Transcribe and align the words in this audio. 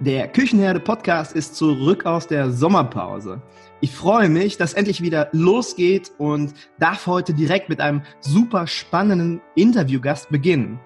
Der 0.00 0.28
Küchenherde 0.28 0.78
Podcast 0.78 1.34
ist 1.34 1.56
zurück 1.56 2.04
aus 2.04 2.26
der 2.26 2.50
Sommerpause. 2.50 3.40
Ich 3.80 3.92
freue 3.92 4.28
mich, 4.28 4.58
dass 4.58 4.74
endlich 4.74 5.00
wieder 5.00 5.30
losgeht 5.32 6.12
und 6.18 6.52
darf 6.78 7.06
heute 7.06 7.32
direkt 7.32 7.70
mit 7.70 7.80
einem 7.80 8.02
super 8.20 8.66
spannenden 8.66 9.40
Interviewgast 9.54 10.28
beginnen. 10.28 10.78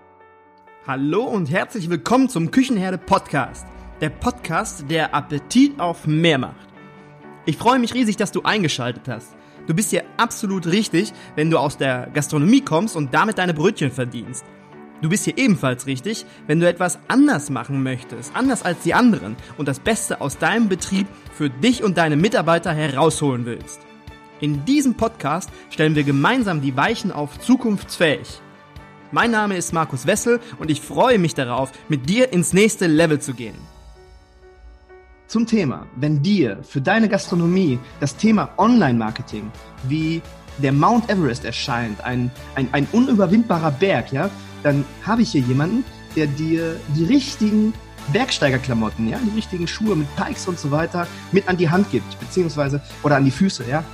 Hallo 0.86 1.24
und 1.24 1.50
herzlich 1.50 1.90
willkommen 1.90 2.28
zum 2.28 2.52
Küchenherde 2.52 2.98
Podcast. 2.98 3.66
Der 4.00 4.10
Podcast, 4.10 4.88
der 4.88 5.12
Appetit 5.12 5.80
auf 5.80 6.06
mehr 6.06 6.38
macht. 6.38 6.68
Ich 7.46 7.56
freue 7.56 7.80
mich 7.80 7.94
riesig, 7.94 8.16
dass 8.16 8.30
du 8.30 8.42
eingeschaltet 8.42 9.08
hast. 9.08 9.34
Du 9.66 9.74
bist 9.74 9.90
hier 9.90 10.04
absolut 10.18 10.68
richtig, 10.68 11.12
wenn 11.34 11.50
du 11.50 11.58
aus 11.58 11.76
der 11.76 12.08
Gastronomie 12.14 12.60
kommst 12.60 12.94
und 12.94 13.12
damit 13.12 13.38
deine 13.38 13.54
Brötchen 13.54 13.90
verdienst. 13.90 14.44
Du 15.02 15.08
bist 15.08 15.24
hier 15.24 15.38
ebenfalls 15.38 15.86
richtig, 15.86 16.26
wenn 16.46 16.60
du 16.60 16.68
etwas 16.68 16.98
anders 17.08 17.48
machen 17.48 17.82
möchtest, 17.82 18.36
anders 18.36 18.62
als 18.62 18.80
die 18.82 18.92
anderen 18.92 19.36
und 19.56 19.66
das 19.66 19.80
Beste 19.80 20.20
aus 20.20 20.36
deinem 20.36 20.68
Betrieb 20.68 21.06
für 21.32 21.48
dich 21.48 21.82
und 21.82 21.96
deine 21.96 22.16
Mitarbeiter 22.16 22.72
herausholen 22.72 23.46
willst. 23.46 23.80
In 24.40 24.64
diesem 24.66 24.94
Podcast 24.94 25.48
stellen 25.70 25.94
wir 25.94 26.04
gemeinsam 26.04 26.60
die 26.60 26.76
Weichen 26.76 27.12
auf 27.12 27.40
zukunftsfähig. 27.40 28.40
Mein 29.10 29.30
Name 29.30 29.56
ist 29.56 29.72
Markus 29.72 30.06
Wessel 30.06 30.38
und 30.58 30.70
ich 30.70 30.82
freue 30.82 31.18
mich 31.18 31.34
darauf, 31.34 31.72
mit 31.88 32.08
dir 32.08 32.32
ins 32.32 32.52
nächste 32.52 32.86
Level 32.86 33.20
zu 33.20 33.32
gehen. 33.32 33.56
Zum 35.28 35.46
Thema, 35.46 35.86
wenn 35.96 36.22
dir 36.22 36.58
für 36.62 36.80
deine 36.80 37.08
Gastronomie 37.08 37.78
das 38.00 38.16
Thema 38.16 38.50
Online-Marketing 38.58 39.50
wie 39.88 40.20
der 40.58 40.72
Mount 40.72 41.08
Everest 41.08 41.44
erscheint, 41.44 42.02
ein, 42.04 42.30
ein, 42.54 42.68
ein 42.72 42.86
unüberwindbarer 42.92 43.70
Berg, 43.70 44.12
ja, 44.12 44.28
dann 44.62 44.84
habe 45.04 45.22
ich 45.22 45.32
hier 45.32 45.42
jemanden, 45.42 45.84
der 46.16 46.26
dir 46.26 46.76
die 46.94 47.04
richtigen 47.04 47.72
Bergsteigerklamotten, 48.12 49.08
ja, 49.08 49.18
die 49.18 49.34
richtigen 49.36 49.66
Schuhe 49.66 49.94
mit 49.94 50.08
Pikes 50.16 50.48
und 50.48 50.58
so 50.58 50.70
weiter 50.70 51.06
mit 51.32 51.48
an 51.48 51.56
die 51.56 51.68
Hand 51.68 51.90
gibt, 51.90 52.18
beziehungsweise 52.18 52.80
oder 53.02 53.16
an 53.16 53.24
die 53.24 53.30
Füße, 53.30 53.64
ja. 53.68 53.84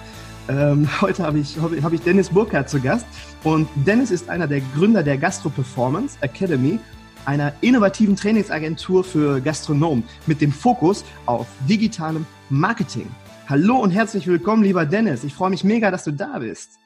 Ähm, 0.49 0.89
heute 1.01 1.25
habe 1.25 1.39
ich, 1.39 1.57
hab 1.59 1.93
ich 1.93 2.01
Dennis 2.01 2.31
Burkhardt 2.31 2.71
zu 2.71 2.81
Gast 2.81 3.07
und 3.43 3.69
Dennis 3.75 4.11
ist 4.11 4.29
einer 4.29 4.47
der 4.47 4.61
Gründer 4.75 5.03
der 5.03 5.19
Gastro 5.19 5.51
Performance 5.51 6.17
Academy, 6.21 6.79
einer 7.25 7.53
innovativen 7.61 8.17
Trainingsagentur 8.17 9.03
für 9.03 9.41
Gastronomen 9.41 10.05
mit 10.27 10.41
dem 10.41 10.53
Fokus 10.53 11.05
auf 11.27 11.47
digitalem 11.69 12.25
Marketing. 12.49 13.09
Hallo 13.49 13.77
und 13.77 13.91
herzlich 13.91 14.27
willkommen, 14.27 14.63
lieber 14.63 14.87
Dennis. 14.87 15.25
Ich 15.25 15.35
freue 15.35 15.51
mich 15.51 15.65
mega, 15.65 15.91
dass 15.91 16.05
du 16.05 16.13
da 16.13 16.39
bist. 16.39 16.79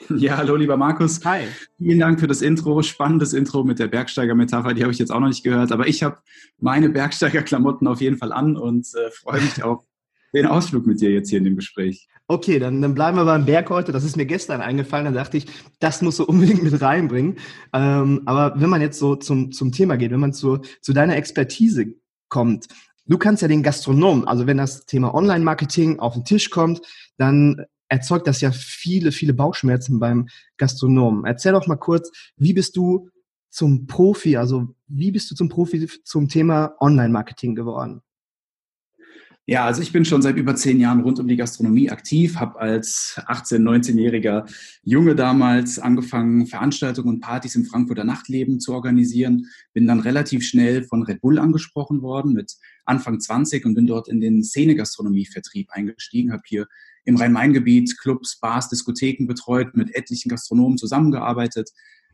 Ja, 0.16 0.36
hallo 0.36 0.56
lieber 0.56 0.76
Markus. 0.76 1.24
Hi. 1.24 1.42
Vielen 1.78 1.98
Dank 1.98 2.20
für 2.20 2.26
das 2.26 2.42
Intro. 2.42 2.82
Spannendes 2.82 3.32
Intro 3.32 3.64
mit 3.64 3.78
der 3.78 3.88
Bergsteiger-Metapher. 3.88 4.74
Die 4.74 4.82
habe 4.82 4.92
ich 4.92 4.98
jetzt 4.98 5.10
auch 5.10 5.20
noch 5.20 5.28
nicht 5.28 5.44
gehört, 5.44 5.72
aber 5.72 5.86
ich 5.86 6.02
habe 6.02 6.18
meine 6.58 6.90
Bergsteiger-Klamotten 6.90 7.86
auf 7.86 8.00
jeden 8.00 8.18
Fall 8.18 8.32
an 8.32 8.56
und 8.56 8.86
äh, 8.94 9.10
freue 9.10 9.40
mich 9.40 9.62
auf 9.62 9.84
den 10.34 10.46
Ausflug 10.46 10.86
mit 10.86 11.00
dir 11.00 11.10
jetzt 11.10 11.30
hier 11.30 11.38
in 11.38 11.44
dem 11.44 11.56
Gespräch. 11.56 12.08
Okay, 12.26 12.58
dann, 12.58 12.80
dann 12.82 12.94
bleiben 12.94 13.16
wir 13.16 13.24
beim 13.24 13.44
Berg 13.44 13.70
heute. 13.70 13.92
Das 13.92 14.04
ist 14.04 14.16
mir 14.16 14.26
gestern 14.26 14.60
eingefallen. 14.60 15.04
Dann 15.04 15.14
dachte 15.14 15.36
ich, 15.36 15.46
das 15.78 16.02
musst 16.02 16.18
du 16.18 16.24
unbedingt 16.24 16.62
mit 16.62 16.80
reinbringen. 16.80 17.36
Ähm, 17.72 18.22
aber 18.24 18.60
wenn 18.60 18.70
man 18.70 18.80
jetzt 18.80 18.98
so 18.98 19.14
zum, 19.16 19.52
zum 19.52 19.72
Thema 19.72 19.96
geht, 19.96 20.10
wenn 20.10 20.20
man 20.20 20.32
zu, 20.32 20.58
zu 20.80 20.92
deiner 20.92 21.16
Expertise 21.16 21.94
kommt, 22.28 22.68
du 23.06 23.18
kannst 23.18 23.42
ja 23.42 23.48
den 23.48 23.62
Gastronomen, 23.62 24.26
also 24.26 24.46
wenn 24.46 24.56
das 24.56 24.86
Thema 24.86 25.14
Online-Marketing 25.14 26.00
auf 26.00 26.14
den 26.14 26.24
Tisch 26.24 26.50
kommt, 26.50 26.80
dann 27.16 27.64
erzeugt 27.88 28.26
das 28.26 28.40
ja 28.40 28.50
viele, 28.52 29.12
viele 29.12 29.34
Bauchschmerzen 29.34 29.98
beim 29.98 30.28
Gastronomen. 30.56 31.24
Erzähl 31.24 31.52
doch 31.52 31.66
mal 31.66 31.76
kurz, 31.76 32.10
wie 32.36 32.52
bist 32.52 32.76
du 32.76 33.08
zum 33.50 33.86
Profi, 33.86 34.36
also 34.36 34.74
wie 34.88 35.12
bist 35.12 35.30
du 35.30 35.34
zum 35.34 35.48
Profi 35.48 35.88
zum 36.04 36.28
Thema 36.28 36.74
Online-Marketing 36.80 37.54
geworden? 37.54 38.02
Ja, 39.46 39.66
also 39.66 39.82
ich 39.82 39.92
bin 39.92 40.06
schon 40.06 40.22
seit 40.22 40.36
über 40.36 40.56
zehn 40.56 40.80
Jahren 40.80 41.02
rund 41.02 41.20
um 41.20 41.28
die 41.28 41.36
Gastronomie 41.36 41.90
aktiv, 41.90 42.36
habe 42.36 42.58
als 42.58 43.20
18-, 43.26 43.58
19-jähriger 43.58 44.50
Junge 44.82 45.14
damals 45.14 45.78
angefangen, 45.78 46.46
Veranstaltungen 46.46 47.10
und 47.10 47.20
Partys 47.20 47.54
im 47.54 47.66
Frankfurter 47.66 48.04
Nachtleben 48.04 48.58
zu 48.58 48.72
organisieren, 48.72 49.46
bin 49.74 49.86
dann 49.86 50.00
relativ 50.00 50.46
schnell 50.46 50.82
von 50.82 51.02
Red 51.02 51.20
Bull 51.20 51.38
angesprochen 51.38 52.00
worden 52.00 52.32
mit 52.32 52.54
Anfang 52.86 53.20
20 53.20 53.66
und 53.66 53.74
bin 53.74 53.86
dort 53.86 54.08
in 54.08 54.18
den 54.18 54.42
Szene-Gastronomie-Vertrieb 54.42 55.70
eingestiegen, 55.72 56.32
habe 56.32 56.42
hier 56.46 56.66
im 57.04 57.16
Rhein-Main-Gebiet 57.16 57.98
Clubs, 57.98 58.38
Bars, 58.40 58.68
Diskotheken 58.68 59.26
betreut, 59.26 59.74
mit 59.74 59.94
etlichen 59.94 60.28
Gastronomen 60.28 60.78
zusammengearbeitet, 60.78 61.70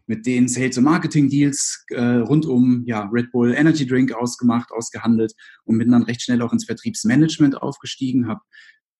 mit 0.07 0.27
denen 0.27 0.49
Sales- 0.49 0.77
und 0.77 0.85
Marketing-Deals 0.85 1.85
äh, 1.91 2.03
rund 2.03 2.45
um 2.45 2.83
ja, 2.85 3.09
Red 3.13 3.31
Bull 3.31 3.55
Energy 3.55 3.87
Drink 3.87 4.13
ausgemacht, 4.13 4.73
ausgehandelt 4.73 5.33
und 5.65 5.79
bin 5.79 5.91
dann 5.93 6.03
recht 6.03 6.23
schnell 6.23 6.43
auch 6.43 6.53
ins 6.53 6.65
Vertriebsmanagement 6.65 7.63
aufgestiegen, 7.63 8.27
habe 8.27 8.41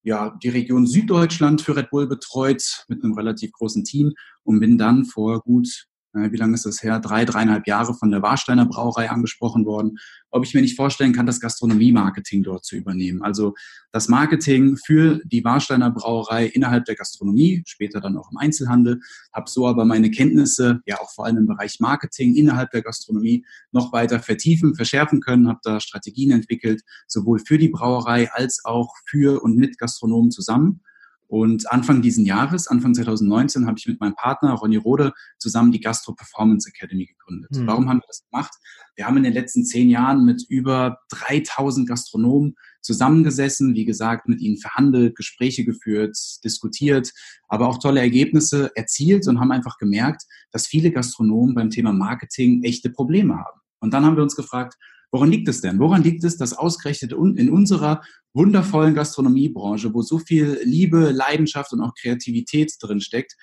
ja, 0.03 0.37
die 0.43 0.49
Region 0.49 0.87
Süddeutschland 0.87 1.61
für 1.61 1.77
Red 1.77 1.91
Bull 1.91 2.07
betreut 2.07 2.85
mit 2.89 3.03
einem 3.03 3.15
relativ 3.15 3.53
großen 3.53 3.85
Team 3.85 4.13
und 4.45 4.61
bin 4.61 4.79
dann 4.79 5.05
vor 5.05 5.41
gut 5.41 5.87
wie 6.13 6.37
lange 6.37 6.55
ist 6.55 6.67
das 6.67 6.83
her? 6.83 6.99
Drei, 6.99 7.25
dreieinhalb 7.25 7.67
Jahre 7.67 7.95
von 7.95 8.11
der 8.11 8.23
Warsteiner 8.23 8.67
Brauerei 8.67 9.11
angesprochen 9.11 9.65
worden, 9.65 9.99
ob 10.31 10.45
ich 10.45 10.55
mir 10.55 10.61
nicht 10.61 10.77
vorstellen 10.77 11.13
kann, 11.13 11.27
das 11.27 11.41
Gastronomie-Marketing 11.41 12.43
dort 12.43 12.65
zu 12.65 12.77
übernehmen. 12.77 13.23
Also 13.23 13.55
das 13.93 14.09
Marketing 14.09 14.77
für 14.77 15.21
die 15.25 15.45
Warsteiner 15.45 15.91
Brauerei 15.91 16.47
innerhalb 16.47 16.85
der 16.85 16.97
Gastronomie, 16.97 17.63
später 17.67 18.01
dann 18.01 18.17
auch 18.17 18.31
im 18.33 18.39
Einzelhandel, 18.39 19.01
habe 19.33 19.49
so 19.49 19.67
aber 19.67 19.85
meine 19.85 20.11
Kenntnisse, 20.11 20.81
ja 20.87 20.99
auch 21.01 21.11
vor 21.13 21.27
allem 21.27 21.39
im 21.39 21.47
Bereich 21.47 21.79
Marketing 21.79 22.35
innerhalb 22.35 22.71
der 22.73 22.83
Gastronomie, 22.83 23.45
noch 23.71 23.93
weiter 23.93 24.21
vertiefen, 24.21 24.75
verschärfen 24.75 25.21
können, 25.21 25.49
habe 25.49 25.61
da 25.63 25.81
Strategien 25.81 26.33
entwickelt, 26.33 26.83
sowohl 27.07 27.39
für 27.39 27.59
die 27.59 27.69
Brauerei 27.69 28.31
als 28.33 28.65
auch 28.65 28.95
für 29.07 29.43
und 29.43 29.57
mit 29.57 29.79
Gastronomen 29.79 30.31
zusammen 30.31 30.81
und 31.31 31.71
Anfang 31.71 32.03
diesen 32.03 32.27
Jahres, 32.27 32.67
Anfang 32.67 32.93
2019, 32.93 33.69
habe 33.69 33.79
ich 33.79 33.87
mit 33.87 34.01
meinem 34.01 34.17
Partner 34.17 34.53
Ronny 34.55 34.79
Rode 34.79 35.13
zusammen 35.39 35.71
die 35.71 35.79
Gastro 35.79 36.13
Performance 36.13 36.69
Academy 36.69 37.07
gegründet. 37.07 37.53
Mhm. 37.53 37.69
Warum 37.69 37.89
haben 37.89 37.99
wir 37.99 38.07
das 38.09 38.25
gemacht? 38.29 38.53
Wir 38.97 39.07
haben 39.07 39.17
in 39.17 39.23
den 39.23 39.33
letzten 39.33 39.65
zehn 39.65 39.89
Jahren 39.89 40.25
mit 40.25 40.45
über 40.49 40.99
3000 41.11 41.89
Gastronomen 41.89 42.57
zusammengesessen, 42.83 43.77
wie 43.77 43.85
gesagt, 43.85 44.27
mit 44.27 44.41
ihnen 44.41 44.57
verhandelt, 44.57 45.15
Gespräche 45.15 45.65
geführt, 45.65 46.19
diskutiert, 46.43 47.13
aber 47.47 47.69
auch 47.69 47.79
tolle 47.79 48.01
Ergebnisse 48.01 48.73
erzielt 48.75 49.29
und 49.29 49.39
haben 49.39 49.53
einfach 49.53 49.79
gemerkt, 49.79 50.25
dass 50.51 50.67
viele 50.67 50.91
Gastronomen 50.91 51.55
beim 51.55 51.71
Thema 51.71 51.93
Marketing 51.93 52.65
echte 52.65 52.91
Probleme 52.91 53.37
haben. 53.37 53.61
Und 53.79 53.95
dann 53.95 54.05
haben 54.05 54.17
wir 54.17 54.25
uns 54.25 54.35
gefragt, 54.35 54.75
Woran 55.13 55.31
liegt 55.31 55.49
es 55.49 55.61
denn? 55.61 55.79
Woran 55.79 56.03
liegt 56.03 56.23
es, 56.25 56.37
dass 56.37 56.53
ausgerechnet 56.53 57.13
in 57.13 57.51
unserer 57.51 58.03
wundervollen 58.33 58.95
Gastronomiebranche, 58.95 59.93
wo 59.93 60.03
so 60.03 60.19
viel 60.19 60.61
Liebe, 60.65 61.11
Leidenschaft 61.11 61.73
und 61.73 61.81
auch 61.81 61.95
Kreativität 62.01 62.73
drin 62.81 63.01
steckt, 63.01 63.37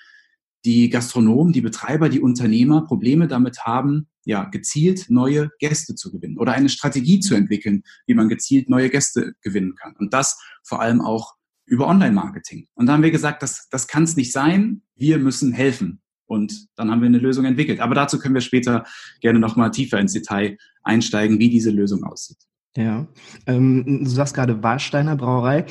die 0.64 0.88
Gastronomen, 0.88 1.52
die 1.52 1.60
Betreiber, 1.60 2.08
die 2.08 2.20
Unternehmer 2.20 2.84
Probleme 2.84 3.28
damit 3.28 3.60
haben, 3.60 4.08
ja, 4.24 4.44
gezielt 4.44 5.06
neue 5.08 5.50
Gäste 5.58 5.94
zu 5.94 6.10
gewinnen 6.10 6.38
oder 6.38 6.52
eine 6.52 6.68
Strategie 6.68 7.20
zu 7.20 7.34
entwickeln, 7.34 7.82
wie 8.06 8.14
man 8.14 8.28
gezielt 8.28 8.68
neue 8.68 8.90
Gäste 8.90 9.34
gewinnen 9.42 9.74
kann. 9.76 9.94
Und 9.98 10.12
das 10.12 10.38
vor 10.64 10.80
allem 10.80 11.00
auch 11.00 11.34
über 11.64 11.86
Online-Marketing. 11.86 12.66
Und 12.74 12.86
da 12.86 12.94
haben 12.94 13.02
wir 13.02 13.10
gesagt, 13.10 13.42
das, 13.42 13.68
das 13.70 13.86
kann 13.86 14.04
es 14.04 14.16
nicht 14.16 14.32
sein. 14.32 14.82
Wir 14.96 15.18
müssen 15.18 15.52
helfen. 15.52 16.00
Und 16.28 16.68
dann 16.76 16.90
haben 16.90 17.00
wir 17.00 17.06
eine 17.06 17.18
Lösung 17.18 17.44
entwickelt. 17.44 17.80
Aber 17.80 17.94
dazu 17.94 18.18
können 18.18 18.34
wir 18.34 18.40
später 18.40 18.84
gerne 19.20 19.40
nochmal 19.40 19.70
tiefer 19.70 19.98
ins 19.98 20.12
Detail 20.12 20.56
einsteigen, 20.82 21.38
wie 21.38 21.48
diese 21.48 21.70
Lösung 21.70 22.04
aussieht. 22.04 22.38
Ja, 22.76 23.08
ähm, 23.46 24.04
du 24.04 24.10
sagst 24.10 24.34
gerade 24.34 24.62
Warsteiner 24.62 25.16
Brauerei. 25.16 25.64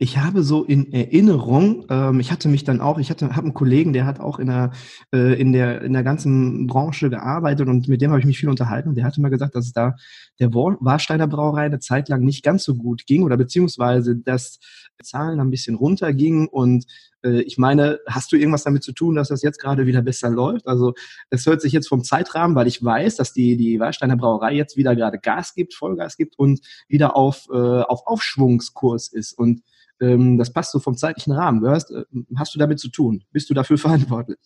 Ich 0.00 0.16
habe 0.16 0.44
so 0.44 0.62
in 0.62 0.92
Erinnerung, 0.92 1.84
ähm, 1.90 2.20
ich 2.20 2.30
hatte 2.30 2.48
mich 2.48 2.62
dann 2.62 2.80
auch, 2.80 2.98
ich 2.98 3.10
hatte, 3.10 3.34
habe 3.34 3.46
einen 3.46 3.54
Kollegen, 3.54 3.92
der 3.92 4.06
hat 4.06 4.20
auch 4.20 4.38
in 4.38 4.46
der, 4.46 4.70
äh, 5.12 5.40
in 5.40 5.52
der, 5.52 5.82
in 5.82 5.92
der 5.92 6.04
ganzen 6.04 6.68
Branche 6.68 7.10
gearbeitet 7.10 7.66
und 7.66 7.88
mit 7.88 8.00
dem 8.00 8.10
habe 8.10 8.20
ich 8.20 8.26
mich 8.26 8.38
viel 8.38 8.48
unterhalten. 8.48 8.90
Und 8.90 8.94
der 8.94 9.04
hatte 9.04 9.20
mal 9.20 9.28
gesagt, 9.28 9.56
dass 9.56 9.66
es 9.66 9.72
da 9.72 9.96
der 10.38 10.54
Warsteiner 10.54 11.26
Brauerei 11.26 11.64
eine 11.64 11.80
Zeit 11.80 12.08
lang 12.08 12.22
nicht 12.22 12.44
ganz 12.44 12.62
so 12.62 12.76
gut 12.76 13.06
ging 13.06 13.24
oder 13.24 13.36
beziehungsweise 13.36 14.14
dass 14.14 14.60
Zahlen 15.02 15.40
ein 15.40 15.50
bisschen 15.50 15.74
runtergingen 15.74 16.46
und 16.46 16.86
äh, 17.24 17.40
ich 17.42 17.58
meine, 17.58 17.98
hast 18.06 18.30
du 18.32 18.36
irgendwas 18.36 18.64
damit 18.64 18.84
zu 18.84 18.92
tun, 18.92 19.16
dass 19.16 19.28
das 19.28 19.42
jetzt 19.42 19.60
gerade 19.60 19.86
wieder 19.86 20.02
besser 20.02 20.30
läuft? 20.30 20.66
Also 20.68 20.94
es 21.30 21.46
hört 21.46 21.60
sich 21.60 21.72
jetzt 21.72 21.88
vom 21.88 22.04
Zeitrahmen, 22.04 22.56
weil 22.56 22.66
ich 22.66 22.84
weiß, 22.84 23.16
dass 23.16 23.32
die, 23.32 23.56
die 23.56 23.80
Warsteiner 23.80 24.16
Brauerei 24.16 24.54
jetzt 24.54 24.76
wieder 24.76 24.94
gerade 24.94 25.18
Gas 25.18 25.54
gibt, 25.54 25.74
Vollgas 25.74 26.16
gibt 26.16 26.38
und 26.38 26.60
wieder 26.88 27.16
auf, 27.16 27.46
äh, 27.52 27.56
auf 27.56 28.06
Aufschwungskurs 28.06 29.08
ist. 29.08 29.32
Und 29.32 29.62
das 30.00 30.52
passt 30.52 30.72
so 30.72 30.78
vom 30.78 30.96
zeitlichen 30.96 31.32
Rahmen. 31.32 31.60
Hörst, 31.62 31.90
äh, 31.90 32.04
hast 32.36 32.54
du 32.54 32.58
damit 32.58 32.78
zu 32.80 32.88
tun? 32.88 33.24
Bist 33.32 33.50
du 33.50 33.54
dafür 33.54 33.78
verantwortlich? 33.78 34.38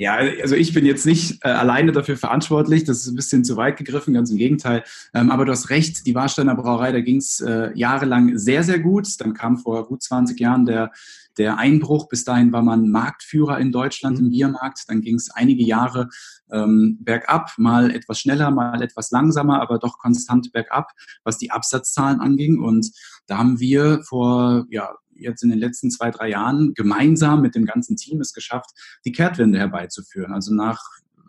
Ja, 0.00 0.14
also 0.14 0.54
ich 0.54 0.72
bin 0.72 0.86
jetzt 0.86 1.06
nicht 1.06 1.44
äh, 1.44 1.48
alleine 1.48 1.90
dafür 1.90 2.16
verantwortlich, 2.16 2.84
das 2.84 2.98
ist 2.98 3.08
ein 3.08 3.16
bisschen 3.16 3.44
zu 3.44 3.56
weit 3.56 3.76
gegriffen, 3.76 4.14
ganz 4.14 4.30
im 4.30 4.36
Gegenteil. 4.36 4.84
Ähm, 5.12 5.28
aber 5.32 5.44
du 5.44 5.50
hast 5.50 5.70
recht, 5.70 6.06
die 6.06 6.14
Warsteiner 6.14 6.54
Brauerei, 6.54 6.92
da 6.92 7.00
ging 7.00 7.16
es 7.16 7.40
äh, 7.40 7.72
jahrelang 7.74 8.38
sehr, 8.38 8.62
sehr 8.62 8.78
gut. 8.78 9.08
Dann 9.20 9.34
kam 9.34 9.58
vor 9.58 9.88
gut 9.88 10.00
20 10.00 10.38
Jahren 10.38 10.66
der, 10.66 10.92
der 11.36 11.58
Einbruch. 11.58 12.08
Bis 12.08 12.22
dahin 12.22 12.52
war 12.52 12.62
man 12.62 12.90
Marktführer 12.90 13.58
in 13.58 13.72
Deutschland 13.72 14.18
mhm. 14.18 14.26
im 14.26 14.30
Biermarkt. 14.30 14.84
Dann 14.86 15.00
ging 15.00 15.16
es 15.16 15.32
einige 15.32 15.64
Jahre 15.64 16.10
ähm, 16.52 16.98
bergab, 17.00 17.50
mal 17.58 17.90
etwas 17.90 18.20
schneller, 18.20 18.52
mal 18.52 18.80
etwas 18.80 19.10
langsamer, 19.10 19.60
aber 19.60 19.80
doch 19.80 19.98
konstant 19.98 20.52
bergab, 20.52 20.92
was 21.24 21.38
die 21.38 21.50
Absatzzahlen 21.50 22.20
anging. 22.20 22.60
Und 22.60 22.88
da 23.26 23.38
haben 23.38 23.58
wir 23.58 24.04
vor 24.04 24.64
ja, 24.70 24.94
jetzt 25.18 25.42
in 25.42 25.50
den 25.50 25.58
letzten 25.58 25.90
zwei, 25.90 26.10
drei 26.10 26.30
Jahren 26.30 26.74
gemeinsam 26.74 27.42
mit 27.42 27.54
dem 27.54 27.64
ganzen 27.64 27.96
Team 27.96 28.20
es 28.20 28.32
geschafft, 28.32 28.70
die 29.04 29.12
Kehrtwende 29.12 29.58
herbeizuführen. 29.58 30.32
Also 30.32 30.54
nach 30.54 30.80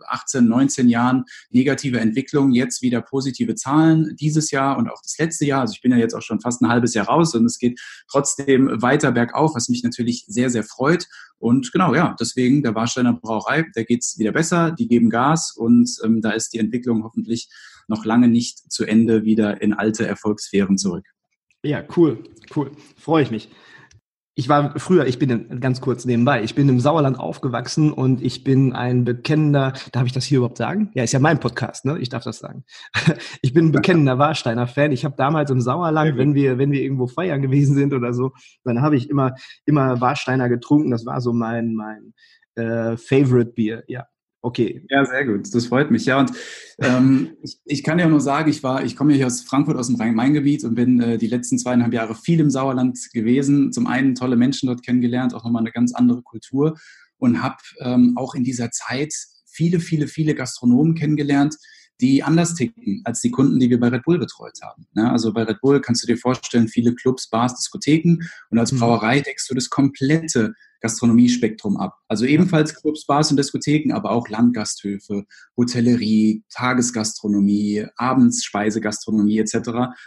18, 0.07 0.47
19 0.47 0.89
Jahren 0.89 1.25
negative 1.49 1.99
Entwicklung, 1.99 2.51
jetzt 2.51 2.81
wieder 2.81 3.01
positive 3.01 3.55
Zahlen 3.55 4.15
dieses 4.19 4.51
Jahr 4.51 4.77
und 4.77 4.89
auch 4.89 5.01
das 5.01 5.17
letzte 5.17 5.45
Jahr. 5.45 5.61
Also 5.61 5.73
ich 5.75 5.81
bin 5.81 5.91
ja 5.91 5.97
jetzt 5.97 6.13
auch 6.13 6.21
schon 6.21 6.41
fast 6.41 6.61
ein 6.61 6.69
halbes 6.69 6.93
Jahr 6.93 7.07
raus 7.07 7.35
und 7.35 7.45
es 7.45 7.57
geht 7.57 7.79
trotzdem 8.09 8.81
weiter 8.81 9.11
bergauf, 9.11 9.55
was 9.55 9.69
mich 9.69 9.83
natürlich 9.83 10.25
sehr, 10.27 10.49
sehr 10.49 10.63
freut. 10.63 11.07
Und 11.37 11.71
genau, 11.71 11.95
ja, 11.95 12.15
deswegen 12.19 12.63
der 12.63 12.75
Warsteiner 12.75 13.13
Brauerei, 13.13 13.65
da 13.73 13.83
geht's 13.83 14.17
wieder 14.17 14.31
besser, 14.31 14.71
die 14.71 14.87
geben 14.87 15.09
Gas 15.09 15.55
und 15.55 15.89
ähm, 16.03 16.21
da 16.21 16.31
ist 16.31 16.53
die 16.53 16.59
Entwicklung 16.59 17.03
hoffentlich 17.03 17.49
noch 17.87 18.05
lange 18.05 18.27
nicht 18.27 18.71
zu 18.71 18.85
Ende 18.85 19.23
wieder 19.23 19.61
in 19.61 19.73
alte 19.73 20.05
Erfolgssphären 20.05 20.77
zurück. 20.77 21.05
Ja, 21.63 21.83
cool, 21.97 22.23
cool. 22.55 22.71
Freue 22.97 23.23
ich 23.23 23.31
mich 23.31 23.49
ich 24.39 24.47
war 24.47 24.79
früher, 24.79 25.05
ich 25.05 25.19
bin 25.19 25.59
ganz 25.59 25.81
kurz 25.81 26.05
nebenbei, 26.05 26.41
ich 26.41 26.55
bin 26.55 26.69
im 26.69 26.79
Sauerland 26.79 27.19
aufgewachsen 27.19 27.91
und 27.91 28.21
ich 28.21 28.45
bin 28.45 28.71
ein 28.71 29.03
bekennender, 29.03 29.73
darf 29.91 30.05
ich 30.05 30.13
das 30.13 30.23
hier 30.23 30.37
überhaupt 30.37 30.57
sagen? 30.57 30.91
Ja, 30.93 31.03
ist 31.03 31.11
ja 31.11 31.19
mein 31.19 31.41
Podcast, 31.41 31.83
ne? 31.83 31.99
Ich 31.99 32.07
darf 32.07 32.23
das 32.23 32.39
sagen. 32.39 32.63
Ich 33.41 33.53
bin 33.53 33.67
ein 33.67 33.71
bekennender 33.73 34.17
Warsteiner 34.17 34.67
Fan. 34.67 34.93
Ich 34.93 35.03
habe 35.03 35.15
damals 35.17 35.51
im 35.51 35.59
Sauerland, 35.59 36.17
wenn 36.17 36.35
wir, 36.35 36.57
wenn 36.57 36.71
wir 36.71 36.81
irgendwo 36.81 37.07
feiern 37.07 37.41
gewesen 37.41 37.75
sind 37.75 37.93
oder 37.93 38.13
so, 38.13 38.31
dann 38.63 38.81
habe 38.81 38.95
ich 38.95 39.09
immer, 39.09 39.35
immer 39.65 39.99
Warsteiner 39.99 40.47
getrunken. 40.47 40.91
Das 40.91 41.05
war 41.05 41.19
so 41.19 41.33
mein, 41.33 41.73
mein 41.73 42.13
äh, 42.55 42.95
Favorite 42.95 43.51
Bier, 43.51 43.83
ja. 43.87 44.05
Okay. 44.41 44.85
Ja, 44.89 45.05
sehr 45.05 45.25
gut. 45.25 45.53
Das 45.53 45.65
freut 45.65 45.91
mich. 45.91 46.05
Ja, 46.05 46.19
und 46.19 46.31
ähm, 46.79 47.31
ich, 47.43 47.59
ich, 47.65 47.83
kann 47.83 47.99
ja 47.99 48.07
nur 48.07 48.21
sagen, 48.21 48.49
ich 48.49 48.63
war, 48.63 48.83
ich 48.85 48.95
komme 48.95 49.13
hier 49.13 49.27
aus 49.27 49.41
Frankfurt, 49.41 49.77
aus 49.77 49.87
dem 49.87 49.97
Rhein-Main-Gebiet 49.97 50.63
und 50.63 50.75
bin 50.75 51.01
äh, 51.01 51.17
die 51.17 51.27
letzten 51.27 51.59
zweieinhalb 51.59 51.93
Jahre 51.93 52.15
viel 52.15 52.39
im 52.39 52.49
Sauerland 52.49 52.97
gewesen. 53.13 53.73
Zum 53.73 53.87
einen 53.87 54.15
tolle 54.15 54.37
Menschen 54.37 54.67
dort 54.67 54.83
kennengelernt, 54.83 55.33
auch 55.33 55.43
nochmal 55.43 55.63
eine 55.63 55.71
ganz 55.71 55.93
andere 55.93 56.21
Kultur 56.21 56.77
und 57.17 57.43
habe 57.43 57.57
ähm, 57.81 58.13
auch 58.15 58.33
in 58.33 58.43
dieser 58.43 58.71
Zeit 58.71 59.13
viele, 59.45 59.81
viele, 59.81 60.07
viele 60.07 60.35
Gastronomen 60.35 60.95
kennengelernt, 60.95 61.55
die 62.01 62.23
anders 62.23 62.55
ticken 62.55 63.01
als 63.05 63.21
die 63.21 63.31
Kunden, 63.31 63.59
die 63.59 63.69
wir 63.69 63.79
bei 63.79 63.89
Red 63.89 64.03
Bull 64.03 64.19
betreut 64.19 64.57
haben. 64.61 64.87
Ja, 64.95 65.11
also 65.11 65.33
bei 65.33 65.43
Red 65.43 65.61
Bull 65.61 65.81
kannst 65.81 66.03
du 66.03 66.07
dir 66.07 66.17
vorstellen, 66.17 66.67
viele 66.67 66.95
Clubs, 66.95 67.29
Bars, 67.29 67.55
Diskotheken 67.55 68.19
und 68.49 68.59
als 68.59 68.71
mhm. 68.71 68.79
Brauerei 68.79 69.21
deckst 69.21 69.49
du 69.49 69.55
das 69.55 69.69
komplette 69.69 70.53
Gastronomiespektrum 70.81 71.77
ab. 71.77 71.97
Also 72.07 72.25
ebenfalls 72.25 72.73
Clubs, 72.75 73.05
Bars 73.05 73.31
und 73.31 73.37
Diskotheken, 73.37 73.93
aber 73.93 74.11
auch 74.11 74.29
Landgasthöfe, 74.29 75.25
Hotellerie, 75.57 76.43
Tagesgastronomie, 76.53 77.85
Abendspeisegastronomie 77.97 79.39
etc. 79.39 79.57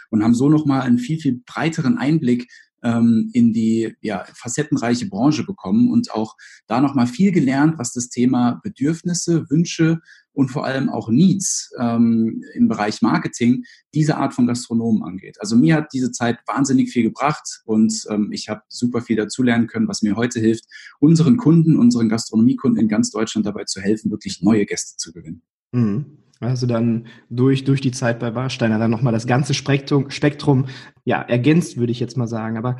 und 0.09 0.23
haben 0.23 0.33
so 0.33 0.49
nochmal 0.49 0.81
einen 0.81 0.97
viel, 0.97 1.19
viel 1.19 1.41
breiteren 1.45 1.97
Einblick 1.97 2.49
ähm, 2.83 3.29
in 3.33 3.53
die 3.53 3.95
ja, 4.01 4.25
facettenreiche 4.33 5.07
Branche 5.07 5.45
bekommen 5.45 5.91
und 5.91 6.11
auch 6.11 6.35
da 6.67 6.81
nochmal 6.81 7.07
viel 7.07 7.31
gelernt, 7.31 7.77
was 7.77 7.93
das 7.93 8.09
Thema 8.09 8.59
Bedürfnisse, 8.63 9.49
Wünsche 9.49 10.01
und 10.33 10.49
vor 10.49 10.65
allem 10.65 10.89
auch 10.89 11.09
Needs 11.09 11.71
ähm, 11.79 12.43
im 12.53 12.67
Bereich 12.67 13.01
Marketing 13.01 13.63
diese 13.93 14.17
Art 14.17 14.33
von 14.33 14.47
Gastronomen 14.47 15.03
angeht. 15.03 15.37
Also 15.39 15.55
mir 15.55 15.75
hat 15.75 15.93
diese 15.93 16.11
Zeit 16.11 16.39
wahnsinnig 16.47 16.91
viel 16.91 17.03
gebracht 17.03 17.61
und 17.65 18.05
ähm, 18.09 18.31
ich 18.31 18.49
habe 18.49 18.61
super 18.67 19.01
viel 19.01 19.15
dazulernen 19.15 19.67
können, 19.67 19.87
was 19.87 20.01
mir 20.01 20.15
heute 20.15 20.39
hilft, 20.39 20.65
unseren 20.99 21.37
Kunden, 21.37 21.77
unseren 21.77 22.09
Gastronomiekunden 22.09 22.79
in 22.79 22.87
ganz 22.87 23.11
Deutschland 23.11 23.45
dabei 23.45 23.63
zu 23.65 23.81
helfen, 23.81 24.11
wirklich 24.11 24.41
neue 24.41 24.65
Gäste 24.65 24.97
zu 24.97 25.13
gewinnen. 25.13 25.41
Mhm. 25.71 26.17
Also 26.39 26.67
dann 26.67 27.07
durch, 27.29 27.63
durch 27.63 27.81
die 27.81 27.91
Zeit 27.91 28.19
bei 28.19 28.35
Warsteiner 28.35 28.79
dann 28.79 28.91
nochmal 28.91 29.13
das 29.13 29.27
ganze 29.27 29.53
Spektrum, 29.53 30.09
Spektrum 30.09 30.65
ja, 31.05 31.21
ergänzt, 31.21 31.77
würde 31.77 31.91
ich 31.91 31.99
jetzt 31.99 32.17
mal 32.17 32.27
sagen. 32.27 32.57
Aber 32.57 32.77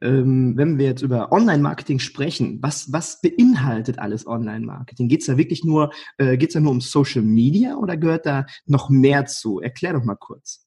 ähm, 0.00 0.56
wenn 0.56 0.78
wir 0.78 0.86
jetzt 0.86 1.02
über 1.02 1.32
Online-Marketing 1.32 1.98
sprechen, 1.98 2.58
was, 2.62 2.92
was 2.92 3.20
beinhaltet 3.20 3.98
alles 3.98 4.26
Online-Marketing? 4.26 5.08
Geht 5.08 5.20
es 5.20 5.26
da 5.26 5.36
wirklich 5.36 5.64
nur, 5.64 5.90
äh, 6.18 6.36
geht's 6.36 6.54
da 6.54 6.60
nur 6.60 6.72
um 6.72 6.80
Social 6.80 7.22
Media 7.22 7.76
oder 7.76 7.96
gehört 7.96 8.26
da 8.26 8.46
noch 8.66 8.90
mehr 8.90 9.26
zu? 9.26 9.60
Erklär 9.60 9.92
doch 9.92 10.04
mal 10.04 10.16
kurz. 10.16 10.66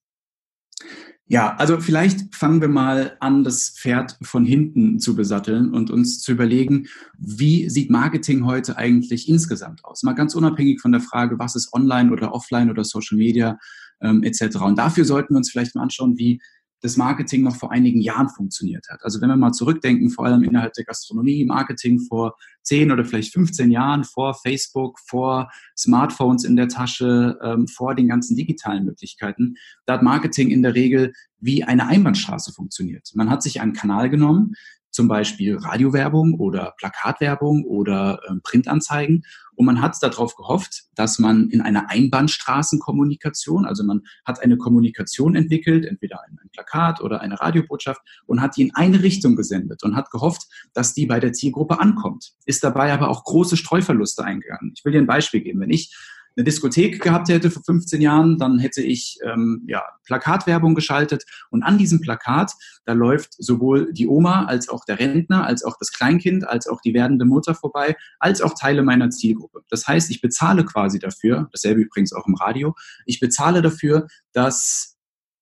Ja, 1.26 1.56
also 1.56 1.80
vielleicht 1.80 2.36
fangen 2.36 2.60
wir 2.60 2.68
mal 2.68 3.16
an, 3.22 3.44
das 3.44 3.70
Pferd 3.70 4.18
von 4.22 4.46
hinten 4.46 5.00
zu 5.00 5.16
besatteln 5.16 5.74
und 5.74 5.90
uns 5.90 6.22
zu 6.22 6.34
überlegen, 6.34 6.88
wie 7.18 7.70
sieht 7.70 7.90
Marketing 7.90 8.46
heute 8.46 8.78
eigentlich 8.78 9.30
insgesamt 9.30 9.86
aus? 9.86 10.04
Mal 10.04 10.14
ganz 10.14 10.36
unabhängig 10.36 10.82
von 10.82 10.92
der 10.92 11.02
Frage, 11.02 11.40
was 11.40 11.56
ist 11.56 11.74
online 11.74 12.12
oder 12.12 12.34
offline 12.34 12.70
oder 12.70 12.84
Social 12.84 13.18
Media 13.18 13.58
ähm, 14.02 14.22
etc. 14.22 14.58
Und 14.58 14.78
dafür 14.78 15.06
sollten 15.06 15.34
wir 15.34 15.38
uns 15.38 15.50
vielleicht 15.50 15.76
mal 15.76 15.84
anschauen, 15.84 16.18
wie 16.18 16.42
das 16.84 16.98
Marketing 16.98 17.44
noch 17.44 17.56
vor 17.56 17.72
einigen 17.72 18.02
Jahren 18.02 18.28
funktioniert 18.28 18.88
hat. 18.90 19.04
Also 19.04 19.22
wenn 19.22 19.30
wir 19.30 19.38
mal 19.38 19.54
zurückdenken, 19.54 20.10
vor 20.10 20.26
allem 20.26 20.44
innerhalb 20.44 20.74
der 20.74 20.84
Gastronomie, 20.84 21.46
Marketing 21.46 22.02
vor 22.02 22.36
10 22.64 22.92
oder 22.92 23.06
vielleicht 23.06 23.34
15 23.34 23.72
Jahren, 23.72 24.04
vor 24.04 24.34
Facebook, 24.34 25.00
vor 25.00 25.50
Smartphones 25.78 26.44
in 26.44 26.58
der 26.58 26.68
Tasche, 26.68 27.40
ähm, 27.42 27.68
vor 27.70 27.96
den 27.96 28.10
ganzen 28.10 28.36
digitalen 28.36 28.84
Möglichkeiten, 28.84 29.56
da 29.86 29.94
hat 29.94 30.04
Marketing 30.04 30.52
in 30.52 30.62
der 30.62 30.76
Regel 30.76 31.14
wie 31.40 31.64
eine 31.64 31.88
Einbahnstraße 31.88 32.52
funktioniert. 32.52 33.12
Man 33.16 33.30
hat 33.30 33.44
sich 33.44 33.62
einen 33.62 33.74
Kanal 33.74 34.10
genommen, 34.10 34.56
zum 34.94 35.08
Beispiel 35.08 35.58
Radiowerbung 35.58 36.36
oder 36.36 36.76
Plakatwerbung 36.78 37.66
oder 37.66 38.20
äh, 38.28 38.36
Printanzeigen. 38.44 39.26
Und 39.56 39.66
man 39.66 39.82
hat 39.82 39.98
darauf 40.02 40.36
gehofft, 40.36 40.84
dass 40.96 41.20
man 41.20 41.50
in 41.50 41.62
einer 41.62 41.90
Einbahnstraßenkommunikation, 41.90 43.66
also 43.66 43.84
man 43.84 44.02
hat 44.26 44.42
eine 44.42 44.58
Kommunikation 44.58 45.36
entwickelt, 45.36 45.86
entweder 45.86 46.22
ein, 46.24 46.40
ein 46.42 46.50
Plakat 46.52 47.02
oder 47.02 47.22
eine 47.22 47.40
Radiobotschaft 47.40 48.02
und 48.26 48.42
hat 48.42 48.56
die 48.56 48.64
in 48.64 48.76
eine 48.76 49.04
Richtung 49.04 49.36
gesendet 49.36 49.84
und 49.84 49.96
hat 49.96 50.12
gehofft, 50.12 50.44
dass 50.74 50.94
die 50.94 51.06
bei 51.06 51.20
der 51.20 51.34
Zielgruppe 51.34 51.80
ankommt. 51.80 52.34
Ist 52.46 52.64
dabei 52.64 52.94
aber 52.94 53.10
auch 53.10 53.24
große 53.24 53.58
Streuverluste 53.58 54.24
eingegangen. 54.24 54.74
Ich 54.76 54.86
will 54.86 54.94
dir 54.94 55.00
ein 55.00 55.08
Beispiel 55.08 55.42
geben. 55.42 55.60
Wenn 55.60 55.72
ich 55.72 55.96
eine 56.36 56.44
Diskothek 56.44 57.02
gehabt 57.02 57.30
hätte 57.30 57.52
vor 57.52 57.64
15 57.64 58.02
Jahren, 58.02 58.38
dann 58.38 58.60
hätte 58.60 58.82
ich 58.82 59.18
ähm, 59.24 59.64
ja, 59.68 59.84
Plakatwerbung 60.06 60.76
geschaltet 60.76 61.24
und 61.50 61.64
an 61.64 61.78
diesem 61.78 62.02
Plakat, 62.02 62.52
da 62.86 62.94
läuft 62.94 63.34
sowohl 63.38 63.94
die 63.94 64.08
Oma 64.08 64.46
als 64.46 64.70
auch 64.70 64.86
der 64.86 65.00
Rentner, 65.00 65.46
als 65.46 65.64
auch 65.64 65.76
das 65.80 65.92
Kleinkind, 65.92 66.48
als 66.48 66.68
auch 66.68 66.82
die 66.82 66.94
werdende 66.94 67.26
Mutter 67.26 67.56
vorbei, 67.56 67.96
als 68.20 68.42
auch 68.42 68.54
Teile 68.60 68.84
meiner 68.84 69.10
Zielgruppe. 69.10 69.62
Das 69.70 69.88
heißt, 69.88 70.10
ich 70.10 70.22
bezahle 70.22 70.66
quasi 70.66 71.00
dafür, 71.00 71.48
dasselbe 71.52 71.82
übrigens 71.82 72.14
auch 72.14 72.28
im 72.28 72.36
Radio, 72.36 72.76
ich 73.06 73.20
bezahle 73.20 73.62
dafür, 73.62 74.08
dass 74.34 74.94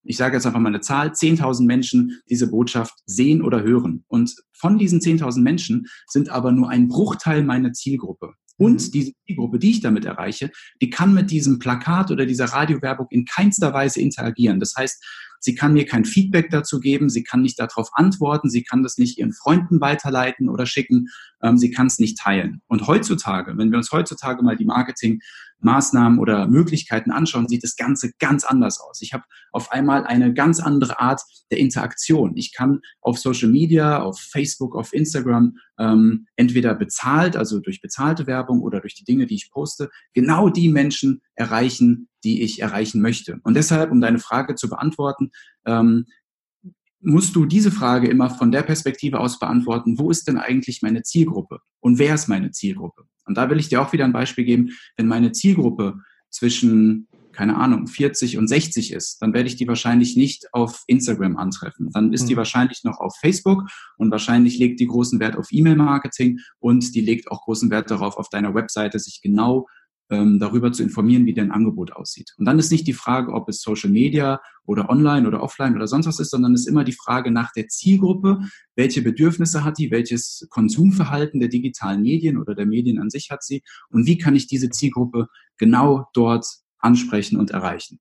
ich 0.04 0.18
sage 0.18 0.36
jetzt 0.36 0.46
einfach 0.46 0.60
mal 0.60 0.70
eine 0.70 0.82
Zahl, 0.82 1.10
10.000 1.10 1.66
Menschen 1.66 2.22
diese 2.28 2.50
Botschaft 2.50 2.96
sehen 3.06 3.44
oder 3.44 3.62
hören. 3.62 4.04
Und 4.08 4.36
von 4.52 4.78
diesen 4.78 5.00
10.000 5.00 5.42
Menschen 5.42 5.88
sind 6.08 6.30
aber 6.30 6.52
nur 6.52 6.70
ein 6.70 6.88
Bruchteil 6.88 7.44
meiner 7.44 7.74
Zielgruppe. 7.74 8.34
Und 8.62 8.88
mhm. 8.88 8.92
diese 8.92 9.14
Zielgruppe, 9.26 9.58
die 9.58 9.72
ich 9.72 9.82
damit 9.82 10.06
erreiche, 10.06 10.52
die 10.84 10.92
kann 10.92 11.16
mit 11.16 11.32
diesem 11.32 11.58
Plakat 11.58 12.12
oder 12.12 12.28
dieser 12.28 12.46
Radiowerbung 12.46 13.08
in 13.10 13.26
keinster 13.26 13.74
Weise 13.74 14.00
interagieren. 14.00 14.60
Das 14.60 14.76
heißt, 14.78 15.04
sie 15.40 15.56
kann 15.56 15.74
mir 15.74 15.88
kein 15.88 16.06
Feedback 16.06 16.52
dazu 16.52 16.80
geben, 16.80 17.10
sie 17.10 17.24
kann 17.24 17.42
nicht 17.42 17.60
darauf 17.60 17.90
antworten, 17.94 18.52
sie 18.52 18.62
kann 18.62 18.84
das 18.84 19.00
nicht 19.00 19.18
ihren 19.18 19.34
Freunden 19.34 19.82
weiterleiten 19.82 20.48
oder 20.48 20.68
schicken, 20.68 21.08
ähm, 21.42 21.58
sie 21.58 21.72
kann 21.72 21.88
es 21.88 21.98
nicht 21.98 22.20
teilen. 22.20 22.62
Und 22.68 22.86
heutzutage, 22.86 23.58
wenn 23.58 23.72
wir 23.72 23.80
uns 23.80 23.92
heutzutage 23.92 24.44
mal 24.44 24.56
die 24.56 24.66
Marketing 24.66 25.22
Maßnahmen 25.64 26.20
oder 26.20 26.48
Möglichkeiten 26.48 27.12
anschauen, 27.12 27.48
sieht 27.48 27.64
das 27.64 27.76
Ganze 27.76 28.12
ganz 28.20 28.44
anders 28.44 28.80
aus. 28.80 29.02
Ich 29.02 29.14
habe 29.14 29.24
auf 29.52 29.72
einmal 29.72 30.06
eine 30.06 30.34
ganz 30.34 30.60
andere 30.60 31.00
Art 31.00 31.22
der 31.52 31.60
Interaktion. 31.60 32.36
Ich 32.36 32.54
kann 32.54 32.82
auf 33.02 33.20
Social 33.20 33.50
Media, 33.50 34.02
auf 34.02 34.20
Facebook, 34.20 34.76
auf 34.76 34.94
Instagram 34.94 35.58
ähm, 35.80 36.28
entweder 36.36 36.76
bezahlt, 36.76 37.36
also 37.36 37.60
durch 37.60 37.82
bezahlte 37.82 38.28
Werbung 38.28 38.62
oder 38.62 38.80
durch 38.80 38.96
die 38.96 39.04
Dinge, 39.04 39.26
die 39.26 39.36
ich 39.36 39.52
poste, 39.52 39.90
genau 40.14 40.50
die 40.50 40.70
Menschen 40.70 41.22
erreichen, 41.36 42.10
die 42.24 42.42
ich 42.44 42.62
erreichen 42.62 43.02
möchte. 43.02 43.40
Und 43.44 43.56
deshalb, 43.56 43.92
um 43.92 44.02
deine 44.02 44.20
Frage 44.20 44.56
zu 44.56 44.70
beantworten, 44.70 45.32
ähm, 45.66 46.06
musst 47.02 47.36
du 47.36 47.46
diese 47.46 47.72
Frage 47.72 48.08
immer 48.08 48.30
von 48.30 48.52
der 48.52 48.62
Perspektive 48.62 49.20
aus 49.20 49.40
beantworten, 49.40 49.98
wo 49.98 50.12
ist 50.12 50.28
denn 50.28 50.38
eigentlich 50.38 50.82
meine 50.82 51.04
Zielgruppe 51.04 51.60
und 51.80 51.98
wer 51.98 52.16
ist 52.16 52.28
meine 52.28 52.52
Zielgruppe? 52.52 53.06
Und 53.26 53.38
da 53.38 53.50
will 53.50 53.60
ich 53.60 53.70
dir 53.70 53.82
auch 53.82 53.94
wieder 53.94 54.06
ein 54.06 54.14
Beispiel 54.14 54.46
geben, 54.46 54.72
wenn 54.98 55.08
meine 55.08 55.32
Zielgruppe 55.32 56.00
zwischen 56.30 57.08
keine 57.32 57.58
Ahnung, 57.58 57.88
40 57.88 58.38
und 58.38 58.48
60 58.48 58.94
ist, 58.94 59.22
dann 59.22 59.34
werde 59.34 59.48
ich 59.48 59.56
die 59.56 59.68
wahrscheinlich 59.68 60.16
nicht 60.16 60.54
auf 60.54 60.84
Instagram 60.88 61.38
antreffen. 61.38 61.90
Dann 61.92 62.14
ist 62.14 62.26
die 62.28 62.34
mhm. 62.34 62.40
wahrscheinlich 62.40 62.84
noch 62.84 63.00
auf 63.00 63.16
Facebook 63.20 63.64
und 63.98 64.12
wahrscheinlich 64.12 64.58
legt 64.58 64.80
die 64.80 64.88
großen 64.88 65.20
Wert 65.20 65.38
auf 65.38 65.48
E-Mail-Marketing 65.52 66.40
und 66.60 66.94
die 66.94 67.02
legt 67.02 67.32
auch 67.32 67.42
großen 67.44 67.70
Wert 67.72 67.90
darauf, 67.92 68.18
auf 68.18 68.30
deiner 68.30 68.54
Webseite 68.54 69.00
sich 69.00 69.22
genau 69.22 69.68
ähm, 70.12 70.38
darüber 70.40 70.72
zu 70.72 70.84
informieren, 70.84 71.26
wie 71.26 71.34
dein 71.34 71.52
Angebot 71.52 71.94
aussieht. 71.94 72.34
Und 72.38 72.46
dann 72.46 72.60
ist 72.60 72.72
nicht 72.72 72.86
die 72.86 72.94
Frage, 72.94 73.32
ob 73.32 73.50
es 73.50 73.62
Social 73.62 73.90
Media 73.90 74.42
oder 74.66 74.90
online 74.90 75.28
oder 75.28 75.42
offline 75.42 75.76
oder 75.76 75.88
sonst 75.88 76.06
was 76.06 76.20
ist, 76.20 76.30
sondern 76.30 76.54
ist 76.54 76.68
immer 76.68 76.84
die 76.84 76.92
Frage 76.92 77.32
nach 77.32 77.52
der 77.54 77.68
Zielgruppe, 77.70 78.40
welche 78.76 79.02
Bedürfnisse 79.02 79.64
hat 79.64 79.78
die, 79.78 79.90
welches 79.90 80.46
Konsumverhalten 80.50 81.40
der 81.40 81.50
digitalen 81.50 82.02
Medien 82.02 82.38
oder 82.38 82.54
der 82.54 82.66
Medien 82.66 83.00
an 83.00 83.10
sich 83.10 83.32
hat 83.32 83.42
sie 83.42 83.64
und 83.90 84.06
wie 84.06 84.18
kann 84.18 84.36
ich 84.36 84.48
diese 84.48 84.70
Zielgruppe 84.70 85.28
genau 85.58 86.06
dort 86.14 86.46
ansprechen 86.80 87.40
und 87.40 87.52
erreichen. 87.52 88.00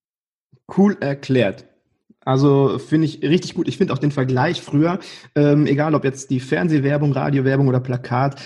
Cool 0.76 0.96
erklärt. 1.00 1.66
Also 2.24 2.78
finde 2.78 3.06
ich 3.06 3.22
richtig 3.22 3.54
gut. 3.54 3.66
Ich 3.66 3.78
finde 3.78 3.92
auch 3.92 3.98
den 3.98 4.10
Vergleich 4.10 4.60
früher, 4.60 4.98
ähm, 5.34 5.66
egal 5.66 5.94
ob 5.94 6.04
jetzt 6.04 6.30
die 6.30 6.40
Fernsehwerbung, 6.40 7.12
Radiowerbung 7.12 7.68
oder 7.68 7.80
Plakat, 7.80 8.40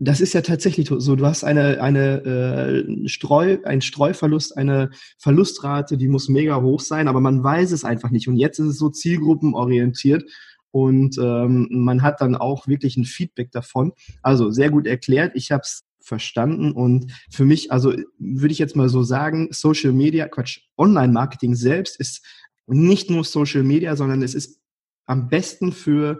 das 0.00 0.20
ist 0.20 0.32
ja 0.32 0.42
tatsächlich 0.42 0.88
so. 0.88 1.16
Du 1.16 1.26
hast 1.26 1.44
eine, 1.44 1.82
eine 1.82 2.24
äh, 2.24 3.08
Streu, 3.08 3.58
ein 3.64 3.80
Streuverlust, 3.80 4.56
eine 4.56 4.90
Verlustrate, 5.18 5.96
die 5.96 6.08
muss 6.08 6.28
mega 6.28 6.60
hoch 6.60 6.80
sein, 6.80 7.08
aber 7.08 7.20
man 7.20 7.42
weiß 7.42 7.72
es 7.72 7.84
einfach 7.84 8.10
nicht. 8.10 8.28
Und 8.28 8.36
jetzt 8.36 8.58
ist 8.58 8.66
es 8.66 8.78
so 8.78 8.90
zielgruppenorientiert 8.90 10.24
und 10.70 11.18
ähm, 11.18 11.68
man 11.70 12.02
hat 12.02 12.20
dann 12.20 12.36
auch 12.36 12.68
wirklich 12.68 12.96
ein 12.96 13.04
Feedback 13.04 13.50
davon. 13.50 13.92
Also 14.22 14.50
sehr 14.50 14.70
gut 14.70 14.86
erklärt. 14.86 15.32
Ich 15.34 15.50
habe 15.50 15.62
es 15.64 15.84
verstanden 16.00 16.72
und 16.72 17.12
für 17.30 17.44
mich, 17.44 17.70
also 17.72 17.92
würde 18.18 18.52
ich 18.52 18.58
jetzt 18.58 18.76
mal 18.76 18.88
so 18.88 19.02
sagen, 19.02 19.48
Social 19.50 19.92
Media, 19.92 20.26
Quatsch, 20.28 20.60
Online-Marketing 20.78 21.54
selbst 21.54 22.00
ist 22.00 22.24
nicht 22.66 23.10
nur 23.10 23.24
Social 23.24 23.62
Media, 23.62 23.96
sondern 23.96 24.22
es 24.22 24.34
ist 24.34 24.60
am 25.08 25.28
besten 25.28 25.72
für 25.72 26.18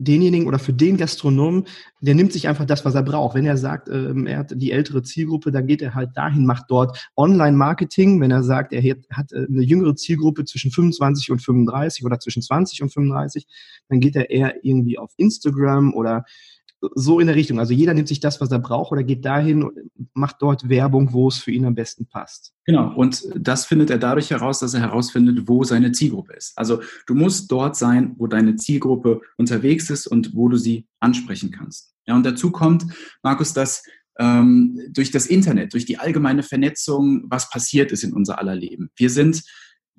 denjenigen 0.00 0.48
oder 0.48 0.58
für 0.58 0.72
den 0.72 0.96
Gastronomen, 0.96 1.64
der 2.00 2.14
nimmt 2.14 2.32
sich 2.32 2.48
einfach 2.48 2.64
das, 2.64 2.84
was 2.84 2.94
er 2.94 3.02
braucht. 3.02 3.34
Wenn 3.34 3.44
er 3.44 3.58
sagt, 3.58 3.88
ähm, 3.88 4.26
er 4.26 4.38
hat 4.38 4.52
die 4.56 4.72
ältere 4.72 5.02
Zielgruppe, 5.02 5.52
dann 5.52 5.66
geht 5.66 5.82
er 5.82 5.94
halt 5.94 6.16
dahin, 6.16 6.46
macht 6.46 6.64
dort 6.68 7.10
Online-Marketing. 7.16 8.20
Wenn 8.20 8.30
er 8.30 8.42
sagt, 8.42 8.72
er 8.72 8.82
hat 9.12 9.32
äh, 9.32 9.46
eine 9.46 9.62
jüngere 9.62 9.94
Zielgruppe 9.94 10.46
zwischen 10.46 10.70
25 10.70 11.30
und 11.30 11.42
35 11.42 12.04
oder 12.04 12.18
zwischen 12.18 12.40
20 12.40 12.82
und 12.82 12.92
35, 12.92 13.46
dann 13.88 14.00
geht 14.00 14.16
er 14.16 14.30
eher 14.30 14.64
irgendwie 14.64 14.98
auf 14.98 15.12
Instagram 15.18 15.92
oder 15.92 16.24
so 16.94 17.20
in 17.20 17.26
der 17.26 17.36
Richtung. 17.36 17.58
Also 17.58 17.72
jeder 17.72 17.94
nimmt 17.94 18.08
sich 18.08 18.20
das, 18.20 18.40
was 18.40 18.50
er 18.50 18.58
braucht 18.58 18.92
oder 18.92 19.02
geht 19.02 19.24
dahin 19.24 19.62
und 19.62 19.90
macht 20.14 20.36
dort 20.40 20.68
Werbung, 20.68 21.12
wo 21.12 21.28
es 21.28 21.38
für 21.38 21.50
ihn 21.50 21.64
am 21.64 21.74
besten 21.74 22.06
passt. 22.06 22.54
Genau. 22.64 22.94
Und 22.94 23.24
das 23.36 23.66
findet 23.66 23.90
er 23.90 23.98
dadurch 23.98 24.30
heraus, 24.30 24.60
dass 24.60 24.74
er 24.74 24.80
herausfindet, 24.80 25.46
wo 25.46 25.64
seine 25.64 25.92
Zielgruppe 25.92 26.34
ist. 26.34 26.52
Also 26.56 26.80
du 27.06 27.14
musst 27.14 27.50
dort 27.52 27.76
sein, 27.76 28.14
wo 28.18 28.26
deine 28.26 28.56
Zielgruppe 28.56 29.20
unterwegs 29.36 29.90
ist 29.90 30.06
und 30.06 30.34
wo 30.34 30.48
du 30.48 30.56
sie 30.56 30.86
ansprechen 31.00 31.50
kannst. 31.50 31.94
Ja, 32.06 32.14
und 32.14 32.24
dazu 32.24 32.50
kommt, 32.50 32.86
Markus, 33.22 33.52
dass 33.52 33.82
ähm, 34.18 34.80
durch 34.90 35.10
das 35.10 35.26
Internet, 35.26 35.72
durch 35.72 35.86
die 35.86 35.98
allgemeine 35.98 36.42
Vernetzung, 36.42 37.24
was 37.28 37.50
passiert 37.50 37.92
ist 37.92 38.04
in 38.04 38.12
unser 38.12 38.38
aller 38.38 38.54
Leben. 38.54 38.90
Wir 38.96 39.10
sind 39.10 39.42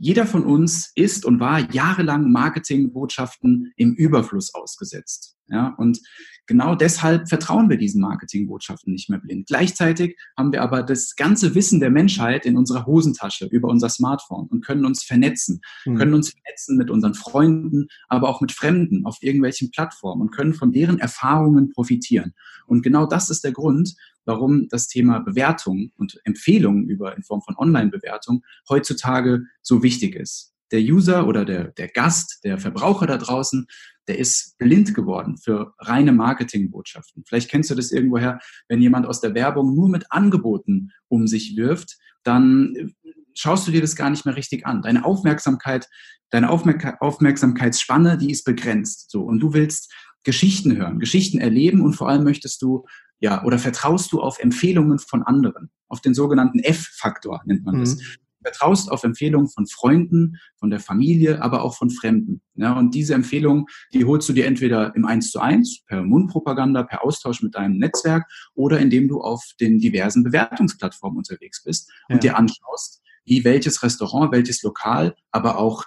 jeder 0.01 0.25
von 0.25 0.43
uns 0.43 0.91
ist 0.95 1.25
und 1.25 1.39
war 1.39 1.71
jahrelang 1.71 2.31
Marketingbotschaften 2.31 3.71
im 3.75 3.93
Überfluss 3.93 4.51
ausgesetzt. 4.55 5.37
Ja, 5.47 5.75
und 5.77 5.99
genau 6.47 6.73
deshalb 6.73 7.29
vertrauen 7.29 7.69
wir 7.69 7.77
diesen 7.77 8.01
Marketingbotschaften 8.01 8.93
nicht 8.93 9.11
mehr 9.11 9.19
blind. 9.19 9.47
Gleichzeitig 9.47 10.17
haben 10.35 10.53
wir 10.53 10.63
aber 10.63 10.81
das 10.81 11.15
ganze 11.15 11.53
Wissen 11.53 11.79
der 11.79 11.91
Menschheit 11.91 12.47
in 12.47 12.57
unserer 12.57 12.87
Hosentasche 12.87 13.45
über 13.45 13.67
unser 13.67 13.89
Smartphone 13.89 14.47
und 14.47 14.65
können 14.65 14.85
uns 14.85 15.03
vernetzen, 15.03 15.61
mhm. 15.85 15.97
können 15.97 16.13
uns 16.15 16.31
vernetzen 16.31 16.77
mit 16.77 16.89
unseren 16.89 17.13
Freunden, 17.13 17.87
aber 18.07 18.29
auch 18.29 18.41
mit 18.41 18.53
Fremden 18.53 19.05
auf 19.05 19.17
irgendwelchen 19.21 19.69
Plattformen 19.69 20.21
und 20.21 20.31
können 20.31 20.55
von 20.55 20.71
deren 20.71 20.97
Erfahrungen 20.97 21.69
profitieren. 21.69 22.33
Und 22.65 22.81
genau 22.81 23.05
das 23.05 23.29
ist 23.29 23.43
der 23.43 23.51
Grund, 23.51 23.93
warum 24.25 24.67
das 24.69 24.87
Thema 24.87 25.19
Bewertung 25.19 25.91
und 25.97 26.19
Empfehlungen 26.23 26.87
über 26.89 27.15
in 27.15 27.23
Form 27.23 27.41
von 27.41 27.55
Online-Bewertung 27.57 28.43
heutzutage 28.69 29.43
so 29.61 29.83
wichtig 29.83 30.15
ist. 30.15 30.53
Der 30.71 30.79
User 30.79 31.27
oder 31.27 31.43
der, 31.43 31.71
der 31.71 31.89
Gast, 31.89 32.39
der 32.43 32.57
Verbraucher 32.57 33.05
da 33.05 33.17
draußen 33.17 33.67
der 34.07 34.19
ist 34.19 34.57
blind 34.57 34.93
geworden 34.93 35.37
für 35.37 35.73
reine 35.79 36.11
Marketingbotschaften. 36.11 37.23
Vielleicht 37.25 37.49
kennst 37.49 37.69
du 37.69 37.75
das 37.75 37.91
irgendwoher, 37.91 38.39
wenn 38.67 38.81
jemand 38.81 39.05
aus 39.05 39.21
der 39.21 39.33
Werbung 39.35 39.75
nur 39.75 39.89
mit 39.89 40.05
Angeboten 40.09 40.91
um 41.07 41.27
sich 41.27 41.55
wirft, 41.55 41.97
dann 42.23 42.93
schaust 43.33 43.67
du 43.67 43.71
dir 43.71 43.81
das 43.81 43.95
gar 43.95 44.09
nicht 44.09 44.25
mehr 44.25 44.35
richtig 44.35 44.65
an. 44.65 44.81
Deine 44.81 45.05
Aufmerksamkeit, 45.05 45.87
deine 46.29 46.49
Aufmerk 46.49 47.01
Aufmerksamkeitsspanne, 47.01 48.17
die 48.17 48.31
ist 48.31 48.43
begrenzt. 48.43 49.09
So 49.11 49.21
und 49.23 49.39
du 49.39 49.53
willst 49.53 49.93
Geschichten 50.23 50.75
hören, 50.75 50.99
Geschichten 50.99 51.39
erleben 51.39 51.81
und 51.81 51.93
vor 51.93 52.09
allem 52.09 52.23
möchtest 52.23 52.61
du 52.61 52.85
ja 53.21 53.43
oder 53.45 53.57
vertraust 53.57 54.11
du 54.11 54.21
auf 54.21 54.39
Empfehlungen 54.39 54.99
von 54.99 55.23
anderen, 55.23 55.71
auf 55.87 56.01
den 56.01 56.13
sogenannten 56.13 56.59
F-Faktor 56.59 57.41
nennt 57.45 57.63
man 57.63 57.79
das. 57.79 57.95
Mhm 57.95 58.01
vertraust 58.43 58.91
auf 58.91 59.03
Empfehlungen 59.03 59.47
von 59.47 59.67
Freunden, 59.67 60.37
von 60.57 60.69
der 60.69 60.79
Familie, 60.79 61.41
aber 61.41 61.63
auch 61.63 61.75
von 61.75 61.89
Fremden. 61.89 62.41
Ja, 62.55 62.73
und 62.73 62.95
diese 62.95 63.13
Empfehlungen, 63.13 63.65
die 63.93 64.05
holst 64.05 64.27
du 64.29 64.33
dir 64.33 64.45
entweder 64.45 64.95
im 64.95 65.05
Eins 65.05 65.31
zu 65.31 65.39
eins, 65.39 65.83
per 65.85 66.03
Mundpropaganda, 66.03 66.83
per 66.83 67.03
Austausch 67.03 67.41
mit 67.41 67.55
deinem 67.55 67.77
Netzwerk 67.77 68.25
oder 68.53 68.79
indem 68.79 69.07
du 69.07 69.21
auf 69.21 69.43
den 69.59 69.79
diversen 69.79 70.23
Bewertungsplattformen 70.23 71.17
unterwegs 71.17 71.63
bist 71.63 71.91
und 72.09 72.15
ja. 72.15 72.31
dir 72.31 72.37
anschaust, 72.37 73.01
wie 73.25 73.43
welches 73.43 73.83
Restaurant, 73.83 74.31
welches 74.31 74.61
Lokal, 74.63 75.15
aber 75.31 75.57
auch 75.57 75.85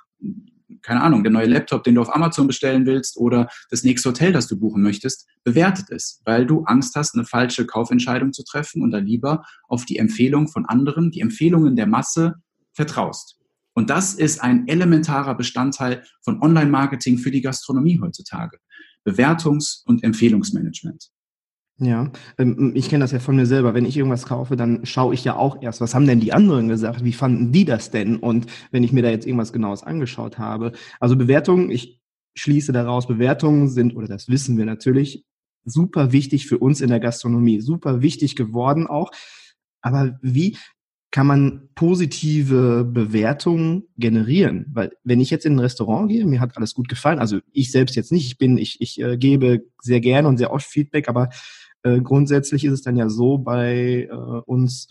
keine 0.85 1.03
Ahnung, 1.03 1.25
der 1.25 1.33
neue 1.33 1.47
Laptop, 1.47 1.83
den 1.83 1.97
du 1.97 2.03
auf 2.03 2.15
Amazon 2.15 2.47
bestellen 2.47 2.87
willst 2.87 3.17
oder 3.17 3.49
das 3.71 3.83
nächste 3.83 4.11
Hotel, 4.11 4.33
das 4.33 4.47
du 4.47 4.59
buchen 4.59 4.83
möchtest, 4.83 5.27
bewertet 5.43 5.91
ist, 5.91 6.21
weil 6.25 6.47
du 6.47 6.65
Angst 6.65 6.95
hast, 6.95 7.15
eine 7.15 7.25
falsche 7.25 7.67
Kaufentscheidung 7.67 8.33
zu 8.33 8.45
treffen 8.45 8.83
und 8.83 8.91
da 8.91 8.99
lieber 8.99 9.43
auf 9.67 9.85
die 9.87 9.99
Empfehlung 9.99 10.49
von 10.49 10.67
anderen, 10.67 11.11
die 11.11 11.21
Empfehlungen 11.21 11.75
der 11.75 11.87
Masse 11.87 12.35
vertraust. 12.75 13.39
Und 13.73 13.91
das 13.91 14.15
ist 14.15 14.41
ein 14.41 14.69
elementarer 14.69 15.35
Bestandteil 15.35 16.05
von 16.23 16.41
Online-Marketing 16.41 17.19
für 17.19 17.31
die 17.31 17.41
Gastronomie 17.41 17.99
heutzutage. 18.01 18.59
Bewertungs- 19.05 19.83
und 19.85 20.05
Empfehlungsmanagement. 20.05 21.11
Ja, 21.79 22.13
ähm, 22.39 22.73
ich 22.75 22.89
kenne 22.89 23.03
das 23.03 23.11
ja 23.11 23.19
von 23.19 23.35
mir 23.35 23.47
selber. 23.47 23.75
Wenn 23.75 23.85
ich 23.85 23.97
irgendwas 23.97 24.27
kaufe, 24.27 24.55
dann 24.57 24.87
schaue 24.87 25.13
ich 25.13 25.25
ja 25.25 25.37
auch 25.37 25.61
erst, 25.61 25.81
was 25.81 25.95
haben 25.95 26.07
denn 26.07 26.21
die 26.21 26.33
anderen 26.33 26.69
gesagt? 26.69 27.05
Wie 27.05 27.13
fanden 27.13 27.51
die 27.51 27.65
das 27.65 27.91
denn? 27.91 28.17
Und 28.17 28.47
wenn 28.71 28.85
ich 28.85 28.93
mir 28.93 29.03
da 29.03 29.11
jetzt 29.11 29.27
irgendwas 29.27 29.53
Genaues 29.53 29.83
angeschaut 29.83 30.39
habe. 30.39 30.73
Also 31.01 31.17
Bewertungen, 31.17 31.71
ich 31.71 32.01
schließe 32.37 32.73
daraus, 32.73 33.09
Bewertungen 33.09 33.69
sind, 33.69 33.97
oder 33.97 34.07
das 34.07 34.29
wissen 34.29 34.57
wir 34.57 34.67
natürlich, 34.67 35.25
super 35.65 36.13
wichtig 36.13 36.47
für 36.47 36.59
uns 36.59 36.81
in 36.81 36.91
der 36.91 37.01
Gastronomie. 37.01 37.61
Super 37.61 38.03
wichtig 38.03 38.37
geworden 38.37 38.87
auch. 38.87 39.11
Aber 39.81 40.17
wie 40.23 40.57
kann 41.15 41.29
man 41.29 41.69
positive 41.77 42.85
Bewertungen 42.85 43.85
generieren. 43.97 44.67
Weil 44.73 44.91
wenn 45.05 45.21
ich 45.21 45.31
jetzt 45.31 45.47
in 45.47 45.55
ein 45.55 45.61
Restaurant 45.61 46.09
gehe, 46.09 46.27
mir 46.27 46.41
hat 46.41 46.57
alles 46.57 46.75
gut 46.75 46.89
gefallen, 46.89 47.21
also 47.21 47.39
ich 47.53 47.71
selbst 47.71 47.95
jetzt 47.95 48.11
nicht, 48.11 48.27
ich 48.27 48.37
bin, 48.37 48.59
ich, 48.59 48.81
ich 48.81 49.01
äh, 49.01 49.17
gebe 49.17 49.63
sehr 49.81 50.01
gerne 50.01 50.27
und 50.27 50.39
sehr 50.39 50.53
oft 50.53 50.67
Feedback, 50.67 51.09
aber 51.09 51.29
äh, 51.85 52.01
grundsätzlich 52.01 52.65
ist 52.65 52.73
es 52.73 52.83
dann 52.83 52.97
ja 52.97 53.09
so 53.09 53.39
bei 53.39 54.09
äh, 54.11 54.15
uns, 54.15 54.89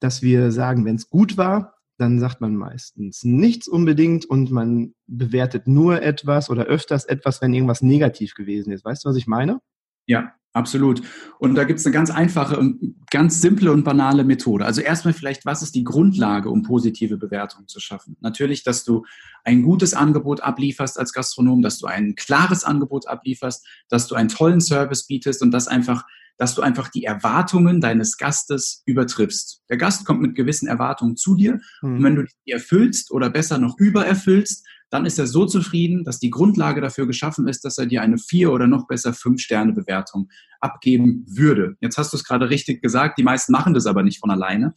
dass 0.00 0.22
wir 0.22 0.52
sagen, 0.52 0.84
wenn 0.84 0.96
es 0.96 1.08
gut 1.08 1.36
war, 1.36 1.74
dann 1.98 2.18
sagt 2.18 2.40
man 2.40 2.56
meistens 2.56 3.22
nichts 3.22 3.68
unbedingt 3.68 4.24
und 4.24 4.50
man 4.50 4.94
bewertet 5.06 5.68
nur 5.68 6.02
etwas 6.02 6.50
oder 6.50 6.64
öfters 6.64 7.04
etwas, 7.04 7.40
wenn 7.40 7.54
irgendwas 7.54 7.82
negativ 7.82 8.34
gewesen 8.34 8.72
ist. 8.72 8.84
Weißt 8.84 9.04
du, 9.04 9.08
was 9.08 9.16
ich 9.16 9.26
meine? 9.26 9.60
Ja, 10.06 10.34
Absolut. 10.54 11.00
Und 11.38 11.54
da 11.54 11.64
gibt 11.64 11.78
es 11.78 11.86
eine 11.86 11.94
ganz 11.94 12.10
einfache 12.10 12.58
und 12.58 12.96
ganz 13.10 13.40
simple 13.40 13.72
und 13.72 13.84
banale 13.84 14.22
Methode. 14.22 14.66
Also 14.66 14.82
erstmal 14.82 15.14
vielleicht, 15.14 15.46
was 15.46 15.62
ist 15.62 15.74
die 15.74 15.84
Grundlage, 15.84 16.50
um 16.50 16.62
positive 16.62 17.16
Bewertungen 17.16 17.68
zu 17.68 17.80
schaffen? 17.80 18.18
Natürlich, 18.20 18.62
dass 18.62 18.84
du 18.84 19.06
ein 19.44 19.62
gutes 19.62 19.94
Angebot 19.94 20.42
ablieferst 20.42 20.98
als 20.98 21.14
Gastronom, 21.14 21.62
dass 21.62 21.78
du 21.78 21.86
ein 21.86 22.16
klares 22.16 22.64
Angebot 22.64 23.08
ablieferst, 23.08 23.66
dass 23.88 24.08
du 24.08 24.14
einen 24.14 24.28
tollen 24.28 24.60
Service 24.60 25.06
bietest 25.06 25.40
und 25.40 25.52
dass 25.52 25.68
einfach, 25.68 26.04
dass 26.38 26.54
du 26.54 26.62
einfach 26.62 26.88
die 26.88 27.04
Erwartungen 27.04 27.80
deines 27.80 28.16
Gastes 28.16 28.82
übertriffst. 28.86 29.62
Der 29.68 29.76
Gast 29.76 30.04
kommt 30.04 30.20
mit 30.20 30.34
gewissen 30.34 30.66
Erwartungen 30.66 31.16
zu 31.16 31.36
dir 31.36 31.60
mhm. 31.82 31.96
und 31.96 32.02
wenn 32.02 32.16
du 32.16 32.24
die 32.46 32.50
erfüllst 32.50 33.10
oder 33.10 33.30
besser 33.30 33.58
noch 33.58 33.78
übererfüllst, 33.78 34.66
dann 34.92 35.06
ist 35.06 35.18
er 35.18 35.26
so 35.26 35.46
zufrieden, 35.46 36.04
dass 36.04 36.18
die 36.18 36.28
Grundlage 36.28 36.82
dafür 36.82 37.06
geschaffen 37.06 37.48
ist, 37.48 37.64
dass 37.64 37.78
er 37.78 37.86
dir 37.86 38.02
eine 38.02 38.18
vier 38.18 38.52
oder 38.52 38.66
noch 38.66 38.86
besser 38.86 39.14
fünf 39.14 39.40
Sterne 39.40 39.72
Bewertung 39.72 40.28
abgeben 40.60 41.24
würde. 41.26 41.76
Jetzt 41.80 41.96
hast 41.96 42.12
du 42.12 42.18
es 42.18 42.24
gerade 42.24 42.50
richtig 42.50 42.82
gesagt, 42.82 43.18
die 43.18 43.22
meisten 43.22 43.52
machen 43.52 43.72
das 43.72 43.86
aber 43.86 44.02
nicht 44.02 44.20
von 44.20 44.30
alleine. 44.30 44.74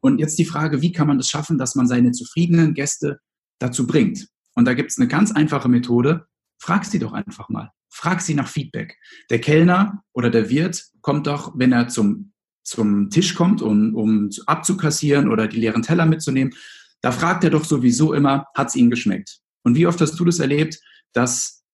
Und 0.00 0.20
jetzt 0.20 0.38
die 0.38 0.44
Frage, 0.44 0.80
wie 0.80 0.92
kann 0.92 1.08
man 1.08 1.18
es 1.18 1.28
schaffen, 1.28 1.58
dass 1.58 1.74
man 1.74 1.88
seine 1.88 2.12
zufriedenen 2.12 2.72
Gäste 2.72 3.18
dazu 3.58 3.84
bringt? 3.84 4.28
Und 4.54 4.64
da 4.64 4.74
gibt 4.74 4.92
es 4.92 4.98
eine 4.98 5.08
ganz 5.08 5.32
einfache 5.32 5.68
Methode. 5.68 6.26
Frag 6.58 6.84
sie 6.84 7.00
doch 7.00 7.12
einfach 7.12 7.48
mal. 7.48 7.72
Frag 7.98 8.20
sie 8.20 8.34
nach 8.34 8.46
Feedback. 8.46 8.96
Der 9.28 9.40
Kellner 9.40 10.04
oder 10.12 10.30
der 10.30 10.48
Wirt 10.50 10.84
kommt 11.00 11.26
doch, 11.26 11.52
wenn 11.56 11.72
er 11.72 11.88
zum 11.88 12.32
zum 12.62 13.10
Tisch 13.10 13.34
kommt, 13.34 13.60
um, 13.62 13.94
um 13.94 14.30
abzukassieren 14.46 15.30
oder 15.30 15.48
die 15.48 15.58
leeren 15.58 15.82
Teller 15.82 16.06
mitzunehmen, 16.06 16.54
da 17.00 17.12
fragt 17.12 17.42
er 17.42 17.50
doch 17.50 17.64
sowieso 17.64 18.12
immer, 18.12 18.46
hat 18.54 18.68
es 18.68 18.76
Ihnen 18.76 18.90
geschmeckt? 18.90 19.38
Und 19.62 19.74
wie 19.74 19.86
oft 19.86 20.00
hast 20.00 20.20
du 20.20 20.24
das 20.24 20.38
erlebt, 20.38 20.78
dass 21.12 21.64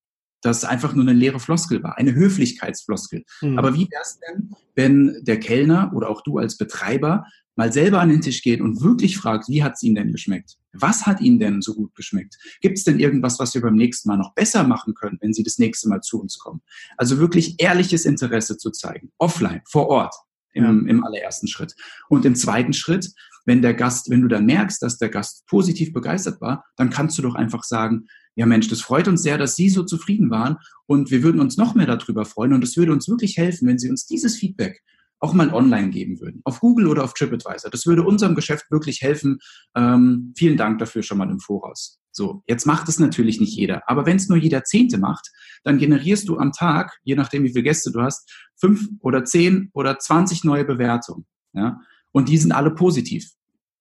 das 0.41 0.65
einfach 0.65 0.95
nur 0.95 1.05
eine 1.05 1.13
leere 1.13 1.41
Floskel 1.41 1.83
war, 1.83 1.99
eine 1.99 2.15
Höflichkeitsfloskel. 2.15 3.25
Mhm. 3.41 3.59
Aber 3.59 3.75
wie 3.75 3.89
wäre 3.91 4.03
es 4.03 4.19
denn, 4.21 4.55
wenn 4.75 5.25
der 5.25 5.41
Kellner 5.41 5.93
oder 5.95 6.09
auch 6.09 6.23
du 6.23 6.39
als 6.39 6.57
Betreiber 6.57 7.27
mal 7.57 7.73
selber 7.73 8.01
an 8.01 8.09
den 8.09 8.21
Tisch 8.21 8.43
geht 8.43 8.61
und 8.61 8.81
wirklich 8.83 9.17
fragt, 9.17 9.49
wie 9.49 9.63
hat 9.63 9.75
es 9.75 9.83
Ihnen 9.83 9.95
denn 9.95 10.13
geschmeckt? 10.13 10.57
Was 10.73 11.07
hat 11.07 11.21
Ihnen 11.21 11.39
denn 11.39 11.63
so 11.63 11.75
gut 11.75 11.95
geschmeckt? 11.95 12.37
Gibt 12.61 12.79
es 12.79 12.85
denn 12.85 12.99
irgendwas, 12.99 13.39
was 13.39 13.55
wir 13.55 13.63
beim 13.63 13.77
nächsten 13.77 14.09
Mal 14.09 14.17
noch 14.17 14.35
besser 14.35 14.65
machen 14.65 14.95
können, 14.95 15.19
wenn 15.21 15.33
Sie 15.33 15.43
das 15.43 15.59
nächste 15.59 15.89
Mal 15.89 16.01
zu 16.01 16.21
uns 16.21 16.39
kommen? 16.39 16.63
Also 16.97 17.19
wirklich 17.19 17.57
ehrliches 17.59 18.05
Interesse 18.05 18.57
zu 18.57 18.71
zeigen, 18.71 19.13
offline, 19.19 19.63
vor 19.67 19.89
Ort, 19.89 20.15
im, 20.53 20.87
im 20.87 21.05
allerersten 21.05 21.49
Schritt. 21.49 21.75
Und 22.09 22.25
im 22.25 22.35
zweiten 22.35 22.73
Schritt, 22.73 23.13
wenn 23.45 23.63
der 23.63 23.75
Gast, 23.75 24.11
wenn 24.11 24.23
du 24.23 24.29
dann 24.29 24.47
merkst, 24.47 24.83
dass 24.83 24.99
der 24.99 25.09
Gast 25.09 25.47
positiv 25.47 25.93
begeistert 25.93 26.41
war, 26.41 26.65
dann 26.77 26.91
kannst 26.91 27.19
du 27.19 27.23
doch 27.23 27.35
einfach 27.35 27.65
sagen, 27.65 28.07
ja 28.37 28.47
Mensch, 28.47 28.69
das 28.69 28.81
freut 28.81 29.07
uns 29.07 29.23
sehr, 29.23 29.39
dass 29.39 29.57
Sie 29.57 29.69
so 29.69 29.85
zufrieden 29.85 30.31
waren 30.31 30.57
und 30.87 31.11
wir 31.11 31.23
würden 31.23 31.41
uns 31.41 31.57
noch 31.57 31.75
mehr 31.75 31.87
darüber 31.87 32.25
freuen 32.25 32.53
und 32.53 32.65
es 32.65 32.77
würde 32.77 32.93
uns 32.93 33.09
wirklich 33.09 33.37
helfen, 33.37 33.69
wenn 33.69 33.79
Sie 33.79 33.91
uns 33.91 34.07
dieses 34.07 34.37
Feedback 34.37 34.83
auch 35.25 35.33
mal 35.33 35.53
online 35.55 35.89
geben 35.89 36.21
würden, 36.21 36.43
auf 36.45 36.61
Google 36.61 36.87
oder 36.87 37.03
auf 37.03 37.15
TripAdvisor. 37.15 37.71
Das 37.71 37.87
würde 37.87 38.03
unserem 38.03 38.35
Geschäft 38.35 38.71
wirklich 38.71 39.01
helfen. 39.01 39.39
Ähm, 39.75 40.35
vielen 40.37 40.59
Dank 40.59 40.79
dafür 40.79 41.03
schon 41.03 41.19
mal 41.19 41.31
im 41.31 41.41
Voraus. 41.41 41.99
So, 42.13 42.43
jetzt 42.47 42.67
macht 42.67 42.89
es 42.89 43.01
natürlich 43.01 43.41
nicht 43.41 43.57
jeder. 43.57 43.83
Aber 43.89 44.05
wenn 44.07 44.19
es 44.19 44.29
nur 44.29 44.39
jeder 44.39 44.63
Zehnte 44.65 44.99
macht, 44.99 45.31
dann 45.65 45.79
generierst 45.79 46.29
du 46.29 46.39
am 46.39 46.53
Tag, 46.53 46.99
je 47.03 47.17
nachdem 47.17 47.43
wie 47.43 47.49
viele 47.49 47.65
Gäste 47.65 47.91
du 47.91 48.03
hast, 48.03 48.31
fünf 48.61 48.87
oder 49.01 49.25
zehn 49.25 49.71
oder 49.73 49.99
zwanzig 49.99 50.45
neue 50.45 50.65
Bewertungen. 50.65 51.25
Ja? 51.55 51.81
Und 52.13 52.29
die 52.29 52.37
sind 52.37 52.53
alle 52.53 52.71
positiv, 52.71 53.33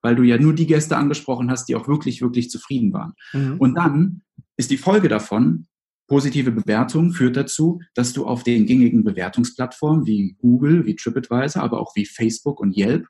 weil 0.02 0.16
du 0.16 0.24
ja 0.24 0.38
nur 0.40 0.54
die 0.54 0.66
Gäste 0.66 0.96
angesprochen 0.96 1.52
hast, 1.52 1.68
die 1.68 1.76
auch 1.76 1.88
wirklich, 1.88 2.22
wirklich 2.22 2.50
zufrieden 2.50 2.94
waren. 2.94 3.14
Mhm. 3.34 3.58
Und 3.60 3.76
dann 3.76 4.22
ist 4.58 4.72
die 4.72 4.78
Folge 4.78 5.10
davon, 5.10 5.68
Positive 6.08 6.52
Bewertung 6.52 7.12
führt 7.12 7.38
dazu, 7.38 7.82
dass 7.96 8.14
du 8.14 8.26
auf 8.26 8.44
den 8.44 8.66
gängigen 8.66 9.04
Bewertungsplattformen 9.04 10.06
wie 10.06 10.36
Google, 10.40 10.86
wie 10.86 10.96
TripAdvisor, 10.96 11.64
aber 11.64 11.80
auch 11.80 11.96
wie 11.96 12.06
Facebook 12.06 12.60
und 12.60 12.76
Yelp 12.76 13.08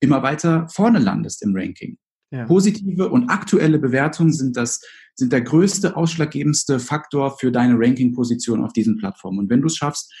immer 0.00 0.22
weiter 0.22 0.66
vorne 0.68 0.98
landest 0.98 1.42
im 1.42 1.54
Ranking. 1.54 1.98
Ja. 2.32 2.46
Positive 2.46 3.08
und 3.08 3.28
aktuelle 3.28 3.78
Bewertungen 3.78 4.32
sind 4.32 4.56
das, 4.56 4.80
sind 5.14 5.32
der 5.32 5.42
größte, 5.42 5.96
ausschlaggebendste 5.96 6.78
Faktor 6.78 7.36
für 7.38 7.50
deine 7.50 7.74
Ranking-Position 7.76 8.64
auf 8.64 8.72
diesen 8.72 8.96
Plattformen. 8.96 9.40
Und 9.40 9.50
wenn 9.50 9.60
du 9.60 9.66
es 9.66 9.76
schaffst, 9.76 10.12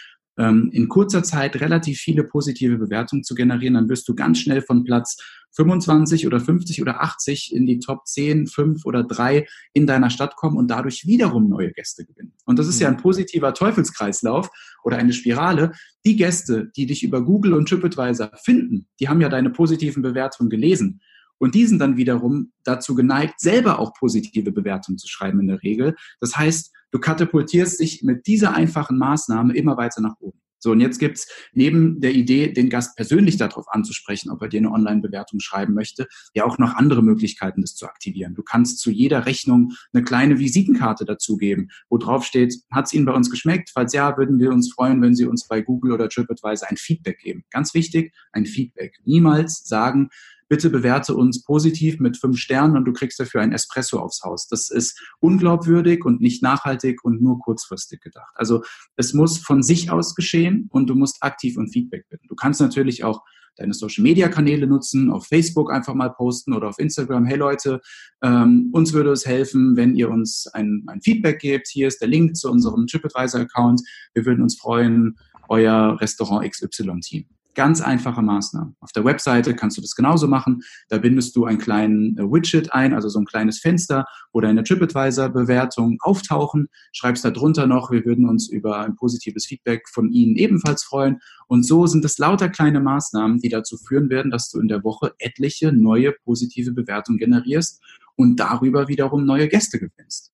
in 0.48 0.88
kurzer 0.88 1.22
Zeit 1.22 1.60
relativ 1.60 1.98
viele 1.98 2.24
positive 2.24 2.78
Bewertungen 2.78 3.24
zu 3.24 3.34
generieren, 3.34 3.74
dann 3.74 3.88
wirst 3.88 4.08
du 4.08 4.14
ganz 4.14 4.38
schnell 4.38 4.62
von 4.62 4.84
Platz 4.84 5.16
25 5.52 6.26
oder 6.26 6.40
50 6.40 6.80
oder 6.80 7.02
80 7.02 7.54
in 7.54 7.66
die 7.66 7.80
Top 7.80 8.06
10, 8.06 8.46
5 8.46 8.86
oder 8.86 9.02
3 9.02 9.46
in 9.72 9.86
deiner 9.86 10.10
Stadt 10.10 10.36
kommen 10.36 10.56
und 10.56 10.70
dadurch 10.70 11.06
wiederum 11.06 11.48
neue 11.48 11.72
Gäste 11.72 12.04
gewinnen. 12.04 12.32
Und 12.44 12.58
das 12.58 12.68
ist 12.68 12.80
ja 12.80 12.88
ein 12.88 12.94
mhm. 12.94 13.00
positiver 13.00 13.52
Teufelskreislauf 13.52 14.48
oder 14.84 14.96
eine 14.98 15.12
Spirale. 15.12 15.72
Die 16.04 16.16
Gäste, 16.16 16.70
die 16.76 16.86
dich 16.86 17.02
über 17.02 17.24
Google 17.24 17.54
und 17.54 17.68
TripAdvisor 17.68 18.30
finden, 18.42 18.86
die 19.00 19.08
haben 19.08 19.20
ja 19.20 19.28
deine 19.28 19.50
positiven 19.50 20.02
Bewertungen 20.02 20.50
gelesen. 20.50 21.00
Und 21.40 21.54
die 21.54 21.66
sind 21.66 21.80
dann 21.80 21.96
wiederum 21.96 22.52
dazu 22.62 22.94
geneigt, 22.94 23.40
selber 23.40 23.80
auch 23.80 23.94
positive 23.94 24.52
Bewertungen 24.52 24.98
zu 24.98 25.08
schreiben 25.08 25.40
in 25.40 25.48
der 25.48 25.62
Regel. 25.62 25.96
Das 26.20 26.36
heißt, 26.36 26.72
du 26.92 26.98
katapultierst 27.00 27.80
dich 27.80 28.02
mit 28.02 28.26
dieser 28.26 28.54
einfachen 28.54 28.98
Maßnahme 28.98 29.54
immer 29.54 29.76
weiter 29.76 30.02
nach 30.02 30.14
oben. 30.20 30.38
So, 30.62 30.72
und 30.72 30.80
jetzt 30.80 30.98
gibt's 30.98 31.26
neben 31.54 32.02
der 32.02 32.12
Idee, 32.12 32.52
den 32.52 32.68
Gast 32.68 32.94
persönlich 32.94 33.38
darauf 33.38 33.66
anzusprechen, 33.70 34.30
ob 34.30 34.42
er 34.42 34.48
dir 34.48 34.58
eine 34.58 34.70
Online-Bewertung 34.70 35.40
schreiben 35.40 35.72
möchte, 35.72 36.06
ja 36.34 36.44
auch 36.44 36.58
noch 36.58 36.74
andere 36.74 37.02
Möglichkeiten, 37.02 37.62
das 37.62 37.74
zu 37.74 37.86
aktivieren. 37.86 38.34
Du 38.34 38.42
kannst 38.42 38.78
zu 38.78 38.90
jeder 38.90 39.24
Rechnung 39.24 39.72
eine 39.94 40.04
kleine 40.04 40.38
Visitenkarte 40.38 41.06
dazugeben, 41.06 41.70
wo 41.88 41.96
drauf 41.96 42.26
steht, 42.26 42.54
hat's 42.70 42.92
Ihnen 42.92 43.06
bei 43.06 43.14
uns 43.14 43.30
geschmeckt? 43.30 43.70
Falls 43.72 43.94
ja, 43.94 44.18
würden 44.18 44.38
wir 44.38 44.52
uns 44.52 44.70
freuen, 44.70 45.00
wenn 45.00 45.14
Sie 45.14 45.24
uns 45.24 45.48
bei 45.48 45.62
Google 45.62 45.92
oder 45.92 46.10
TripAdvisor 46.10 46.68
ein 46.68 46.76
Feedback 46.76 47.20
geben. 47.20 47.44
Ganz 47.50 47.72
wichtig, 47.72 48.12
ein 48.32 48.44
Feedback. 48.44 48.98
Niemals 49.04 49.64
sagen, 49.64 50.10
bitte 50.50 50.68
bewerte 50.68 51.14
uns 51.14 51.42
positiv 51.44 52.00
mit 52.00 52.18
fünf 52.18 52.36
Sternen 52.36 52.76
und 52.76 52.84
du 52.84 52.92
kriegst 52.92 53.20
dafür 53.20 53.40
ein 53.40 53.52
Espresso 53.52 54.00
aufs 54.00 54.22
Haus. 54.22 54.48
Das 54.48 54.68
ist 54.68 55.00
unglaubwürdig 55.20 56.04
und 56.04 56.20
nicht 56.20 56.42
nachhaltig 56.42 57.04
und 57.04 57.22
nur 57.22 57.38
kurzfristig 57.38 58.00
gedacht. 58.00 58.32
Also 58.34 58.64
es 58.96 59.14
muss 59.14 59.38
von 59.38 59.62
sich 59.62 59.92
aus 59.92 60.16
geschehen 60.16 60.68
und 60.70 60.90
du 60.90 60.96
musst 60.96 61.22
aktiv 61.22 61.56
und 61.56 61.72
Feedback 61.72 62.08
bitten. 62.10 62.26
Du 62.28 62.34
kannst 62.34 62.60
natürlich 62.60 63.04
auch 63.04 63.22
deine 63.56 63.74
Social 63.74 64.02
Media 64.02 64.28
Kanäle 64.28 64.66
nutzen, 64.66 65.10
auf 65.10 65.26
Facebook 65.26 65.72
einfach 65.72 65.94
mal 65.94 66.10
posten 66.10 66.52
oder 66.52 66.68
auf 66.68 66.78
Instagram. 66.80 67.26
Hey 67.26 67.36
Leute, 67.36 67.80
ähm, 68.20 68.70
uns 68.72 68.92
würde 68.92 69.12
es 69.12 69.24
helfen, 69.26 69.76
wenn 69.76 69.94
ihr 69.94 70.10
uns 70.10 70.48
ein, 70.48 70.84
ein 70.88 71.00
Feedback 71.00 71.38
gebt. 71.38 71.68
Hier 71.68 71.86
ist 71.86 72.00
der 72.00 72.08
Link 72.08 72.36
zu 72.36 72.50
unserem 72.50 72.88
TripAdvisor 72.88 73.42
Account. 73.42 73.82
Wir 74.14 74.26
würden 74.26 74.42
uns 74.42 74.58
freuen, 74.58 75.16
euer 75.48 75.96
Restaurant 76.00 76.50
XY 76.50 77.00
Team. 77.00 77.26
Ganz 77.54 77.80
einfache 77.80 78.22
Maßnahmen. 78.22 78.76
Auf 78.80 78.92
der 78.92 79.04
Webseite 79.04 79.56
kannst 79.56 79.76
du 79.76 79.80
das 79.80 79.96
genauso 79.96 80.28
machen. 80.28 80.62
Da 80.88 80.98
bindest 80.98 81.34
du 81.34 81.46
einen 81.46 81.58
kleinen 81.58 82.16
äh, 82.16 82.22
Widget 82.22 82.72
ein, 82.72 82.94
also 82.94 83.08
so 83.08 83.18
ein 83.18 83.24
kleines 83.24 83.58
Fenster, 83.58 84.06
wo 84.32 84.40
deine 84.40 84.62
TripAdvisor-Bewertungen 84.62 85.98
auftauchen. 86.00 86.68
Schreibst 86.92 87.24
da 87.24 87.30
drunter 87.30 87.66
noch, 87.66 87.90
wir 87.90 88.04
würden 88.04 88.28
uns 88.28 88.48
über 88.48 88.80
ein 88.80 88.94
positives 88.94 89.46
Feedback 89.46 89.88
von 89.88 90.12
Ihnen 90.12 90.36
ebenfalls 90.36 90.84
freuen. 90.84 91.18
Und 91.48 91.66
so 91.66 91.86
sind 91.86 92.04
es 92.04 92.18
lauter 92.18 92.48
kleine 92.48 92.80
Maßnahmen, 92.80 93.38
die 93.38 93.48
dazu 93.48 93.76
führen 93.76 94.10
werden, 94.10 94.30
dass 94.30 94.48
du 94.50 94.60
in 94.60 94.68
der 94.68 94.84
Woche 94.84 95.12
etliche 95.18 95.72
neue 95.72 96.12
positive 96.24 96.72
Bewertungen 96.72 97.18
generierst 97.18 97.82
und 98.14 98.38
darüber 98.38 98.86
wiederum 98.86 99.24
neue 99.24 99.48
Gäste 99.48 99.80
gewinnst. 99.80 100.32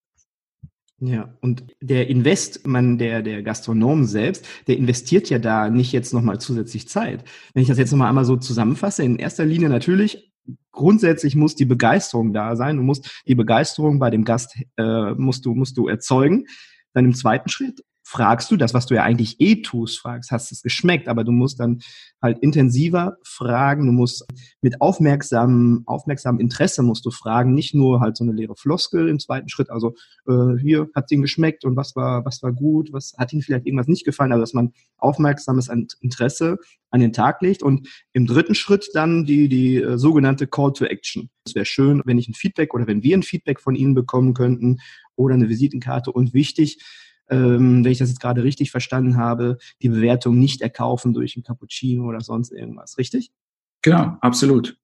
Ja, 0.98 1.36
und 1.42 1.64
der 1.82 2.08
Invest, 2.08 2.66
man, 2.66 2.96
der, 2.96 3.20
der 3.20 3.42
Gastronom 3.42 4.04
selbst, 4.06 4.46
der 4.66 4.78
investiert 4.78 5.28
ja 5.28 5.38
da 5.38 5.68
nicht 5.68 5.92
jetzt 5.92 6.14
nochmal 6.14 6.40
zusätzlich 6.40 6.88
Zeit. 6.88 7.22
Wenn 7.52 7.62
ich 7.62 7.68
das 7.68 7.76
jetzt 7.76 7.90
nochmal 7.90 8.08
einmal 8.08 8.24
so 8.24 8.36
zusammenfasse, 8.36 9.02
in 9.02 9.16
erster 9.16 9.44
Linie 9.44 9.68
natürlich, 9.68 10.32
grundsätzlich 10.72 11.36
muss 11.36 11.54
die 11.54 11.66
Begeisterung 11.66 12.32
da 12.32 12.56
sein. 12.56 12.76
Du 12.76 12.82
musst 12.82 13.22
die 13.26 13.34
Begeisterung 13.34 13.98
bei 13.98 14.08
dem 14.10 14.24
Gast, 14.24 14.56
äh, 14.78 15.12
musst 15.14 15.44
du, 15.44 15.54
musst 15.54 15.76
du 15.76 15.86
erzeugen. 15.86 16.46
Dann 16.94 17.04
im 17.04 17.14
zweiten 17.14 17.50
Schritt 17.50 17.82
fragst 18.08 18.52
du 18.52 18.56
das, 18.56 18.72
was 18.72 18.86
du 18.86 18.94
ja 18.94 19.02
eigentlich 19.02 19.40
eh 19.40 19.62
tust, 19.62 19.98
fragst, 19.98 20.30
hast 20.30 20.52
es 20.52 20.62
geschmeckt, 20.62 21.08
aber 21.08 21.24
du 21.24 21.32
musst 21.32 21.58
dann 21.58 21.80
halt 22.22 22.38
intensiver 22.38 23.16
fragen, 23.24 23.84
du 23.84 23.90
musst 23.90 24.24
mit 24.62 24.80
aufmerksamem, 24.80 25.82
aufmerksamem 25.86 26.40
Interesse 26.40 26.84
musst 26.84 27.04
du 27.04 27.10
fragen, 27.10 27.52
nicht 27.52 27.74
nur 27.74 27.98
halt 27.98 28.16
so 28.16 28.22
eine 28.22 28.32
leere 28.32 28.54
Floskel 28.54 29.08
im 29.08 29.18
zweiten 29.18 29.48
Schritt, 29.48 29.70
also 29.70 29.96
äh, 30.28 30.56
hier 30.60 30.88
hat 30.94 31.10
Ihnen 31.10 31.22
geschmeckt 31.22 31.64
und 31.64 31.74
was 31.74 31.96
war, 31.96 32.24
was 32.24 32.44
war 32.44 32.52
gut, 32.52 32.92
was 32.92 33.12
hat 33.18 33.32
Ihnen 33.32 33.42
vielleicht 33.42 33.66
irgendwas 33.66 33.88
nicht 33.88 34.04
gefallen, 34.04 34.30
also 34.30 34.42
dass 34.42 34.54
man 34.54 34.72
aufmerksames 34.98 35.68
Interesse 36.00 36.58
an 36.90 37.00
den 37.00 37.12
Tag 37.12 37.42
legt 37.42 37.64
und 37.64 37.88
im 38.12 38.28
dritten 38.28 38.54
Schritt 38.54 38.88
dann 38.94 39.24
die, 39.24 39.48
die 39.48 39.82
äh, 39.82 39.98
sogenannte 39.98 40.46
Call 40.46 40.72
to 40.72 40.84
Action. 40.84 41.28
Es 41.44 41.56
wäre 41.56 41.66
schön, 41.66 42.02
wenn 42.04 42.18
ich 42.18 42.28
ein 42.28 42.34
Feedback 42.34 42.72
oder 42.72 42.86
wenn 42.86 43.02
wir 43.02 43.16
ein 43.16 43.24
Feedback 43.24 43.60
von 43.60 43.74
Ihnen 43.74 43.94
bekommen 43.94 44.32
könnten 44.32 44.78
oder 45.16 45.34
eine 45.34 45.48
Visitenkarte 45.48 46.12
und 46.12 46.34
wichtig, 46.34 46.78
ähm, 47.28 47.84
wenn 47.84 47.92
ich 47.92 47.98
das 47.98 48.08
jetzt 48.08 48.20
gerade 48.20 48.42
richtig 48.42 48.70
verstanden 48.70 49.16
habe, 49.16 49.58
die 49.82 49.88
Bewertung 49.88 50.38
nicht 50.38 50.60
erkaufen 50.60 51.12
durch 51.12 51.36
ein 51.36 51.42
Cappuccino 51.42 52.04
oder 52.04 52.20
sonst 52.20 52.52
irgendwas, 52.52 52.98
richtig? 52.98 53.30
Genau, 53.82 54.16
absolut. 54.20 54.78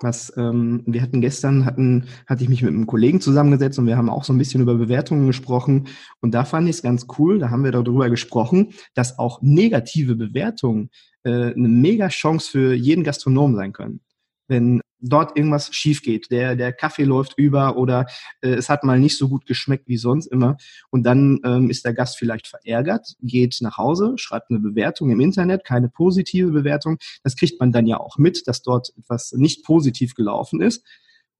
Was 0.00 0.32
ähm, 0.36 0.82
wir 0.86 1.00
hatten 1.00 1.20
gestern, 1.20 1.64
hatten, 1.64 2.06
hatte 2.26 2.42
ich 2.42 2.48
mich 2.48 2.62
mit 2.62 2.70
einem 2.70 2.86
Kollegen 2.86 3.20
zusammengesetzt 3.20 3.78
und 3.78 3.86
wir 3.86 3.96
haben 3.96 4.10
auch 4.10 4.24
so 4.24 4.32
ein 4.32 4.38
bisschen 4.38 4.60
über 4.60 4.74
Bewertungen 4.74 5.26
gesprochen. 5.26 5.86
Und 6.20 6.32
da 6.32 6.44
fand 6.44 6.68
ich 6.68 6.76
es 6.76 6.82
ganz 6.82 7.06
cool, 7.18 7.38
da 7.38 7.50
haben 7.50 7.62
wir 7.62 7.70
darüber 7.70 8.10
gesprochen, 8.10 8.72
dass 8.94 9.18
auch 9.18 9.40
negative 9.42 10.16
Bewertungen 10.16 10.90
äh, 11.22 11.52
eine 11.52 11.68
mega 11.68 12.08
Chance 12.08 12.50
für 12.50 12.74
jeden 12.74 13.04
Gastronom 13.04 13.54
sein 13.54 13.72
können. 13.72 14.00
Wenn 14.48 14.80
dort 15.02 15.36
irgendwas 15.36 15.74
schief 15.74 16.02
geht. 16.02 16.30
Der, 16.30 16.56
der 16.56 16.72
Kaffee 16.72 17.04
läuft 17.04 17.34
über 17.36 17.76
oder 17.76 18.06
äh, 18.40 18.50
es 18.50 18.68
hat 18.68 18.84
mal 18.84 18.98
nicht 18.98 19.18
so 19.18 19.28
gut 19.28 19.46
geschmeckt 19.46 19.88
wie 19.88 19.96
sonst 19.96 20.26
immer. 20.26 20.56
Und 20.90 21.04
dann 21.04 21.40
ähm, 21.44 21.68
ist 21.68 21.84
der 21.84 21.92
Gast 21.92 22.16
vielleicht 22.16 22.46
verärgert, 22.46 23.14
geht 23.20 23.58
nach 23.60 23.76
Hause, 23.76 24.14
schreibt 24.16 24.50
eine 24.50 24.60
Bewertung 24.60 25.10
im 25.10 25.20
Internet, 25.20 25.64
keine 25.64 25.88
positive 25.88 26.50
Bewertung. 26.50 26.98
Das 27.22 27.36
kriegt 27.36 27.60
man 27.60 27.72
dann 27.72 27.86
ja 27.86 27.98
auch 27.98 28.16
mit, 28.16 28.46
dass 28.46 28.62
dort 28.62 28.92
etwas 28.96 29.32
nicht 29.32 29.64
positiv 29.64 30.14
gelaufen 30.14 30.62
ist. 30.62 30.86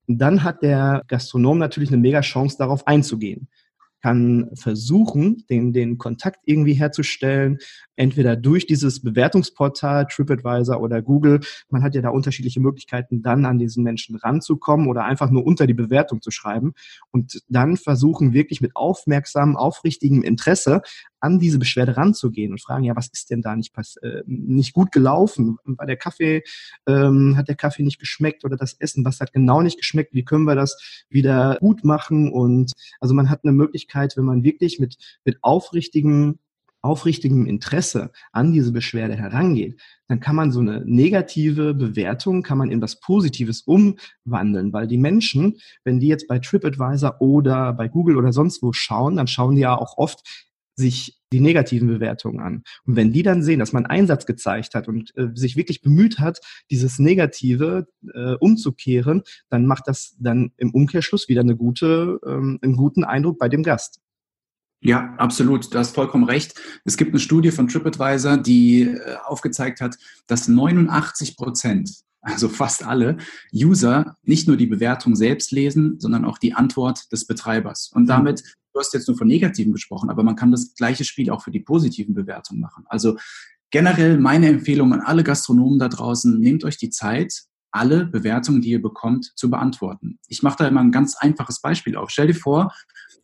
Und 0.05 0.17
dann 0.19 0.43
hat 0.43 0.61
der 0.61 1.03
Gastronom 1.07 1.57
natürlich 1.57 1.89
eine 1.89 1.97
mega 1.97 2.21
Chance, 2.21 2.57
darauf 2.57 2.85
einzugehen 2.87 3.47
kann 4.03 4.49
versuchen, 4.55 5.45
den, 5.49 5.71
den 5.71 5.97
Kontakt 5.97 6.41
irgendwie 6.43 6.73
herzustellen, 6.73 7.59
entweder 7.95 8.35
durch 8.35 8.65
dieses 8.65 9.01
Bewertungsportal 9.01 10.07
TripAdvisor 10.07 10.81
oder 10.81 11.01
Google. 11.01 11.41
Man 11.69 11.83
hat 11.83 11.95
ja 11.95 12.01
da 12.01 12.09
unterschiedliche 12.09 12.59
Möglichkeiten, 12.59 13.21
dann 13.21 13.45
an 13.45 13.59
diesen 13.59 13.83
Menschen 13.83 14.15
ranzukommen 14.15 14.87
oder 14.87 15.05
einfach 15.05 15.29
nur 15.29 15.45
unter 15.45 15.67
die 15.67 15.73
Bewertung 15.73 16.21
zu 16.21 16.31
schreiben 16.31 16.73
und 17.11 17.41
dann 17.47 17.77
versuchen, 17.77 18.33
wirklich 18.33 18.61
mit 18.61 18.75
aufmerksamem, 18.75 19.55
aufrichtigem 19.55 20.23
Interesse 20.23 20.81
an 21.23 21.39
diese 21.39 21.57
Beschwerde 21.57 21.95
ranzugehen 21.95 22.51
und 22.51 22.61
fragen, 22.61 22.83
ja, 22.83 22.97
was 22.97 23.07
ist 23.07 23.29
denn 23.29 23.41
da 23.41 23.55
nicht, 23.55 23.73
äh, 24.01 24.23
nicht 24.25 24.73
gut 24.73 24.91
gelaufen? 24.91 25.57
War 25.63 25.85
der 25.85 25.95
Kaffee, 25.95 26.43
ähm, 26.85 27.37
hat 27.37 27.47
der 27.47 27.55
Kaffee 27.55 27.83
nicht 27.83 27.99
geschmeckt 27.99 28.43
oder 28.43 28.57
das 28.57 28.73
Essen, 28.73 29.05
was 29.05 29.21
hat 29.21 29.31
genau 29.31 29.61
nicht 29.61 29.77
geschmeckt? 29.77 30.13
Wie 30.13 30.25
können 30.25 30.43
wir 30.43 30.55
das 30.55 31.05
wieder 31.09 31.57
gut 31.61 31.85
machen? 31.85 32.29
Und 32.29 32.73
also 32.99 33.13
man 33.13 33.29
hat 33.29 33.41
eine 33.43 33.53
Möglichkeit, 33.53 34.17
wenn 34.17 34.25
man 34.25 34.43
wirklich 34.43 34.79
mit, 34.79 34.97
mit 35.23 35.37
aufrichtigem 35.41 36.39
aufrichtigem 36.83 37.45
Interesse 37.45 38.11
an 38.31 38.51
diese 38.51 38.71
Beschwerde 38.71 39.15
herangeht, 39.15 39.81
dann 40.07 40.19
kann 40.19 40.35
man 40.35 40.51
so 40.51 40.59
eine 40.59 40.83
negative 40.85 41.73
Bewertung, 41.73 42.43
kann 42.43 42.57
man 42.57 42.69
in 42.69 42.81
was 42.81 42.99
Positives 42.99 43.61
umwandeln, 43.61 44.73
weil 44.73 44.87
die 44.87 44.97
Menschen, 44.97 45.57
wenn 45.83 45.99
die 45.99 46.07
jetzt 46.07 46.27
bei 46.27 46.39
TripAdvisor 46.39 47.21
oder 47.21 47.73
bei 47.73 47.87
Google 47.87 48.17
oder 48.17 48.33
sonst 48.33 48.61
wo 48.61 48.73
schauen, 48.73 49.15
dann 49.15 49.27
schauen 49.27 49.55
die 49.55 49.61
ja 49.61 49.75
auch 49.75 49.97
oft 49.97 50.21
sich 50.75 51.19
die 51.31 51.39
negativen 51.39 51.87
Bewertungen 51.87 52.39
an. 52.39 52.63
Und 52.85 52.95
wenn 52.95 53.11
die 53.11 53.23
dann 53.23 53.43
sehen, 53.43 53.59
dass 53.59 53.73
man 53.73 53.85
Einsatz 53.85 54.25
gezeigt 54.25 54.75
hat 54.75 54.87
und 54.87 55.15
äh, 55.17 55.29
sich 55.33 55.55
wirklich 55.55 55.81
bemüht 55.81 56.19
hat, 56.19 56.39
dieses 56.69 56.99
Negative 56.99 57.87
äh, 58.13 58.33
umzukehren, 58.35 59.23
dann 59.49 59.65
macht 59.65 59.87
das 59.87 60.15
dann 60.19 60.51
im 60.57 60.71
Umkehrschluss 60.71 61.29
wieder 61.29 61.41
eine 61.41 61.55
gute, 61.55 62.19
ähm, 62.25 62.59
einen 62.61 62.75
guten 62.75 63.03
Eindruck 63.03 63.39
bei 63.39 63.49
dem 63.49 63.63
Gast. 63.63 63.99
Ja, 64.83 65.13
absolut. 65.17 65.73
Du 65.73 65.79
hast 65.79 65.95
vollkommen 65.95 66.25
recht. 66.25 66.59
Es 66.83 66.97
gibt 66.97 67.11
eine 67.11 67.19
Studie 67.19 67.51
von 67.51 67.69
TripAdvisor, 67.69 68.37
die 68.37 68.81
äh, 68.81 69.15
aufgezeigt 69.25 69.79
hat, 69.79 69.97
dass 70.27 70.49
89 70.49 71.37
Prozent, 71.37 71.89
also 72.21 72.49
fast 72.49 72.85
alle 72.85 73.17
User 73.53 74.17
nicht 74.23 74.47
nur 74.47 74.57
die 74.57 74.67
Bewertung 74.67 75.15
selbst 75.15 75.51
lesen, 75.51 75.99
sondern 75.99 76.25
auch 76.25 76.37
die 76.37 76.53
Antwort 76.53 77.11
des 77.13 77.25
Betreibers. 77.25 77.91
Und 77.93 78.03
mhm. 78.03 78.07
damit, 78.07 78.43
du 78.73 78.79
hast 78.79 78.93
jetzt 78.93 79.07
nur 79.07 79.17
von 79.17 79.27
negativen 79.27 79.71
gesprochen, 79.71 80.09
aber 80.09 80.23
man 80.23 80.35
kann 80.35 80.51
das 80.51 80.75
gleiche 80.75 81.05
Spiel 81.05 81.29
auch 81.29 81.43
für 81.43 81.51
die 81.51 81.61
positiven 81.61 82.13
Bewertungen 82.13 82.59
machen. 82.59 82.83
Also 82.87 83.17
generell 83.71 84.17
meine 84.19 84.49
Empfehlung 84.49 84.93
an 84.93 84.99
alle 84.99 85.23
Gastronomen 85.23 85.79
da 85.79 85.87
draußen, 85.87 86.39
nehmt 86.39 86.65
euch 86.65 86.77
die 86.77 86.89
Zeit, 86.89 87.43
alle 87.71 88.05
Bewertungen, 88.05 88.61
die 88.61 88.69
ihr 88.69 88.81
bekommt, 88.81 89.31
zu 89.35 89.49
beantworten. 89.49 90.19
Ich 90.27 90.43
mache 90.43 90.57
da 90.59 90.67
immer 90.67 90.81
ein 90.81 90.91
ganz 90.91 91.15
einfaches 91.15 91.61
Beispiel 91.61 91.95
auf. 91.95 92.09
Stell 92.09 92.27
dir 92.27 92.35
vor, 92.35 92.71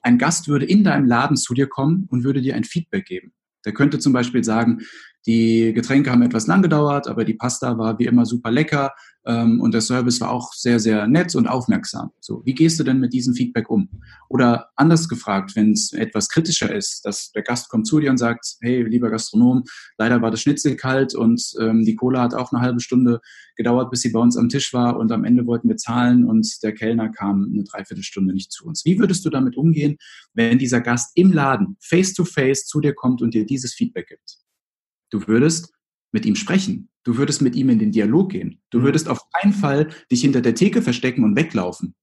ein 0.02 0.18
Gast 0.18 0.48
würde 0.48 0.66
in 0.66 0.84
deinem 0.84 1.06
Laden 1.06 1.38
zu 1.38 1.54
dir 1.54 1.68
kommen 1.68 2.08
und 2.10 2.24
würde 2.24 2.42
dir 2.42 2.56
ein 2.56 2.64
Feedback 2.64 3.06
geben. 3.06 3.34
Der 3.66 3.74
könnte 3.74 4.00
zum 4.00 4.14
Beispiel 4.14 4.44
sagen, 4.44 4.80
die 5.26 5.74
Getränke 5.74 6.12
haben 6.12 6.22
etwas 6.22 6.48
lang 6.48 6.62
gedauert, 6.62 7.08
aber 7.08 7.26
die 7.26 7.34
Pasta 7.34 7.78
war 7.78 8.00
wie 8.00 8.06
immer 8.06 8.26
super 8.26 8.52
lecker 8.52 8.94
ähm, 9.26 9.60
und 9.60 9.74
der 9.74 9.82
Service 9.82 10.22
war 10.22 10.32
auch 10.32 10.54
sehr, 10.54 10.80
sehr 10.80 11.08
nett 11.08 11.36
und 11.36 11.46
aufmerksam. 11.46 12.12
So, 12.22 12.42
wie 12.46 12.54
gehst 12.54 12.80
du 12.80 12.84
denn 12.84 13.00
mit 13.00 13.12
diesem 13.12 13.34
Feedback 13.34 13.70
um? 13.70 13.90
Oder 14.30 14.70
anders 14.78 15.10
gefragt, 15.10 15.56
wenn 15.56 15.74
es 15.74 15.92
etwas 15.92 16.30
kritischer 16.30 16.74
ist, 16.74 17.06
dass 17.06 17.32
der 17.34 17.44
Gast 17.44 17.70
kommt 17.70 17.86
zu 17.86 18.00
dir 18.00 18.12
und 18.12 18.18
sagt, 18.18 18.58
hey, 18.62 18.84
lieber 18.84 19.10
Gastronom, 19.10 19.66
leider 19.98 20.22
war 20.22 20.32
das 20.32 20.42
Schnitzel 20.42 20.76
kalt 20.78 21.14
und 21.14 21.54
ähm, 21.60 21.84
die 21.84 21.96
Cola 21.96 22.22
hat 22.22 22.34
auch 22.34 22.54
eine 22.54 22.62
halbe 22.62 22.80
Stunde 22.80 23.20
gedauert, 23.58 23.92
bis 23.92 24.02
sie 24.02 24.12
bei 24.12 24.20
uns 24.20 24.38
am 24.38 24.48
Tisch 24.48 24.74
war 24.74 24.98
und 24.98 25.12
am 25.12 25.26
Ende 25.26 25.46
wollten 25.46 25.68
wir 25.68 25.78
zahlen 25.78 26.24
und 26.24 26.64
der 26.64 26.74
Kellner 26.74 27.10
kam 27.10 27.52
eine 27.54 27.66
Dreiviertelstunde 27.66 28.34
nicht 28.34 28.54
zu 28.54 28.66
uns. 28.66 28.86
Wie 28.86 28.98
würdest 28.98 29.26
du 29.26 29.30
damit 29.30 29.58
umgehen, 29.58 29.98
wenn 30.34 30.58
dieser 30.58 30.80
Gast 30.80 31.12
im 31.16 31.34
Laden 31.34 31.76
face 31.82 32.14
to 32.14 32.24
face 32.24 32.66
zu 32.66 32.80
dir 32.80 32.94
kommt 32.94 33.22
und 33.22 33.34
dir 33.34 33.46
dieses 33.46 33.74
Feedback 33.74 34.08
gibt? 34.08 34.40
Du 35.10 35.28
würdest 35.28 35.74
mit 36.12 36.26
ihm 36.26 36.36
sprechen. 36.36 36.90
Du 37.04 37.18
würdest 37.18 37.42
mit 37.42 37.56
ihm 37.56 37.70
in 37.70 37.80
den 37.80 37.92
Dialog 37.92 38.32
gehen. 38.32 38.62
Du 38.70 38.80
mhm. 38.80 38.84
würdest 38.84 39.08
auf 39.08 39.22
keinen 39.32 39.54
Fall 39.54 39.90
dich 40.12 40.22
hinter 40.22 40.42
der 40.42 40.56
Theke 40.56 40.82
verstecken 40.82 41.24
und 41.24 41.36
weglaufen. 41.36 41.96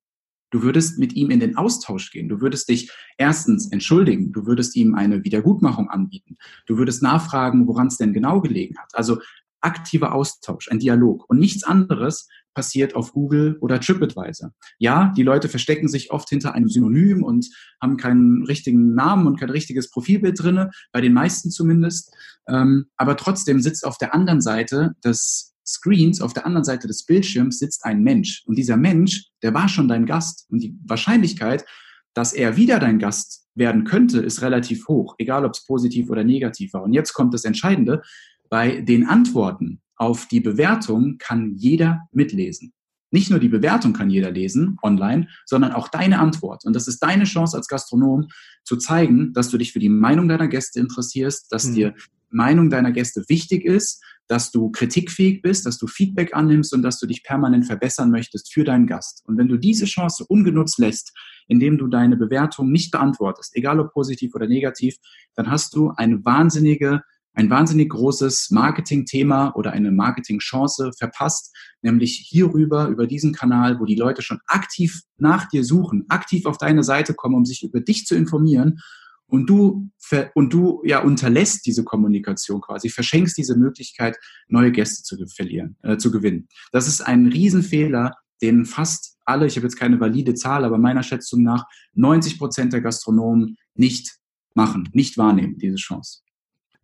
Du 0.51 0.63
würdest 0.63 0.99
mit 0.99 1.15
ihm 1.15 1.31
in 1.31 1.41
den 1.41 1.57
Austausch 1.57 2.13
gehen. 2.13 2.29
Du 2.29 2.41
würdest 2.41 2.69
dich 2.69 2.91
erstens 3.19 3.71
entschuldigen. 3.73 4.33
Du 4.33 4.47
würdest 4.47 4.77
ihm 4.77 4.95
eine 4.95 5.25
Wiedergutmachung 5.25 5.91
anbieten. 5.91 6.37
Du 6.67 6.79
würdest 6.79 7.03
nachfragen, 7.03 7.67
woran 7.67 7.89
es 7.89 7.97
denn 7.97 8.13
genau 8.13 8.41
gelegen 8.41 8.79
hat. 8.79 8.95
Also 8.95 9.19
aktiver 9.61 10.15
Austausch, 10.15 10.69
ein 10.71 10.79
Dialog 10.79 11.29
und 11.29 11.39
nichts 11.39 11.65
anderes 11.65 12.29
passiert 12.57 12.97
auf 12.97 13.13
Google 13.13 13.59
oder 13.61 13.79
TripAdvisor. 13.79 14.51
Ja, 14.79 15.13
die 15.15 15.23
Leute 15.23 15.51
verstecken 15.51 15.89
sich 15.89 16.11
oft 16.11 16.29
hinter 16.31 16.55
einem 16.55 16.69
Synonym 16.69 17.23
und 17.23 17.47
haben 17.83 17.99
keinen 17.99 18.45
richtigen 18.47 18.95
Namen 18.95 19.27
und 19.27 19.39
kein 19.39 19.51
richtiges 19.51 19.91
Profilbild 19.91 20.43
drinne, 20.43 20.71
bei 20.91 21.03
den 21.03 21.13
meisten 21.13 21.51
zumindest. 21.51 22.17
Ähm, 22.49 22.87
aber 22.97 23.19
trotzdem 23.19 23.61
sitzt 23.61 23.87
auf 23.87 23.99
der 23.99 24.15
anderen 24.15 24.41
Seite 24.41 24.95
des 25.05 25.55
Screens, 25.67 26.23
auf 26.23 26.33
der 26.33 26.47
anderen 26.47 26.65
Seite 26.65 26.89
des 26.89 27.05
Bildschirms 27.05 27.59
sitzt 27.59 27.85
ein 27.85 28.03
Mensch. 28.03 28.43
Und 28.47 28.57
dieser 28.57 28.79
Mensch, 28.79 29.27
der 29.43 29.53
war 29.53 29.69
schon 29.69 29.87
dein 29.87 30.07
Gast. 30.07 30.47
Und 30.49 30.63
die 30.63 30.79
Wahrscheinlichkeit, 30.87 31.67
dass 32.15 32.33
er 32.33 32.57
wieder 32.57 32.79
dein 32.79 32.99
Gast 32.99 33.49
werden 33.55 33.85
könnte, 33.85 34.21
ist 34.21 34.41
relativ 34.41 34.89
hoch, 34.89 35.15
egal 35.19 35.45
ob 35.45 35.53
es 35.53 35.67
positiv 35.67 36.09
oder 36.09 36.25
negativ 36.25 36.73
war. 36.73 36.83
Und 36.83 36.95
jetzt 36.95 37.13
kommt 37.13 37.35
das 37.35 37.45
Entscheidende. 37.45 38.01
Bei 38.49 38.81
den 38.81 39.07
Antworten 39.07 39.83
auf 39.97 40.29
die 40.29 40.41
Bewertung 40.41 41.19
kann 41.19 41.55
jeder 41.57 42.03
mitlesen. 42.13 42.73
Nicht 43.11 43.31
nur 43.31 43.39
die 43.39 43.49
Bewertung 43.49 43.93
kann 43.93 44.11
jeder 44.11 44.31
lesen 44.31 44.77
online, 44.83 45.29
sondern 45.45 45.73
auch 45.73 45.89
deine 45.89 46.19
Antwort. 46.19 46.65
Und 46.65 46.75
das 46.75 46.89
ist 46.89 46.99
deine 46.99 47.25
Chance 47.25 47.57
als 47.57 47.69
Gastronom 47.69 48.29
zu 48.65 48.77
zeigen, 48.77 49.33
dass 49.33 49.49
du 49.49 49.59
dich 49.59 49.73
für 49.73 49.79
die 49.79 49.89
Meinung 49.89 50.29
deiner 50.29 50.49
Gäste 50.49 50.81
interessierst, 50.81 51.51
dass 51.51 51.67
mhm. 51.67 51.75
dir 51.75 51.95
Meinung 52.31 52.69
deiner 52.69 52.93
Gäste 52.93 53.25
wichtig 53.29 53.65
ist, 53.65 54.03
dass 54.29 54.51
du 54.51 54.71
kritikfähig 54.71 55.41
bist, 55.41 55.67
dass 55.67 55.79
du 55.79 55.87
Feedback 55.87 56.35
annimmst 56.35 56.75
und 56.75 56.83
dass 56.83 56.99
du 56.99 57.07
dich 57.07 57.23
permanent 57.23 57.67
verbessern 57.67 58.11
möchtest 58.11 58.53
für 58.53 58.65
deinen 58.65 58.87
Gast. 58.87 59.23
Und 59.27 59.39
wenn 59.39 59.49
du 59.49 59.57
diese 59.57 59.87
Chance 59.87 60.25
ungenutzt 60.27 60.79
lässt, 60.79 61.13
indem 61.47 61.79
du 61.79 61.87
deine 61.87 62.17
Bewertung 62.17 62.73
nicht 62.73 62.91
beantwortest, 62.91 63.55
egal 63.55 63.79
ob 63.79 63.93
positiv 63.93 64.35
oder 64.35 64.49
negativ, 64.49 64.97
dann 65.37 65.49
hast 65.51 65.77
du 65.77 65.93
eine 65.97 66.25
wahnsinnige 66.25 67.03
ein 67.37 67.51
wahnsinnig 67.51 67.91
großes 67.91 68.51
Marketingthema 68.51 69.53
oder 69.55 69.73
eine 69.73 69.93
Marketingchance 69.93 70.91
verpasst, 70.99 71.55
nämlich 71.83 72.27
hierüber, 72.29 72.89
über 72.89 73.07
diesen 73.07 73.35
Kanal, 73.35 73.79
wo 73.79 73.85
die 73.85 73.95
Leute 73.95 74.23
schon 74.23 74.41
aktiv 74.47 75.03
nach 75.19 75.47
dir 75.49 75.63
suchen, 75.63 76.07
aktiv 76.09 76.47
auf 76.47 76.57
deine 76.57 76.83
Seite 76.83 77.13
kommen, 77.15 77.35
um 77.35 77.45
sich 77.45 77.63
über 77.63 77.81
dich 77.81 78.07
zu 78.07 78.17
informieren 78.17 78.81
und 79.27 79.51
du 79.51 79.91
und 80.35 80.53
du 80.53 80.83
ja 80.85 81.03
unterlässt 81.03 81.67
diese 81.67 81.85
Kommunikation 81.85 82.61
quasi, 82.61 82.89
verschenkst 82.89 83.37
diese 83.37 83.57
Möglichkeit, 83.57 84.17
neue 84.49 84.73
Gäste 84.73 85.03
zu 85.03 85.27
verlieren, 85.27 85.77
äh, 85.83 85.99
zu 85.99 86.11
gewinnen. 86.11 86.49
Das 86.73 86.89
ist 86.89 87.03
ein 87.03 87.27
Riesenfehler, 87.27 88.15
den 88.41 88.65
fast 88.65 89.19
alle, 89.25 89.47
ich 89.47 89.57
habe 89.57 89.67
jetzt 89.67 89.77
keine 89.77 90.01
valide 90.01 90.35
Zahl, 90.35 90.65
aber 90.65 90.79
meiner 90.79 91.03
Schätzung 91.03 91.43
nach 91.43 91.65
90 91.95 92.39
Prozent 92.39 92.73
der 92.73 92.81
Gastronomen 92.81 93.57
nicht 93.75 94.17
machen, 94.55 94.89
nicht 94.93 95.19
wahrnehmen, 95.19 95.59
diese 95.59 95.77
Chance 95.77 96.21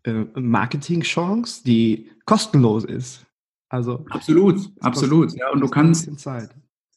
äh, 0.05 0.25
Marketingchance, 0.35 1.63
die 1.65 2.11
kostenlos 2.25 2.85
ist. 2.85 3.27
Also 3.69 4.05
absolut, 4.11 4.61
absolut. 4.81 5.33
Ja, 5.35 5.51
und 5.51 5.61
du 5.61 5.69
kannst 5.69 6.09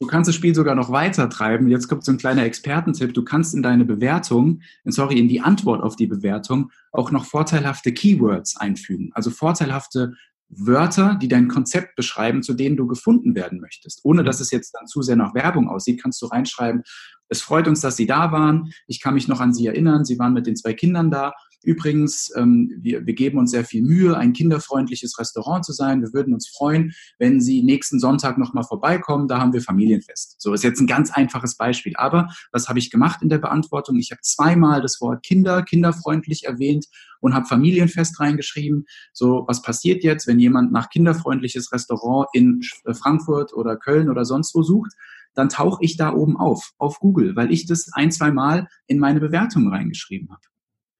Du 0.01 0.07
kannst 0.07 0.27
das 0.27 0.35
Spiel 0.35 0.53
sogar 0.53 0.75
noch 0.75 0.91
weiter 0.91 1.29
treiben. 1.29 1.69
Jetzt 1.69 1.87
kommt 1.87 2.03
so 2.03 2.11
ein 2.11 2.17
kleiner 2.17 2.43
Expertentipp. 2.43 3.13
Du 3.13 3.23
kannst 3.23 3.55
in 3.55 3.63
deine 3.63 3.85
Bewertung, 3.85 4.61
sorry, 4.83 5.17
in 5.17 5.29
die 5.29 5.39
Antwort 5.39 5.81
auf 5.81 5.95
die 5.95 6.07
Bewertung 6.07 6.69
auch 6.91 7.11
noch 7.11 7.23
vorteilhafte 7.23 7.93
Keywords 7.93 8.57
einfügen. 8.57 9.11
Also 9.13 9.29
vorteilhafte 9.29 10.15
Wörter, 10.49 11.17
die 11.21 11.29
dein 11.29 11.47
Konzept 11.47 11.95
beschreiben, 11.95 12.43
zu 12.43 12.53
denen 12.53 12.75
du 12.75 12.87
gefunden 12.87 13.35
werden 13.35 13.61
möchtest. 13.61 14.01
Ohne 14.03 14.25
dass 14.25 14.41
es 14.41 14.51
jetzt 14.51 14.71
dann 14.71 14.85
zu 14.87 15.01
sehr 15.01 15.15
nach 15.15 15.33
Werbung 15.33 15.69
aussieht, 15.69 16.01
kannst 16.01 16.21
du 16.21 16.25
reinschreiben, 16.25 16.83
es 17.27 17.41
freut 17.41 17.67
uns, 17.67 17.81
dass 17.81 17.95
Sie 17.95 18.05
da 18.05 18.31
waren. 18.31 18.71
Ich 18.87 19.01
kann 19.01 19.15
mich 19.15 19.27
noch 19.27 19.39
an 19.39 19.53
Sie 19.53 19.65
erinnern. 19.65 20.05
Sie 20.05 20.19
waren 20.19 20.33
mit 20.33 20.45
den 20.45 20.55
zwei 20.55 20.73
Kindern 20.73 21.09
da. 21.09 21.33
Übrigens, 21.65 22.31
ähm, 22.35 22.71
wir, 22.77 23.05
wir 23.05 23.13
geben 23.15 23.39
uns 23.39 23.51
sehr 23.51 23.65
viel 23.65 23.81
Mühe, 23.81 24.15
ein 24.15 24.33
kinderfreundliches 24.33 25.17
Restaurant 25.17 25.65
zu 25.65 25.73
sein. 25.73 26.01
Wir 26.01 26.13
würden 26.13 26.33
uns 26.33 26.47
freuen, 26.47 26.93
wenn 27.17 27.41
Sie 27.41 27.63
nächsten 27.63 27.99
Sonntag 27.99 28.37
nochmal 28.37 28.63
vorbeikommen. 28.63 29.27
Da 29.27 29.39
haben 29.39 29.51
wir 29.51 29.61
Familienfest. 29.61 30.35
So 30.39 30.53
ist 30.53 30.63
jetzt 30.63 30.79
ein 30.79 30.87
ganz 30.87 31.11
einfaches 31.11 31.57
Beispiel. 31.57 31.93
Aber 31.95 32.29
was 32.51 32.69
habe 32.69 32.77
ich 32.77 32.91
gemacht 32.91 33.23
in 33.23 33.29
der 33.29 33.39
Beantwortung? 33.39 33.97
Ich 33.97 34.11
habe 34.11 34.21
zweimal 34.21 34.81
das 34.81 35.01
Wort 35.01 35.23
Kinder, 35.23 35.63
kinderfreundlich 35.63 36.45
erwähnt 36.45 36.85
und 37.19 37.33
habe 37.33 37.47
Familienfest 37.47 38.19
reingeschrieben. 38.19 38.85
So, 39.11 39.45
was 39.47 39.63
passiert 39.63 40.03
jetzt, 40.03 40.27
wenn 40.27 40.39
jemand 40.39 40.71
nach 40.71 40.89
kinderfreundliches 40.89 41.71
Restaurant 41.71 42.27
in 42.33 42.61
Frankfurt 42.93 43.53
oder 43.53 43.75
Köln 43.75 44.09
oder 44.09 44.25
sonst 44.25 44.53
wo 44.53 44.61
sucht? 44.61 44.91
Dann 45.33 45.49
tauche 45.49 45.83
ich 45.83 45.97
da 45.97 46.13
oben 46.13 46.37
auf, 46.37 46.71
auf 46.77 46.99
Google, 46.99 47.35
weil 47.35 47.51
ich 47.51 47.65
das 47.65 47.89
ein, 47.93 48.11
zwei 48.11 48.31
Mal 48.31 48.67
in 48.87 48.99
meine 48.99 49.19
Bewertung 49.19 49.67
reingeschrieben 49.67 50.29
habe. 50.29 50.41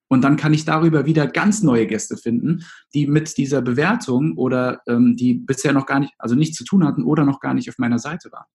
Und 0.07 0.21
dann 0.21 0.37
kann 0.37 0.53
ich 0.53 0.65
darüber 0.65 1.05
wieder 1.05 1.27
ganz 1.27 1.63
neue 1.63 1.87
Gäste 1.87 2.15
finden, 2.15 2.63
die 2.93 3.07
mit 3.07 3.37
dieser 3.37 3.61
Bewertung 3.61 4.37
oder 4.37 4.81
ähm, 4.87 5.15
die 5.15 5.33
bisher 5.33 5.73
noch 5.73 5.85
gar 5.85 5.99
nicht, 5.99 6.13
also 6.19 6.35
nichts 6.35 6.57
zu 6.57 6.63
tun 6.63 6.85
hatten 6.85 7.03
oder 7.03 7.25
noch 7.25 7.39
gar 7.39 7.53
nicht 7.53 7.69
auf 7.69 7.77
meiner 7.77 7.99
Seite 7.99 8.31
waren. 8.31 8.45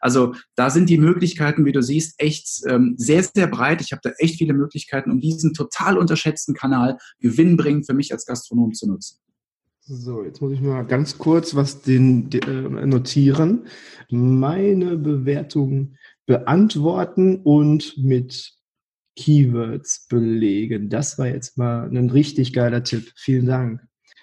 Also 0.00 0.34
da 0.54 0.70
sind 0.70 0.88
die 0.88 0.98
Möglichkeiten, 0.98 1.64
wie 1.64 1.72
du 1.72 1.82
siehst, 1.82 2.20
echt 2.20 2.62
ähm, 2.66 2.94
sehr, 2.96 3.22
sehr 3.22 3.48
breit. 3.48 3.80
Ich 3.80 3.92
habe 3.92 4.00
da 4.02 4.10
echt 4.18 4.38
viele 4.38 4.54
Möglichkeiten, 4.54 5.10
um 5.10 5.20
diesen 5.20 5.52
total 5.52 5.98
unterschätzten 5.98 6.54
Kanal 6.54 6.98
gewinnbringend 7.18 7.86
für 7.86 7.94
mich 7.94 8.12
als 8.12 8.24
Gastronom 8.24 8.72
zu 8.72 8.86
nutzen. 8.86 9.18
So, 9.82 10.22
jetzt 10.22 10.40
muss 10.40 10.52
ich 10.52 10.60
mal 10.60 10.82
ganz 10.84 11.18
kurz 11.18 11.56
was 11.56 11.82
den, 11.82 12.30
äh, 12.30 12.86
notieren. 12.86 13.66
Meine 14.08 14.96
Bewertung 14.96 15.96
beantworten 16.26 17.40
und 17.42 17.98
mit 17.98 18.59
Keywords 19.16 20.06
belegen. 20.08 20.88
Das 20.88 21.18
war 21.18 21.26
jetzt 21.26 21.58
mal 21.58 21.88
ein 21.88 22.10
richtig 22.10 22.52
geiler 22.52 22.82
Tipp. 22.82 23.12
Vielen 23.16 23.46
Dank. 23.46 23.80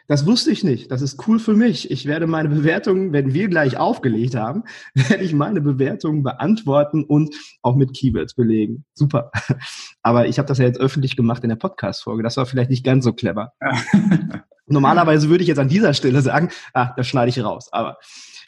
Das 0.07 0.25
wusste 0.25 0.51
ich 0.51 0.63
nicht. 0.63 0.89
Das 0.89 1.01
ist 1.01 1.27
cool 1.27 1.37
für 1.37 1.53
mich. 1.53 1.91
Ich 1.91 2.05
werde 2.05 2.27
meine 2.27 2.47
Bewertungen, 2.47 3.11
wenn 3.11 3.33
wir 3.33 3.49
gleich 3.49 3.75
aufgelegt 3.75 4.35
haben, 4.35 4.63
werde 4.93 5.23
ich 5.23 5.33
meine 5.33 5.59
Bewertungen 5.59 6.23
beantworten 6.23 7.03
und 7.03 7.35
auch 7.61 7.75
mit 7.75 7.93
Keywords 7.93 8.33
belegen. 8.33 8.85
Super. 8.93 9.31
Aber 10.01 10.27
ich 10.27 10.39
habe 10.39 10.47
das 10.47 10.59
ja 10.59 10.65
jetzt 10.65 10.79
öffentlich 10.79 11.17
gemacht 11.17 11.43
in 11.43 11.49
der 11.49 11.57
Podcast-Folge. 11.57 12.23
Das 12.23 12.37
war 12.37 12.45
vielleicht 12.45 12.69
nicht 12.69 12.85
ganz 12.85 13.03
so 13.03 13.11
clever. 13.13 13.51
Normalerweise 14.65 15.29
würde 15.29 15.43
ich 15.43 15.49
jetzt 15.49 15.59
an 15.59 15.69
dieser 15.69 15.93
Stelle 15.93 16.21
sagen, 16.21 16.49
ah, 16.73 16.93
das 16.95 17.07
schneide 17.07 17.29
ich 17.29 17.43
raus. 17.43 17.67
Aber 17.71 17.97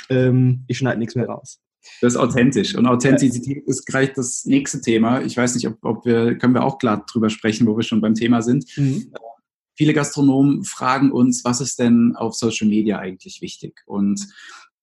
ähm, 0.10 0.64
ich 0.68 0.78
schneide 0.78 1.00
nichts 1.00 1.16
mehr 1.16 1.28
raus. 1.28 1.60
Das 2.02 2.14
ist 2.14 2.20
authentisch. 2.20 2.76
Und 2.76 2.86
Authentizität 2.86 3.64
ist 3.68 3.86
gleich 3.86 4.14
das 4.14 4.46
nächste 4.46 4.82
Thema. 4.82 5.22
Ich 5.22 5.36
weiß 5.36 5.56
nicht, 5.56 5.68
ob, 5.68 5.78
ob 5.84 6.06
wir, 6.06 6.38
können 6.38 6.54
wir 6.54 6.64
auch 6.64 6.78
klar 6.78 7.06
drüber 7.12 7.30
sprechen, 7.30 7.68
wo 7.68 7.76
wir 7.76 7.84
schon 7.84 8.02
beim 8.02 8.16
Thema 8.16 8.42
sind. 8.42 8.66
Mhm. 8.78 9.12
Viele 9.76 9.94
Gastronomen 9.94 10.64
fragen 10.66 11.12
uns, 11.12 11.44
was 11.46 11.62
ist 11.62 11.80
denn 11.80 12.16
auf 12.16 12.36
Social 12.36 12.68
Media 12.68 13.00
eigentlich 13.00 13.42
wichtig? 13.42 13.82
Und 13.86 14.28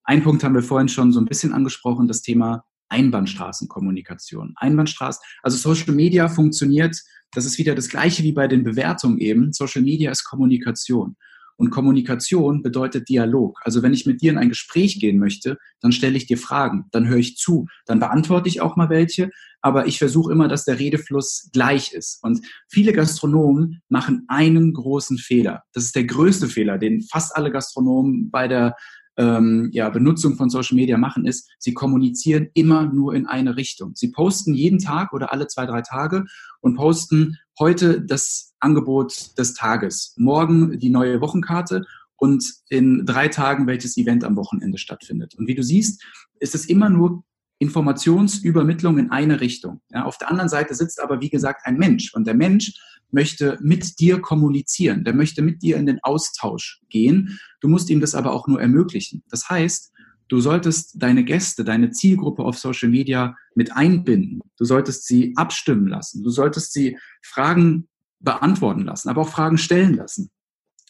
ein 0.04 0.22
Punkt 0.22 0.44
haben 0.44 0.54
wir 0.54 0.62
vorhin 0.62 0.88
schon 0.88 1.12
so 1.12 1.20
ein 1.20 1.26
bisschen 1.26 1.52
angesprochen, 1.52 2.08
das 2.08 2.22
Thema 2.22 2.64
Einbahnstraßenkommunikation. 2.88 4.54
Einbahnstraßen, 4.56 5.22
also 5.42 5.56
Social 5.56 5.94
Media 5.94 6.28
funktioniert, 6.28 6.96
das 7.32 7.44
ist 7.44 7.58
wieder 7.58 7.74
das 7.74 7.88
gleiche 7.88 8.22
wie 8.22 8.32
bei 8.32 8.48
den 8.48 8.62
Bewertungen 8.62 9.18
eben. 9.18 9.52
Social 9.52 9.82
Media 9.82 10.10
ist 10.10 10.24
Kommunikation. 10.24 11.16
Und 11.56 11.70
Kommunikation 11.70 12.62
bedeutet 12.62 13.08
Dialog. 13.08 13.58
Also 13.64 13.82
wenn 13.82 13.94
ich 13.94 14.06
mit 14.06 14.20
dir 14.20 14.30
in 14.30 14.38
ein 14.38 14.50
Gespräch 14.50 15.00
gehen 15.00 15.18
möchte, 15.18 15.58
dann 15.80 15.92
stelle 15.92 16.16
ich 16.16 16.26
dir 16.26 16.38
Fragen, 16.38 16.86
dann 16.92 17.08
höre 17.08 17.18
ich 17.18 17.36
zu, 17.36 17.66
dann 17.86 18.00
beantworte 18.00 18.48
ich 18.48 18.60
auch 18.60 18.76
mal 18.76 18.90
welche, 18.90 19.30
aber 19.62 19.86
ich 19.86 19.98
versuche 19.98 20.32
immer, 20.32 20.48
dass 20.48 20.64
der 20.64 20.78
Redefluss 20.78 21.48
gleich 21.52 21.92
ist. 21.92 22.22
Und 22.22 22.46
viele 22.68 22.92
Gastronomen 22.92 23.82
machen 23.88 24.24
einen 24.28 24.72
großen 24.72 25.18
Fehler. 25.18 25.64
Das 25.72 25.84
ist 25.84 25.96
der 25.96 26.04
größte 26.04 26.48
Fehler, 26.48 26.78
den 26.78 27.02
fast 27.02 27.34
alle 27.34 27.50
Gastronomen 27.50 28.30
bei 28.30 28.48
der 28.48 28.76
ähm, 29.16 29.70
ja, 29.72 29.88
Benutzung 29.88 30.36
von 30.36 30.50
Social 30.50 30.76
Media 30.76 30.98
machen, 30.98 31.26
ist, 31.26 31.50
sie 31.58 31.74
kommunizieren 31.74 32.48
immer 32.54 32.86
nur 32.86 33.14
in 33.14 33.26
eine 33.26 33.56
Richtung. 33.56 33.92
Sie 33.94 34.10
posten 34.10 34.54
jeden 34.54 34.78
Tag 34.78 35.12
oder 35.12 35.32
alle 35.32 35.46
zwei, 35.46 35.66
drei 35.66 35.82
Tage 35.82 36.24
und 36.60 36.74
posten 36.74 37.38
heute 37.58 38.02
das 38.02 38.54
Angebot 38.60 39.38
des 39.38 39.54
Tages, 39.54 40.14
morgen 40.16 40.78
die 40.78 40.90
neue 40.90 41.20
Wochenkarte 41.20 41.84
und 42.16 42.44
in 42.68 43.04
drei 43.06 43.28
Tagen 43.28 43.66
welches 43.66 43.96
Event 43.96 44.24
am 44.24 44.36
Wochenende 44.36 44.78
stattfindet. 44.78 45.34
Und 45.34 45.46
wie 45.46 45.54
du 45.54 45.62
siehst, 45.62 46.02
ist 46.38 46.54
es 46.54 46.66
immer 46.66 46.88
nur 46.88 47.24
Informationsübermittlung 47.58 48.98
in 48.98 49.10
eine 49.10 49.40
Richtung. 49.40 49.80
Ja, 49.90 50.04
auf 50.04 50.18
der 50.18 50.30
anderen 50.30 50.48
Seite 50.48 50.74
sitzt 50.74 51.00
aber, 51.00 51.20
wie 51.20 51.30
gesagt, 51.30 51.62
ein 51.64 51.76
Mensch. 51.76 52.12
Und 52.14 52.26
der 52.26 52.34
Mensch 52.34 52.72
möchte 53.10 53.58
mit 53.62 53.98
dir 53.98 54.20
kommunizieren. 54.20 55.04
Der 55.04 55.14
möchte 55.14 55.42
mit 55.42 55.62
dir 55.62 55.76
in 55.76 55.86
den 55.86 56.00
Austausch 56.02 56.80
gehen. 56.88 57.38
Du 57.60 57.68
musst 57.68 57.88
ihm 57.88 58.00
das 58.00 58.14
aber 58.14 58.32
auch 58.32 58.46
nur 58.46 58.60
ermöglichen. 58.60 59.22
Das 59.30 59.48
heißt, 59.48 59.92
Du 60.28 60.40
solltest 60.40 60.94
deine 61.00 61.24
Gäste, 61.24 61.62
deine 61.62 61.90
Zielgruppe 61.90 62.42
auf 62.42 62.58
Social 62.58 62.88
Media 62.88 63.36
mit 63.54 63.72
einbinden. 63.76 64.40
Du 64.58 64.64
solltest 64.64 65.06
sie 65.06 65.32
abstimmen 65.36 65.86
lassen. 65.86 66.24
Du 66.24 66.30
solltest 66.30 66.72
sie 66.72 66.98
Fragen 67.22 67.88
beantworten 68.18 68.82
lassen, 68.82 69.08
aber 69.08 69.20
auch 69.20 69.28
Fragen 69.28 69.58
stellen 69.58 69.94
lassen. 69.94 70.30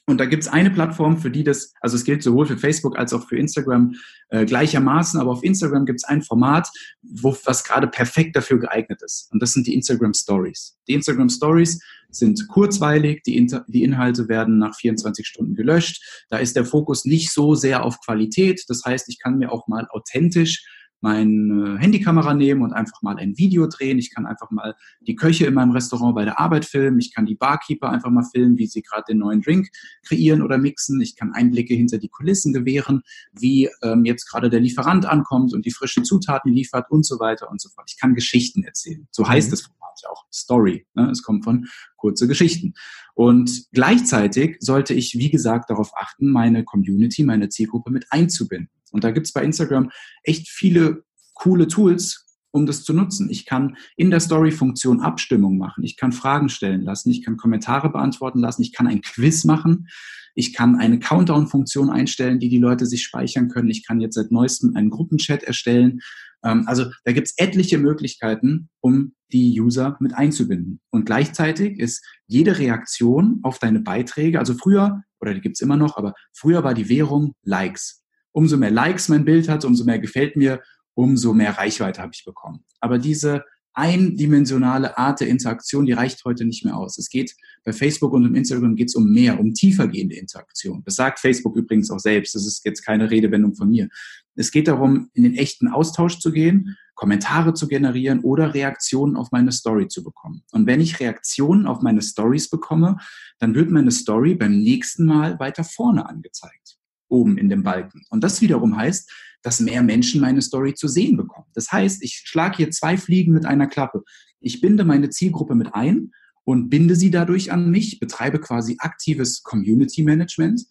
Und 0.09 0.19
da 0.19 0.25
gibt's 0.25 0.47
eine 0.47 0.71
Plattform, 0.71 1.19
für 1.19 1.33
die 1.33 1.43
das, 1.43 1.75
also 1.81 1.97
es 1.97 2.05
gilt 2.05 2.23
sowohl 2.23 2.47
für 2.47 2.57
Facebook 2.57 2.97
als 2.97 3.13
auch 3.13 3.29
für 3.29 3.37
Instagram 3.37 3.97
äh, 4.29 4.45
gleichermaßen, 4.45 5.21
aber 5.21 5.33
auf 5.33 5.43
Instagram 5.43 5.85
gibt's 5.85 6.05
ein 6.05 6.23
Format, 6.23 6.69
wo 7.03 7.37
was 7.45 7.65
gerade 7.65 7.89
perfekt 7.89 8.37
dafür 8.37 8.61
geeignet 8.61 9.03
ist. 9.03 9.29
Und 9.33 9.43
das 9.43 9.53
sind 9.53 9.67
die 9.67 9.75
Instagram 9.75 10.15
Stories. 10.15 10.79
Die 10.87 10.95
Instagram 10.95 11.29
Stories 11.29 11.81
sind 12.09 12.47
kurzweilig, 12.47 13.25
die, 13.25 13.37
Inter 13.37 13.65
die 13.67 13.83
Inhalte 13.83 14.29
werden 14.29 14.59
nach 14.59 14.77
24 14.77 15.27
Stunden 15.27 15.57
gelöscht. 15.57 16.25
Da 16.31 16.39
ist 16.39 16.55
der 16.55 16.65
Fokus 16.65 17.05
nicht 17.05 17.33
so 17.33 17.57
sehr 17.57 17.85
auf 17.85 18.01
Qualität. 18.01 18.65
Das 18.69 18.85
heißt, 18.85 19.09
ich 19.09 19.19
kann 19.19 19.39
mir 19.39 19.51
auch 19.51 19.67
mal 19.67 19.89
authentisch 19.91 20.65
meine 21.01 21.79
Handykamera 21.79 22.35
nehmen 22.35 22.63
und 22.63 22.73
einfach 22.73 23.03
mal 23.03 23.17
ein 23.17 23.37
Video 23.37 23.67
drehen. 23.67 23.99
Ich 23.99 24.15
kann 24.15 24.27
einfach 24.27 24.51
mal 24.51 24.75
die 25.01 25.15
Köche 25.15 25.47
in 25.47 25.55
meinem 25.55 25.73
Restaurant 25.73 26.15
bei 26.15 26.25
der 26.25 26.41
Arbeit 26.41 26.65
filmen. 26.65 26.99
Ich 26.99 27.15
kann 27.15 27.27
die 27.27 27.35
Barkeeper 27.35 27.91
einfach 27.91 28.11
mal 28.11 28.25
filmen, 28.25 28.59
wie 28.59 28.67
sie 28.67 28.83
gerade 28.83 29.05
den 29.09 29.19
neuen 29.19 29.43
Drink 29.43 29.69
kreieren 30.07 30.43
oder 30.43 30.59
mixen. 30.59 31.01
Ich 31.01 31.17
kann 31.17 31.33
Einblicke 31.33 31.75
hinter 31.75 31.99
die 31.99 32.09
Kulissen 32.09 32.53
gewähren, 32.53 33.03
wie 33.33 33.69
ähm, 33.83 34.05
jetzt 34.05 34.27
gerade 34.27 34.51
der 34.51 34.61
Lieferant 34.61 35.07
ankommt 35.07 35.53
und 35.53 35.67
die 35.67 35.71
frischen 35.71 36.05
Zutaten 36.05 36.53
liefert 36.53 36.91
und 36.91 37.05
so 37.05 37.21
weiter 37.21 37.51
und 37.51 37.61
so 37.61 37.69
fort. 37.69 37.91
Ich 37.91 38.01
kann 38.01 38.15
Geschichten 38.15 38.65
erzählen. 38.65 39.07
So 39.11 39.25
mhm. 39.25 39.29
heißt 39.29 39.53
das 39.53 39.63
Format 39.63 40.01
ja 40.03 40.11
auch. 40.11 40.25
Story. 40.33 40.87
Ne? 40.95 41.11
Es 41.11 41.23
kommt 41.23 41.45
von 41.45 41.67
kurze 41.97 42.29
Geschichten. 42.29 42.75
Und 43.15 43.67
gleichzeitig 43.73 44.57
sollte 44.61 44.95
ich, 44.95 45.15
wie 45.15 45.31
gesagt, 45.31 45.71
darauf 45.71 45.93
achten, 45.97 46.31
meine 46.31 46.65
Community, 46.65 47.25
meine 47.25 47.49
Zielgruppe 47.49 47.91
mit 47.91 48.07
einzubinden. 48.11 48.71
Und 48.93 49.05
da 49.05 49.11
gibt 49.11 49.27
es 49.27 49.33
bei 49.33 49.43
Instagram 49.43 49.91
echt 50.23 50.49
viele 50.49 51.05
coole 51.35 51.69
Tools, 51.69 52.27
um 52.51 52.67
das 52.67 52.83
zu 52.83 52.93
nutzen. 52.93 53.29
Ich 53.31 53.45
kann 53.45 53.77
in 53.97 54.11
der 54.11 54.21
Story-Funktion 54.21 55.01
Abstimmung 55.01 55.59
machen. 55.59 55.85
Ich 55.85 55.97
kann 55.97 56.13
Fragen 56.13 56.49
stellen 56.49 56.83
lassen. 56.83 57.11
Ich 57.11 57.23
kann 57.23 57.37
Kommentare 57.37 57.91
beantworten 57.91 58.41
lassen. 58.41 58.63
Ich 58.63 58.73
kann 58.73 58.87
ein 58.87 59.03
Quiz 59.03 59.45
machen. 59.45 59.89
Ich 60.35 60.53
kann 60.53 60.77
eine 60.77 60.99
Countdown-Funktion 60.99 61.91
einstellen, 61.91 62.41
die 62.41 62.49
die 62.49 62.59
Leute 62.59 62.87
sich 62.87 63.03
speichern 63.05 63.49
können. 63.49 63.71
Ich 63.71 63.87
kann 63.87 64.01
jetzt 64.01 64.15
seit 64.15 64.31
neuestem 64.31 64.75
einen 64.75 64.91
Gruppenchat 64.91 65.43
erstellen. 65.43 66.01
Ähm, 66.45 66.65
also 66.67 66.87
da 67.05 67.13
gibt 67.13 67.29
es 67.29 67.35
etliche 67.37 67.79
Möglichkeiten, 67.79 68.69
um 68.81 69.15
die 69.33 69.61
User 69.61 69.97
mit 70.01 70.15
einzubinden. 70.15 70.81
Und 70.91 71.05
gleichzeitig 71.05 71.79
ist 71.79 72.05
jede 72.27 72.59
Reaktion 72.59 73.41
auf 73.43 73.59
deine 73.59 73.81
Beiträge, 73.81 74.39
also 74.39 74.55
früher, 74.55 75.03
oder 75.21 75.35
die 75.35 75.41
gibt 75.41 75.57
es 75.57 75.63
immer 75.63 75.77
noch, 75.77 75.97
aber 75.97 76.15
früher 76.33 76.63
war 76.63 76.75
die 76.75 76.89
Währung 76.89 77.35
Likes 77.43 78.06
umso 78.37 78.59
mehr 78.59 78.71
Likes 78.71 79.09
mein 79.09 79.25
Bild 79.25 79.49
hat, 79.49 79.65
umso 79.65 79.85
mehr 79.85 79.99
gefällt 79.99 80.37
mir, 80.37 80.61
umso 80.93 81.33
mehr 81.33 81.57
Reichweite 81.57 82.03
habe 82.03 82.13
ich 82.15 82.23
bekommen. 82.23 82.61
Aber 82.81 82.99
diese 82.99 83.45
eindimensionale 83.73 84.99
Art 84.99 85.21
der 85.21 85.29
Interaktion, 85.29 85.87
die 85.87 85.93
reicht 85.93 86.23
heute 86.27 86.45
nicht 86.45 86.63
mehr 86.63 86.77
aus. 86.77 86.99
Es 86.99 87.09
geht 87.09 87.35
bei 87.65 87.73
Facebook 87.73 88.13
und 88.13 88.27
im 88.27 88.35
Instagram 88.35 88.77
geht 88.77 88.89
es 88.89 88.95
um 88.95 89.11
mehr, 89.11 89.41
um 89.41 89.55
tiefergehende 89.55 90.17
Interaktion. 90.17 90.83
Das 90.85 90.97
sagt 90.97 91.19
Facebook 91.19 91.57
übrigens 91.57 91.91
auch 91.91 91.99
selbst. 91.99 92.35
Das 92.35 92.47
ist 92.47 92.63
jetzt 92.67 92.85
keine 92.85 93.11
Redewendung 93.11 93.55
von 93.55 93.71
mir. 93.71 93.89
Es 94.35 94.51
geht 94.51 94.69
darum, 94.69 95.09
in 95.15 95.23
den 95.23 95.35
echten 95.35 95.69
Austausch 95.69 96.19
zu 96.19 96.31
gehen, 96.31 96.77
Kommentare 96.95 97.55
zu 97.55 97.69
generieren 97.69 98.21
oder 98.21 98.53
Reaktionen 98.53 99.17
auf 99.17 99.31
meine 99.33 99.53
Story 99.53 99.89
zu 99.89 100.05
bekommen. 100.05 100.43
Und 100.53 100.67
wenn 100.67 100.83
ich 100.83 101.01
Reaktionen 101.01 101.67
auf 101.67 101.81
meine 101.81 102.03
Stories 102.03 102.51
bekomme, 102.51 102.99
dann 103.39 103.55
wird 103.55 103.71
meine 103.71 103.93
Story 103.93 104.35
beim 104.35 104.59
nächsten 104.59 105.07
Mal 105.07 105.39
weiter 105.39 105.65
vorne 105.65 106.07
angezeigt 106.07 106.76
oben 107.09 107.39
in 107.39 107.49
dem 107.49 107.63
Balken. 107.63 108.03
Und 108.11 108.25
das 108.25 108.41
wiederum 108.41 108.77
heißt, 108.77 109.11
dass 109.43 109.61
mehr 109.61 109.83
Menschen 109.83 110.21
meine 110.21 110.43
Story 110.43 110.75
zu 110.75 110.89
sehen 110.89 111.17
bekommen. 111.17 111.47
Das 111.55 111.71
heißt, 111.71 112.03
ich 112.03 112.23
schlage 112.25 112.57
hier 112.59 112.71
zwei 112.71 112.97
Fliegen 112.97 113.33
mit 113.33 113.47
einer 113.47 113.67
Klappe. 113.67 114.03
Ich 114.41 114.61
binde 114.61 114.85
meine 114.85 115.11
Zielgruppe 115.11 115.55
mit 115.55 115.75
ein 115.75 116.13
und 116.45 116.69
binde 116.69 116.97
sie 116.97 117.11
dadurch 117.11 117.53
an 117.53 117.71
mich, 117.71 118.01
betreibe 118.01 118.41
quasi 118.41 118.77
aktives 118.79 119.43
Community 119.43 120.03
Management 120.03 120.67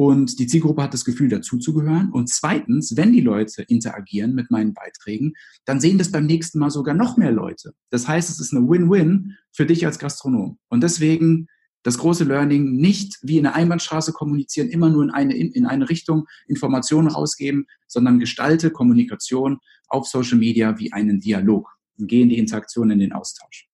und 0.00 0.38
die 0.38 0.46
Zielgruppe 0.46 0.82
hat 0.82 0.94
das 0.94 1.04
Gefühl, 1.04 1.28
dazuzugehören. 1.28 2.10
Und 2.10 2.30
zweitens, 2.30 2.96
wenn 2.96 3.12
die 3.12 3.20
Leute 3.20 3.60
interagieren 3.64 4.34
mit 4.34 4.50
meinen 4.50 4.72
Beiträgen, 4.72 5.34
dann 5.66 5.78
sehen 5.78 5.98
das 5.98 6.10
beim 6.10 6.24
nächsten 6.24 6.58
Mal 6.58 6.70
sogar 6.70 6.94
noch 6.94 7.18
mehr 7.18 7.32
Leute. 7.32 7.74
Das 7.90 8.08
heißt, 8.08 8.30
es 8.30 8.40
ist 8.40 8.54
eine 8.54 8.66
Win-Win 8.66 9.36
für 9.52 9.66
dich 9.66 9.84
als 9.84 9.98
Gastronom. 9.98 10.58
Und 10.70 10.82
deswegen 10.82 11.48
das 11.82 11.98
große 11.98 12.24
Learning 12.24 12.76
nicht 12.76 13.18
wie 13.22 13.38
in 13.38 13.44
der 13.44 13.54
Einbahnstraße 13.54 14.12
kommunizieren, 14.12 14.68
immer 14.68 14.90
nur 14.90 15.02
in 15.02 15.10
eine, 15.10 15.34
in, 15.34 15.52
in 15.52 15.66
eine 15.66 15.88
Richtung 15.88 16.26
Informationen 16.46 17.08
rausgeben, 17.08 17.66
sondern 17.86 18.18
gestalte 18.18 18.70
Kommunikation 18.70 19.58
auf 19.88 20.06
Social 20.06 20.38
Media 20.38 20.78
wie 20.78 20.92
einen 20.92 21.20
Dialog 21.20 21.68
und 21.98 22.06
gehe 22.06 22.22
in 22.22 22.28
die 22.28 22.38
Interaktion, 22.38 22.90
in 22.90 22.98
den 22.98 23.12
Austausch. 23.12 23.66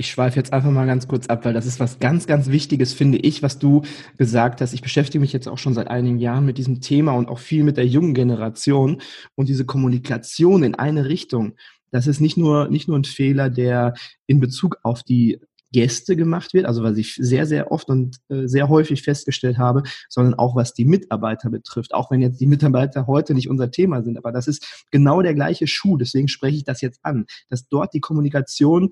Ich 0.00 0.12
schweife 0.12 0.36
jetzt 0.36 0.52
einfach 0.52 0.70
mal 0.70 0.86
ganz 0.86 1.08
kurz 1.08 1.26
ab, 1.26 1.44
weil 1.44 1.54
das 1.54 1.66
ist 1.66 1.80
was 1.80 1.98
ganz, 1.98 2.28
ganz 2.28 2.46
Wichtiges, 2.46 2.92
finde 2.92 3.18
ich, 3.18 3.42
was 3.42 3.58
du 3.58 3.82
gesagt 4.16 4.60
hast. 4.60 4.72
Ich 4.72 4.80
beschäftige 4.80 5.20
mich 5.20 5.32
jetzt 5.32 5.48
auch 5.48 5.58
schon 5.58 5.74
seit 5.74 5.88
einigen 5.88 6.18
Jahren 6.18 6.46
mit 6.46 6.56
diesem 6.56 6.80
Thema 6.80 7.14
und 7.14 7.28
auch 7.28 7.40
viel 7.40 7.64
mit 7.64 7.76
der 7.76 7.86
jungen 7.86 8.14
Generation 8.14 9.02
und 9.34 9.48
diese 9.48 9.66
Kommunikation 9.66 10.62
in 10.62 10.76
eine 10.76 11.06
Richtung. 11.06 11.56
Das 11.90 12.06
ist 12.06 12.20
nicht 12.20 12.36
nur, 12.36 12.68
nicht 12.68 12.86
nur 12.86 12.96
ein 12.96 13.04
Fehler, 13.04 13.50
der 13.50 13.94
in 14.28 14.38
Bezug 14.38 14.76
auf 14.84 15.02
die 15.02 15.40
Gäste 15.72 16.16
gemacht 16.16 16.54
wird, 16.54 16.66
also 16.66 16.82
was 16.82 16.96
ich 16.96 17.14
sehr, 17.16 17.46
sehr 17.46 17.70
oft 17.70 17.88
und 17.90 18.16
äh, 18.28 18.46
sehr 18.46 18.68
häufig 18.68 19.02
festgestellt 19.02 19.58
habe, 19.58 19.82
sondern 20.08 20.34
auch 20.34 20.56
was 20.56 20.72
die 20.72 20.84
Mitarbeiter 20.84 21.50
betrifft. 21.50 21.94
Auch 21.94 22.10
wenn 22.10 22.22
jetzt 22.22 22.40
die 22.40 22.46
Mitarbeiter 22.46 23.06
heute 23.06 23.34
nicht 23.34 23.50
unser 23.50 23.70
Thema 23.70 24.02
sind, 24.02 24.16
aber 24.16 24.32
das 24.32 24.48
ist 24.48 24.86
genau 24.90 25.20
der 25.22 25.34
gleiche 25.34 25.66
Schuh. 25.66 25.96
Deswegen 25.96 26.28
spreche 26.28 26.56
ich 26.56 26.64
das 26.64 26.80
jetzt 26.80 27.00
an, 27.02 27.26
dass 27.50 27.68
dort 27.68 27.92
die 27.92 28.00
Kommunikation 28.00 28.90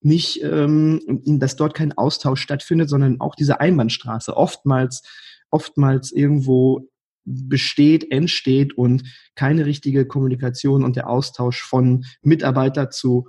nicht, 0.00 0.42
ähm, 0.42 1.00
dass 1.24 1.56
dort 1.56 1.74
kein 1.74 1.92
Austausch 1.92 2.40
stattfindet, 2.40 2.88
sondern 2.88 3.20
auch 3.20 3.34
diese 3.34 3.60
Einbahnstraße 3.60 4.36
oftmals, 4.36 5.02
oftmals 5.50 6.12
irgendwo 6.12 6.88
besteht, 7.24 8.10
entsteht 8.10 8.76
und 8.76 9.04
keine 9.34 9.64
richtige 9.64 10.06
Kommunikation 10.06 10.84
und 10.84 10.96
der 10.96 11.08
Austausch 11.08 11.62
von 11.62 12.04
Mitarbeiter 12.22 12.90
zu 12.90 13.28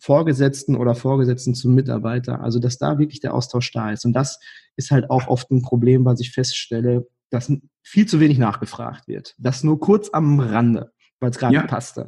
Vorgesetzten 0.00 0.76
oder 0.76 0.94
Vorgesetzten 0.94 1.54
zum 1.54 1.74
Mitarbeiter. 1.74 2.40
Also, 2.40 2.58
dass 2.58 2.78
da 2.78 2.98
wirklich 2.98 3.20
der 3.20 3.34
Austausch 3.34 3.70
da 3.70 3.92
ist. 3.92 4.06
Und 4.06 4.14
das 4.14 4.40
ist 4.76 4.90
halt 4.90 5.10
auch 5.10 5.28
oft 5.28 5.50
ein 5.50 5.60
Problem, 5.60 6.06
was 6.06 6.20
ich 6.20 6.32
feststelle, 6.32 7.06
dass 7.28 7.52
viel 7.82 8.06
zu 8.06 8.18
wenig 8.18 8.38
nachgefragt 8.38 9.06
wird. 9.06 9.34
Das 9.38 9.62
nur 9.62 9.78
kurz 9.78 10.08
am 10.10 10.40
Rande, 10.40 10.92
weil 11.20 11.30
es 11.30 11.38
gerade 11.38 11.54
ja. 11.54 11.66
passte. 11.66 12.06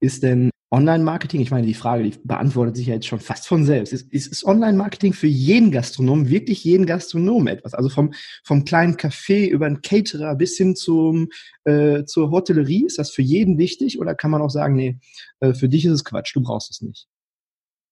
Ist 0.00 0.22
denn 0.22 0.50
Online-Marketing, 0.72 1.40
ich 1.40 1.50
meine, 1.50 1.66
die 1.66 1.74
Frage, 1.74 2.04
die 2.04 2.16
beantwortet 2.22 2.76
sich 2.76 2.86
ja 2.86 2.94
jetzt 2.94 3.06
schon 3.06 3.18
fast 3.18 3.48
von 3.48 3.64
selbst. 3.64 3.92
Ist, 3.92 4.12
ist, 4.12 4.28
ist 4.28 4.44
Online-Marketing 4.44 5.12
für 5.12 5.26
jeden 5.26 5.72
Gastronom, 5.72 6.28
wirklich 6.28 6.62
jeden 6.62 6.86
Gastronom 6.86 7.48
etwas? 7.48 7.74
Also 7.74 7.88
vom, 7.88 8.12
vom 8.44 8.64
kleinen 8.64 8.96
Café 8.96 9.48
über 9.48 9.66
einen 9.66 9.82
Caterer 9.82 10.36
bis 10.36 10.56
hin 10.56 10.76
zum, 10.76 11.28
äh, 11.64 12.04
zur 12.04 12.30
Hotellerie, 12.30 12.86
ist 12.86 12.98
das 12.98 13.10
für 13.10 13.22
jeden 13.22 13.58
wichtig? 13.58 14.00
Oder 14.00 14.14
kann 14.14 14.30
man 14.30 14.42
auch 14.42 14.50
sagen, 14.50 14.76
nee, 14.76 15.00
äh, 15.40 15.54
für 15.54 15.68
dich 15.68 15.84
ist 15.84 15.92
es 15.92 16.04
Quatsch, 16.04 16.36
du 16.36 16.40
brauchst 16.40 16.70
es 16.70 16.82
nicht? 16.82 17.09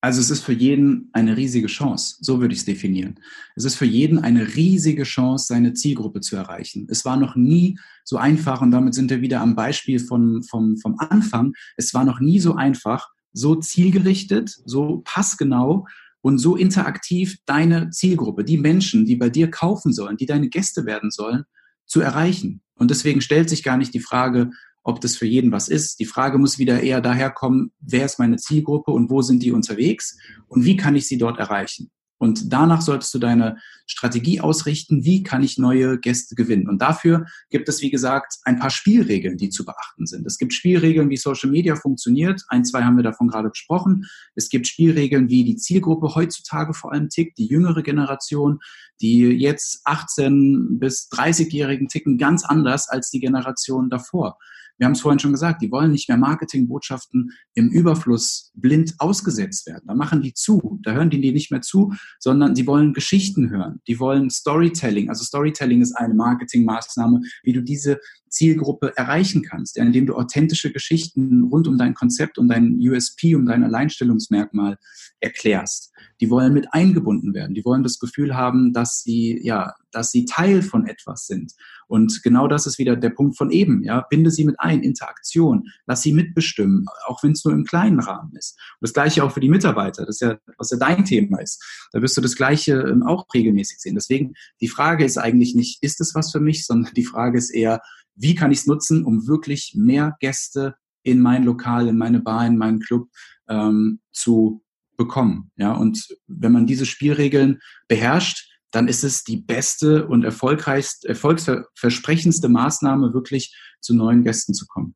Also 0.01 0.21
es 0.21 0.29
ist 0.29 0.43
für 0.43 0.53
jeden 0.53 1.09
eine 1.11 1.35
riesige 1.35 1.67
Chance, 1.67 2.17
so 2.21 2.39
würde 2.39 2.53
ich 2.53 2.61
es 2.61 2.65
definieren. 2.65 3.19
Es 3.55 3.65
ist 3.65 3.75
für 3.75 3.85
jeden 3.85 4.19
eine 4.19 4.55
riesige 4.55 5.03
Chance, 5.03 5.47
seine 5.47 5.73
Zielgruppe 5.73 6.21
zu 6.21 6.37
erreichen. 6.37 6.87
Es 6.89 7.03
war 7.03 7.17
noch 7.17 7.35
nie 7.35 7.77
so 8.05 8.15
einfach, 8.15 8.61
und 8.61 8.71
damit 8.71 8.93
sind 8.93 9.09
wir 9.09 9.21
wieder 9.21 9.41
am 9.41 9.55
Beispiel 9.55 9.99
von, 9.99 10.41
vom, 10.43 10.77
vom 10.77 10.95
Anfang, 10.99 11.53
es 11.75 11.93
war 11.93 12.05
noch 12.05 12.21
nie 12.21 12.39
so 12.39 12.55
einfach, 12.55 13.09
so 13.33 13.55
zielgerichtet, 13.55 14.57
so 14.65 15.01
passgenau 15.03 15.85
und 16.21 16.37
so 16.37 16.55
interaktiv 16.55 17.37
deine 17.45 17.89
Zielgruppe, 17.89 18.45
die 18.45 18.57
Menschen, 18.57 19.05
die 19.05 19.17
bei 19.17 19.29
dir 19.29 19.51
kaufen 19.51 19.91
sollen, 19.91 20.15
die 20.15 20.25
deine 20.25 20.47
Gäste 20.47 20.85
werden 20.85 21.11
sollen, 21.11 21.43
zu 21.85 21.99
erreichen. 21.99 22.61
Und 22.75 22.89
deswegen 22.89 23.19
stellt 23.19 23.49
sich 23.49 23.63
gar 23.63 23.75
nicht 23.75 23.93
die 23.93 23.99
Frage, 23.99 24.51
ob 24.83 25.01
das 25.01 25.17
für 25.17 25.25
jeden 25.25 25.51
was 25.51 25.67
ist. 25.67 25.99
Die 25.99 26.05
Frage 26.05 26.37
muss 26.37 26.59
wieder 26.59 26.81
eher 26.81 27.01
daher 27.01 27.29
kommen, 27.29 27.71
wer 27.79 28.05
ist 28.05 28.19
meine 28.19 28.37
Zielgruppe 28.37 28.91
und 28.91 29.09
wo 29.09 29.21
sind 29.21 29.43
die 29.43 29.51
unterwegs 29.51 30.17
und 30.47 30.65
wie 30.65 30.77
kann 30.77 30.95
ich 30.95 31.07
sie 31.07 31.17
dort 31.17 31.39
erreichen? 31.39 31.91
Und 32.19 32.51
danach 32.51 32.81
solltest 32.81 33.13
du 33.13 33.19
deine 33.19 33.57
Strategie 33.87 34.41
ausrichten, 34.41 35.05
wie 35.05 35.23
kann 35.23 35.41
ich 35.41 35.57
neue 35.57 35.97
Gäste 35.97 36.35
gewinnen. 36.35 36.67
Und 36.67 36.81
dafür 36.81 37.25
gibt 37.49 37.69
es, 37.69 37.81
wie 37.81 37.89
gesagt, 37.89 38.35
ein 38.43 38.59
paar 38.59 38.69
Spielregeln, 38.69 39.37
die 39.37 39.49
zu 39.49 39.63
beachten 39.63 40.05
sind. 40.05 40.27
Es 40.27 40.37
gibt 40.37 40.53
Spielregeln, 40.53 41.09
wie 41.09 41.15
Social 41.15 41.49
Media 41.49 41.77
funktioniert. 41.77 42.43
Ein, 42.49 42.65
zwei 42.65 42.83
haben 42.83 42.97
wir 42.97 43.03
davon 43.03 43.29
gerade 43.29 43.49
besprochen. 43.49 44.05
Es 44.35 44.49
gibt 44.49 44.67
Spielregeln, 44.67 45.29
wie 45.29 45.45
die 45.45 45.55
Zielgruppe 45.55 46.13
heutzutage 46.13 46.73
vor 46.73 46.91
allem 46.91 47.07
tickt, 47.07 47.37
die 47.37 47.47
jüngere 47.47 47.83
Generation, 47.83 48.59
die 48.99 49.21
jetzt 49.21 49.81
18 49.85 50.77
bis 50.77 51.09
30-Jährigen 51.11 51.87
ticken 51.87 52.17
ganz 52.17 52.43
anders 52.43 52.89
als 52.89 53.09
die 53.09 53.21
Generation 53.21 53.89
davor 53.89 54.37
wir 54.79 54.85
haben 54.85 54.93
es 54.93 55.01
vorhin 55.01 55.19
schon 55.19 55.33
gesagt, 55.33 55.61
die 55.61 55.71
wollen 55.71 55.91
nicht 55.91 56.07
mehr 56.07 56.17
Marketingbotschaften 56.17 57.31
im 57.53 57.69
Überfluss 57.69 58.51
blind 58.55 58.95
ausgesetzt 58.97 59.67
werden. 59.67 59.83
Da 59.87 59.93
machen 59.93 60.21
die 60.21 60.33
zu, 60.33 60.79
da 60.83 60.93
hören 60.93 61.09
die 61.09 61.19
nicht 61.19 61.51
mehr 61.51 61.61
zu, 61.61 61.93
sondern 62.17 62.55
sie 62.55 62.65
wollen 62.65 62.93
Geschichten 62.93 63.49
hören. 63.49 63.81
Die 63.87 63.99
wollen 63.99 64.29
Storytelling. 64.29 65.09
Also 65.09 65.25
Storytelling 65.25 65.81
ist 65.81 65.93
eine 65.93 66.13
Marketingmaßnahme, 66.13 67.21
wie 67.43 67.53
du 67.53 67.61
diese 67.61 67.99
Zielgruppe 68.29 68.93
erreichen 68.95 69.43
kannst, 69.43 69.77
indem 69.77 70.05
du 70.05 70.15
authentische 70.15 70.71
Geschichten 70.71 71.43
rund 71.43 71.67
um 71.67 71.77
dein 71.77 71.93
Konzept, 71.93 72.37
um 72.37 72.47
dein 72.47 72.77
USP, 72.79 73.35
um 73.35 73.45
dein 73.45 73.63
Alleinstellungsmerkmal 73.63 74.77
erklärst. 75.19 75.91
Die 76.21 76.29
wollen 76.29 76.53
mit 76.53 76.73
eingebunden 76.73 77.33
werden. 77.33 77.53
Die 77.53 77.65
wollen 77.65 77.83
das 77.83 77.99
Gefühl 77.99 78.35
haben, 78.35 78.73
dass 78.73 79.01
sie, 79.01 79.39
ja, 79.43 79.73
dass 79.91 80.11
sie 80.11 80.25
Teil 80.25 80.61
von 80.61 80.87
etwas 80.87 81.27
sind. 81.27 81.53
Und 81.87 82.21
genau 82.23 82.47
das 82.47 82.67
ist 82.67 82.77
wieder 82.77 82.95
der 82.95 83.09
Punkt 83.09 83.37
von 83.37 83.51
eben, 83.51 83.83
ja. 83.83 84.05
Binde 84.09 84.31
sie 84.31 84.45
mit 84.45 84.59
ein, 84.59 84.83
Interaktion. 84.83 85.69
Lass 85.87 86.01
sie 86.01 86.13
mitbestimmen, 86.13 86.85
auch 87.07 87.23
wenn 87.23 87.31
es 87.31 87.43
nur 87.43 87.53
im 87.53 87.65
kleinen 87.65 87.99
Rahmen 87.99 88.35
ist. 88.35 88.57
Und 88.79 88.87
das 88.87 88.93
Gleiche 88.93 89.23
auch 89.23 89.31
für 89.31 89.39
die 89.39 89.49
Mitarbeiter. 89.49 90.05
Das 90.05 90.17
ist 90.17 90.21
ja, 90.21 90.37
was 90.57 90.69
ja 90.69 90.77
dein 90.77 91.05
Thema 91.05 91.39
ist. 91.41 91.63
Da 91.91 92.01
wirst 92.01 92.15
du 92.15 92.21
das 92.21 92.35
Gleiche 92.35 92.73
ähm, 92.73 93.03
auch 93.03 93.25
regelmäßig 93.33 93.79
sehen. 93.79 93.95
Deswegen, 93.95 94.33
die 94.61 94.67
Frage 94.67 95.05
ist 95.05 95.17
eigentlich 95.17 95.55
nicht, 95.55 95.81
ist 95.81 96.01
es 96.01 96.13
was 96.15 96.31
für 96.31 96.39
mich, 96.39 96.65
sondern 96.65 96.93
die 96.93 97.05
Frage 97.05 97.37
ist 97.37 97.49
eher, 97.49 97.81
wie 98.19 98.35
kann 98.35 98.51
ich 98.51 98.59
es 98.59 98.67
nutzen, 98.67 99.03
um 99.05 99.27
wirklich 99.27 99.73
mehr 99.75 100.15
Gäste 100.19 100.75
in 101.03 101.21
mein 101.21 101.43
Lokal, 101.43 101.87
in 101.87 101.97
meine 101.97 102.19
Bar, 102.19 102.45
in 102.45 102.57
meinen 102.57 102.79
Club 102.79 103.09
ähm, 103.47 103.99
zu 104.11 104.63
bekommen. 104.97 105.51
Ja, 105.55 105.71
und 105.71 106.07
wenn 106.27 106.51
man 106.51 106.67
diese 106.67 106.85
Spielregeln 106.85 107.59
beherrscht, 107.87 108.49
dann 108.71 108.87
ist 108.87 109.03
es 109.03 109.23
die 109.23 109.37
beste 109.37 110.07
und 110.07 110.23
erfolgreichste, 110.23 111.07
erfolgsversprechendste 111.07 112.49
Maßnahme, 112.49 113.13
wirklich 113.13 113.55
zu 113.81 113.95
neuen 113.95 114.23
Gästen 114.23 114.53
zu 114.53 114.67
kommen. 114.67 114.95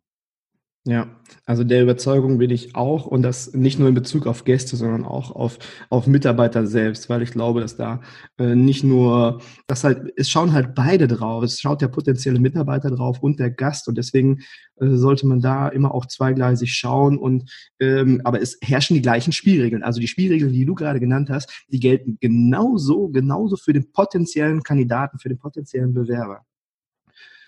Ja, 0.85 1.07
also 1.45 1.63
der 1.63 1.81
Überzeugung 1.81 2.39
bin 2.39 2.49
ich 2.49 2.75
auch 2.75 3.05
und 3.05 3.21
das 3.21 3.53
nicht 3.53 3.79
nur 3.79 3.87
in 3.87 3.93
Bezug 3.93 4.27
auf 4.27 4.43
Gäste, 4.43 4.75
sondern 4.75 5.05
auch 5.05 5.31
auf, 5.31 5.57
auf 5.89 6.07
Mitarbeiter 6.07 6.67
selbst, 6.67 7.09
weil 7.09 7.21
ich 7.21 7.31
glaube, 7.31 7.61
dass 7.61 7.77
da 7.77 8.01
äh, 8.37 8.53
nicht 8.53 8.83
nur, 8.83 9.39
dass 9.65 9.85
halt, 9.85 10.11
es 10.17 10.29
schauen 10.29 10.51
halt 10.51 10.75
beide 10.75 11.07
drauf, 11.07 11.41
es 11.41 11.61
schaut 11.61 11.81
der 11.81 11.87
potenzielle 11.87 12.37
Mitarbeiter 12.37 12.91
drauf 12.91 13.19
und 13.23 13.39
der 13.39 13.49
Gast 13.49 13.87
und 13.87 13.97
deswegen 13.97 14.39
äh, 14.75 14.89
sollte 14.95 15.25
man 15.25 15.39
da 15.39 15.69
immer 15.69 15.93
auch 15.93 16.05
zweigleisig 16.05 16.73
schauen 16.73 17.17
und, 17.17 17.49
ähm, 17.79 18.19
aber 18.25 18.41
es 18.41 18.57
herrschen 18.61 18.95
die 18.95 19.01
gleichen 19.01 19.31
Spielregeln. 19.31 19.83
Also 19.83 20.01
die 20.01 20.09
Spielregeln, 20.09 20.51
die 20.51 20.65
du 20.65 20.75
gerade 20.75 20.99
genannt 20.99 21.29
hast, 21.29 21.63
die 21.69 21.79
gelten 21.79 22.17
genauso, 22.19 23.07
genauso 23.07 23.55
für 23.55 23.71
den 23.71 23.89
potenziellen 23.93 24.63
Kandidaten, 24.63 25.17
für 25.17 25.29
den 25.29 25.39
potenziellen 25.39 25.93
Bewerber. 25.93 26.45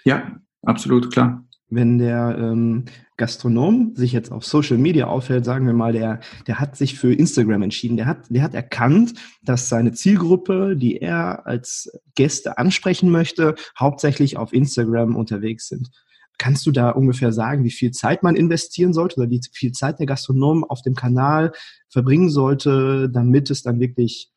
Ja, 0.06 0.40
absolut, 0.62 1.12
klar 1.12 1.46
wenn 1.70 1.98
der 1.98 2.38
ähm, 2.38 2.86
Gastronom 3.18 3.94
sich 3.96 4.12
jetzt 4.12 4.32
auf 4.32 4.46
Social 4.46 4.78
Media 4.78 5.08
auffällt, 5.08 5.46
sagen 5.46 5.66
wir 5.66 5.74
mal, 5.74 5.94
der, 5.94 6.20
der 6.48 6.60
hat 6.60 6.76
sich 6.76 7.00
für 7.00 7.14
Instagram 7.14 7.64
entschieden. 7.64 7.98
Der 7.98 8.06
hat, 8.06 8.26
der 8.30 8.44
hat 8.44 8.54
erkannt, 8.54 9.14
dass 9.44 9.70
seine 9.70 9.94
Zielgruppe, 9.94 10.76
die 10.76 10.98
er 10.98 11.48
als 11.48 11.90
Gäste 12.16 12.58
ansprechen 12.58 13.10
möchte, 13.10 13.56
hauptsächlich 13.80 14.38
auf 14.38 14.54
Instagram 14.54 15.16
unterwegs 15.16 15.68
sind. 15.68 15.90
Kannst 16.38 16.66
du 16.66 16.72
da 16.72 16.90
ungefähr 16.90 17.32
sagen, 17.32 17.64
wie 17.64 17.72
viel 17.72 17.92
Zeit 17.92 18.22
man 18.22 18.36
investieren 18.36 18.94
sollte 18.94 19.22
oder 19.22 19.30
wie 19.30 19.42
viel 19.54 19.72
Zeit 19.72 20.00
der 20.00 20.06
Gastronom 20.06 20.66
auf 20.66 20.82
dem 20.82 20.94
Kanal 20.94 21.54
verbringen 21.90 22.30
sollte, 22.30 23.10
damit 23.10 23.50
es 23.50 23.64
dann 23.64 23.80
wirklich 23.80 24.32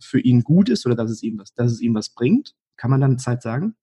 für 0.00 0.20
ihn 0.20 0.42
gut 0.42 0.68
ist 0.68 0.86
oder 0.86 0.94
dass 0.94 1.10
es 1.10 1.22
ihm 1.22 1.38
was, 1.38 1.52
dass 1.54 1.72
es 1.72 1.80
ihm 1.80 1.94
was 1.94 2.10
bringt? 2.10 2.54
Kann 2.76 2.90
man 2.90 3.00
dann 3.00 3.18
Zeit 3.18 3.42
sagen? 3.42 3.74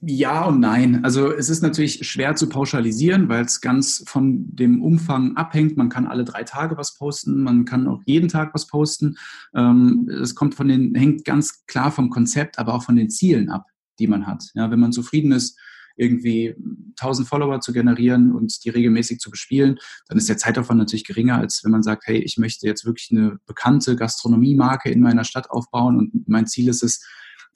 Ja 0.00 0.44
und 0.44 0.60
nein. 0.60 1.04
Also 1.04 1.32
es 1.32 1.48
ist 1.48 1.60
natürlich 1.60 2.06
schwer 2.08 2.36
zu 2.36 2.48
pauschalisieren, 2.48 3.28
weil 3.28 3.44
es 3.44 3.60
ganz 3.60 4.04
von 4.06 4.54
dem 4.54 4.80
Umfang 4.80 5.36
abhängt. 5.36 5.76
Man 5.76 5.88
kann 5.88 6.06
alle 6.06 6.24
drei 6.24 6.44
Tage 6.44 6.76
was 6.76 6.96
posten, 6.96 7.42
man 7.42 7.64
kann 7.64 7.88
auch 7.88 8.00
jeden 8.06 8.28
Tag 8.28 8.54
was 8.54 8.68
posten. 8.68 9.16
Ähm, 9.54 10.08
es 10.22 10.36
kommt 10.36 10.54
von 10.54 10.68
den, 10.68 10.94
hängt 10.94 11.24
ganz 11.24 11.66
klar 11.66 11.90
vom 11.90 12.10
Konzept, 12.10 12.60
aber 12.60 12.74
auch 12.74 12.84
von 12.84 12.94
den 12.94 13.10
Zielen 13.10 13.50
ab, 13.50 13.64
die 13.98 14.06
man 14.06 14.28
hat. 14.28 14.44
Ja, 14.54 14.70
wenn 14.70 14.78
man 14.78 14.92
zufrieden 14.92 15.32
ist, 15.32 15.58
irgendwie 15.96 16.54
1000 17.00 17.26
Follower 17.26 17.60
zu 17.60 17.72
generieren 17.72 18.32
und 18.32 18.64
die 18.64 18.70
regelmäßig 18.70 19.18
zu 19.18 19.30
bespielen, 19.30 19.78
dann 20.06 20.16
ist 20.16 20.28
der 20.28 20.38
Zeitaufwand 20.38 20.78
natürlich 20.78 21.04
geringer, 21.04 21.38
als 21.38 21.62
wenn 21.64 21.72
man 21.72 21.82
sagt, 21.82 22.06
hey, 22.06 22.18
ich 22.18 22.38
möchte 22.38 22.68
jetzt 22.68 22.84
wirklich 22.84 23.10
eine 23.10 23.38
bekannte 23.46 23.96
Gastronomiemarke 23.96 24.90
in 24.90 25.00
meiner 25.00 25.24
Stadt 25.24 25.50
aufbauen 25.50 25.98
und 25.98 26.28
mein 26.28 26.46
Ziel 26.46 26.68
ist 26.68 26.84
es, 26.84 27.04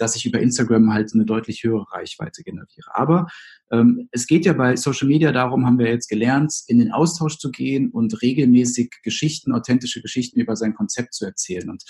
dass 0.03 0.17
ich 0.17 0.27
über 0.27 0.41
Instagram 0.41 0.93
halt 0.93 1.15
eine 1.15 1.25
deutlich 1.25 1.63
höhere 1.63 1.87
Reichweite 1.93 2.43
generiere. 2.43 2.91
Aber 2.93 3.29
ähm, 3.71 4.09
es 4.11 4.27
geht 4.27 4.45
ja 4.45 4.53
bei 4.53 4.75
Social 4.75 5.07
Media 5.07 5.31
darum, 5.31 5.65
haben 5.65 5.79
wir 5.79 5.89
jetzt 5.89 6.09
gelernt, 6.09 6.53
in 6.67 6.81
den 6.81 6.91
Austausch 6.91 7.39
zu 7.39 7.53
gehen 7.53 7.91
und 7.91 8.21
regelmäßig 8.21 8.91
Geschichten, 9.05 9.53
authentische 9.53 10.03
Geschichten 10.03 10.41
über 10.41 10.57
sein 10.57 10.75
Konzept 10.75 11.15
zu 11.15 11.25
erzählen. 11.25 11.71
Und 11.71 11.85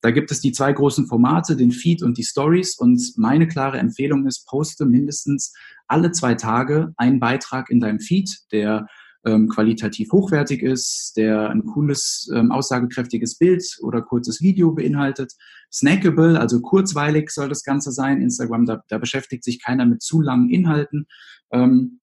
da 0.00 0.10
gibt 0.10 0.32
es 0.32 0.40
die 0.40 0.50
zwei 0.50 0.72
großen 0.72 1.06
Formate, 1.06 1.54
den 1.54 1.70
Feed 1.70 2.02
und 2.02 2.18
die 2.18 2.24
Stories. 2.24 2.76
Und 2.76 3.12
meine 3.16 3.46
klare 3.46 3.78
Empfehlung 3.78 4.26
ist, 4.26 4.44
poste 4.48 4.84
mindestens 4.84 5.54
alle 5.86 6.10
zwei 6.10 6.34
Tage 6.34 6.92
einen 6.96 7.20
Beitrag 7.20 7.70
in 7.70 7.78
deinem 7.78 8.00
Feed, 8.00 8.38
der 8.50 8.88
ähm, 9.24 9.48
qualitativ 9.48 10.10
hochwertig 10.12 10.62
ist, 10.62 11.14
der 11.16 11.50
ein 11.50 11.64
cooles, 11.64 12.30
ähm, 12.34 12.52
aussagekräftiges 12.52 13.38
Bild 13.38 13.64
oder 13.82 14.02
kurzes 14.02 14.40
Video 14.40 14.72
beinhaltet. 14.72 15.32
Snackable, 15.72 16.38
also 16.38 16.60
kurzweilig 16.60 17.30
soll 17.30 17.48
das 17.48 17.62
Ganze 17.62 17.92
sein. 17.92 18.20
Instagram, 18.20 18.66
da, 18.66 18.82
da 18.88 18.98
beschäftigt 18.98 19.44
sich 19.44 19.62
keiner 19.62 19.86
mit 19.86 20.02
zu 20.02 20.20
langen 20.20 20.50
Inhalten. 20.50 21.06
Ähm, 21.52 22.00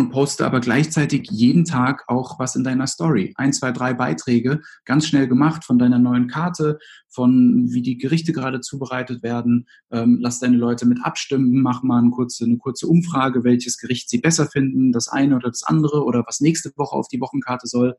und 0.00 0.10
poste 0.10 0.44
aber 0.44 0.60
gleichzeitig 0.60 1.28
jeden 1.30 1.64
Tag 1.64 2.04
auch 2.08 2.38
was 2.38 2.56
in 2.56 2.64
deiner 2.64 2.86
Story. 2.86 3.32
Ein, 3.36 3.52
zwei, 3.52 3.70
drei 3.70 3.94
Beiträge, 3.94 4.60
ganz 4.84 5.06
schnell 5.06 5.28
gemacht 5.28 5.64
von 5.64 5.78
deiner 5.78 5.98
neuen 5.98 6.26
Karte, 6.26 6.78
von 7.08 7.66
wie 7.70 7.82
die 7.82 7.98
Gerichte 7.98 8.32
gerade 8.32 8.60
zubereitet 8.60 9.22
werden. 9.22 9.68
Ähm, 9.90 10.18
lass 10.20 10.40
deine 10.40 10.56
Leute 10.56 10.86
mit 10.86 11.04
abstimmen, 11.04 11.62
mach 11.62 11.82
mal 11.82 11.98
eine 11.98 12.10
kurze, 12.10 12.44
eine 12.44 12.56
kurze 12.56 12.86
Umfrage, 12.86 13.44
welches 13.44 13.76
Gericht 13.78 14.10
sie 14.10 14.18
besser 14.18 14.46
finden, 14.46 14.90
das 14.90 15.08
eine 15.08 15.36
oder 15.36 15.50
das 15.50 15.62
andere 15.62 16.04
oder 16.04 16.24
was 16.26 16.40
nächste 16.40 16.70
Woche 16.76 16.96
auf 16.96 17.08
die 17.08 17.20
Wochenkarte 17.20 17.66
soll. 17.66 17.96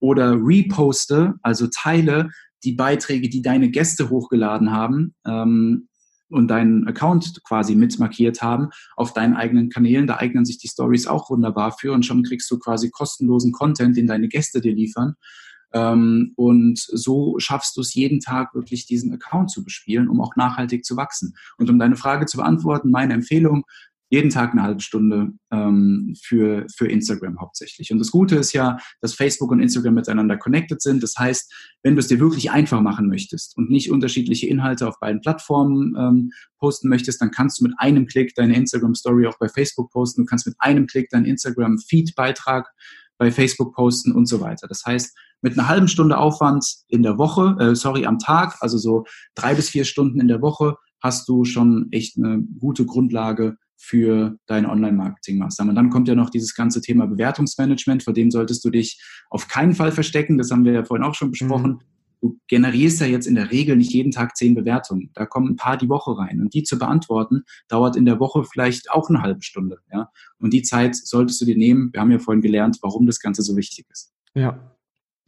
Oder 0.00 0.36
reposte, 0.36 1.34
also 1.42 1.68
teile 1.68 2.30
die 2.64 2.72
Beiträge, 2.72 3.28
die 3.28 3.42
deine 3.42 3.70
Gäste 3.70 4.10
hochgeladen 4.10 4.72
haben. 4.72 5.14
Ähm, 5.26 5.88
und 6.34 6.48
deinen 6.48 6.86
Account 6.86 7.42
quasi 7.44 7.74
mit 7.76 7.98
markiert 7.98 8.42
haben 8.42 8.70
auf 8.96 9.12
deinen 9.12 9.34
eigenen 9.34 9.70
Kanälen. 9.70 10.06
Da 10.06 10.16
eignen 10.16 10.44
sich 10.44 10.58
die 10.58 10.68
Stories 10.68 11.06
auch 11.06 11.30
wunderbar 11.30 11.72
für 11.72 11.92
und 11.92 12.04
schon 12.04 12.24
kriegst 12.24 12.50
du 12.50 12.58
quasi 12.58 12.90
kostenlosen 12.90 13.52
Content, 13.52 13.96
den 13.96 14.06
deine 14.06 14.28
Gäste 14.28 14.60
dir 14.60 14.74
liefern. 14.74 15.14
Ähm, 15.72 16.32
und 16.36 16.78
so 16.78 17.36
schaffst 17.38 17.76
du 17.76 17.80
es 17.80 17.94
jeden 17.94 18.20
Tag 18.20 18.54
wirklich 18.54 18.86
diesen 18.86 19.12
Account 19.12 19.50
zu 19.50 19.64
bespielen, 19.64 20.08
um 20.08 20.20
auch 20.20 20.36
nachhaltig 20.36 20.84
zu 20.84 20.96
wachsen. 20.96 21.34
Und 21.56 21.70
um 21.70 21.78
deine 21.78 21.96
Frage 21.96 22.26
zu 22.26 22.36
beantworten, 22.36 22.90
meine 22.90 23.14
Empfehlung, 23.14 23.64
jeden 24.10 24.30
Tag 24.30 24.52
eine 24.52 24.62
halbe 24.62 24.80
Stunde 24.80 25.32
ähm, 25.50 26.14
für, 26.22 26.66
für 26.74 26.86
Instagram 26.86 27.40
hauptsächlich. 27.40 27.90
Und 27.90 27.98
das 27.98 28.10
Gute 28.10 28.36
ist 28.36 28.52
ja, 28.52 28.78
dass 29.00 29.14
Facebook 29.14 29.50
und 29.50 29.60
Instagram 29.60 29.94
miteinander 29.94 30.36
connected 30.36 30.80
sind. 30.82 31.02
Das 31.02 31.14
heißt, 31.18 31.52
wenn 31.82 31.94
du 31.94 32.00
es 32.00 32.08
dir 32.08 32.20
wirklich 32.20 32.50
einfach 32.50 32.80
machen 32.80 33.08
möchtest 33.08 33.56
und 33.56 33.70
nicht 33.70 33.90
unterschiedliche 33.90 34.46
Inhalte 34.46 34.86
auf 34.86 35.00
beiden 35.00 35.20
Plattformen 35.20 35.94
ähm, 35.98 36.32
posten 36.58 36.88
möchtest, 36.88 37.20
dann 37.20 37.30
kannst 37.30 37.60
du 37.60 37.64
mit 37.64 37.74
einem 37.78 38.06
Klick 38.06 38.34
deine 38.34 38.56
Instagram-Story 38.56 39.26
auch 39.26 39.38
bei 39.38 39.48
Facebook 39.48 39.90
posten. 39.90 40.22
Du 40.22 40.26
kannst 40.26 40.46
mit 40.46 40.56
einem 40.58 40.86
Klick 40.86 41.10
deinen 41.10 41.26
Instagram-Feed-Beitrag 41.26 42.70
bei 43.18 43.30
Facebook 43.30 43.74
posten 43.74 44.12
und 44.12 44.26
so 44.26 44.40
weiter. 44.40 44.66
Das 44.68 44.84
heißt, 44.84 45.16
mit 45.40 45.58
einer 45.58 45.68
halben 45.68 45.88
Stunde 45.88 46.18
Aufwand 46.18 46.66
in 46.88 47.02
der 47.02 47.18
Woche, 47.18 47.56
äh, 47.60 47.74
sorry, 47.74 48.06
am 48.06 48.18
Tag, 48.18 48.56
also 48.60 48.78
so 48.78 49.04
drei 49.34 49.54
bis 49.54 49.68
vier 49.68 49.84
Stunden 49.84 50.20
in 50.20 50.28
der 50.28 50.40
Woche, 50.40 50.76
hast 51.02 51.28
du 51.28 51.44
schon 51.44 51.88
echt 51.90 52.16
eine 52.16 52.42
gute 52.58 52.86
Grundlage 52.86 53.58
für 53.76 54.36
deine 54.46 54.70
Online-Marketing-Maßnahmen. 54.70 55.70
Und 55.70 55.76
dann 55.76 55.90
kommt 55.90 56.08
ja 56.08 56.14
noch 56.14 56.30
dieses 56.30 56.54
ganze 56.54 56.80
Thema 56.80 57.06
Bewertungsmanagement, 57.06 58.02
vor 58.02 58.14
dem 58.14 58.30
solltest 58.30 58.64
du 58.64 58.70
dich 58.70 59.02
auf 59.30 59.48
keinen 59.48 59.74
Fall 59.74 59.92
verstecken. 59.92 60.38
Das 60.38 60.50
haben 60.50 60.64
wir 60.64 60.72
ja 60.72 60.84
vorhin 60.84 61.04
auch 61.04 61.14
schon 61.14 61.30
besprochen. 61.30 61.72
Mhm. 61.72 61.80
Du 62.20 62.40
generierst 62.48 63.00
ja 63.00 63.06
jetzt 63.06 63.26
in 63.26 63.34
der 63.34 63.50
Regel 63.50 63.76
nicht 63.76 63.92
jeden 63.92 64.10
Tag 64.10 64.34
zehn 64.36 64.54
Bewertungen. 64.54 65.10
Da 65.12 65.26
kommen 65.26 65.50
ein 65.50 65.56
paar 65.56 65.76
die 65.76 65.90
Woche 65.90 66.16
rein. 66.16 66.40
Und 66.40 66.54
die 66.54 66.62
zu 66.62 66.78
beantworten, 66.78 67.42
dauert 67.68 67.96
in 67.96 68.06
der 68.06 68.18
Woche 68.18 68.44
vielleicht 68.44 68.90
auch 68.90 69.10
eine 69.10 69.20
halbe 69.20 69.42
Stunde. 69.42 69.78
Ja? 69.92 70.08
Und 70.38 70.54
die 70.54 70.62
Zeit 70.62 70.96
solltest 70.96 71.40
du 71.42 71.44
dir 71.44 71.56
nehmen. 71.56 71.90
Wir 71.92 72.00
haben 72.00 72.10
ja 72.10 72.18
vorhin 72.18 72.40
gelernt, 72.40 72.78
warum 72.80 73.04
das 73.04 73.20
Ganze 73.20 73.42
so 73.42 73.56
wichtig 73.56 73.84
ist. 73.90 74.14
Ja, 74.34 74.73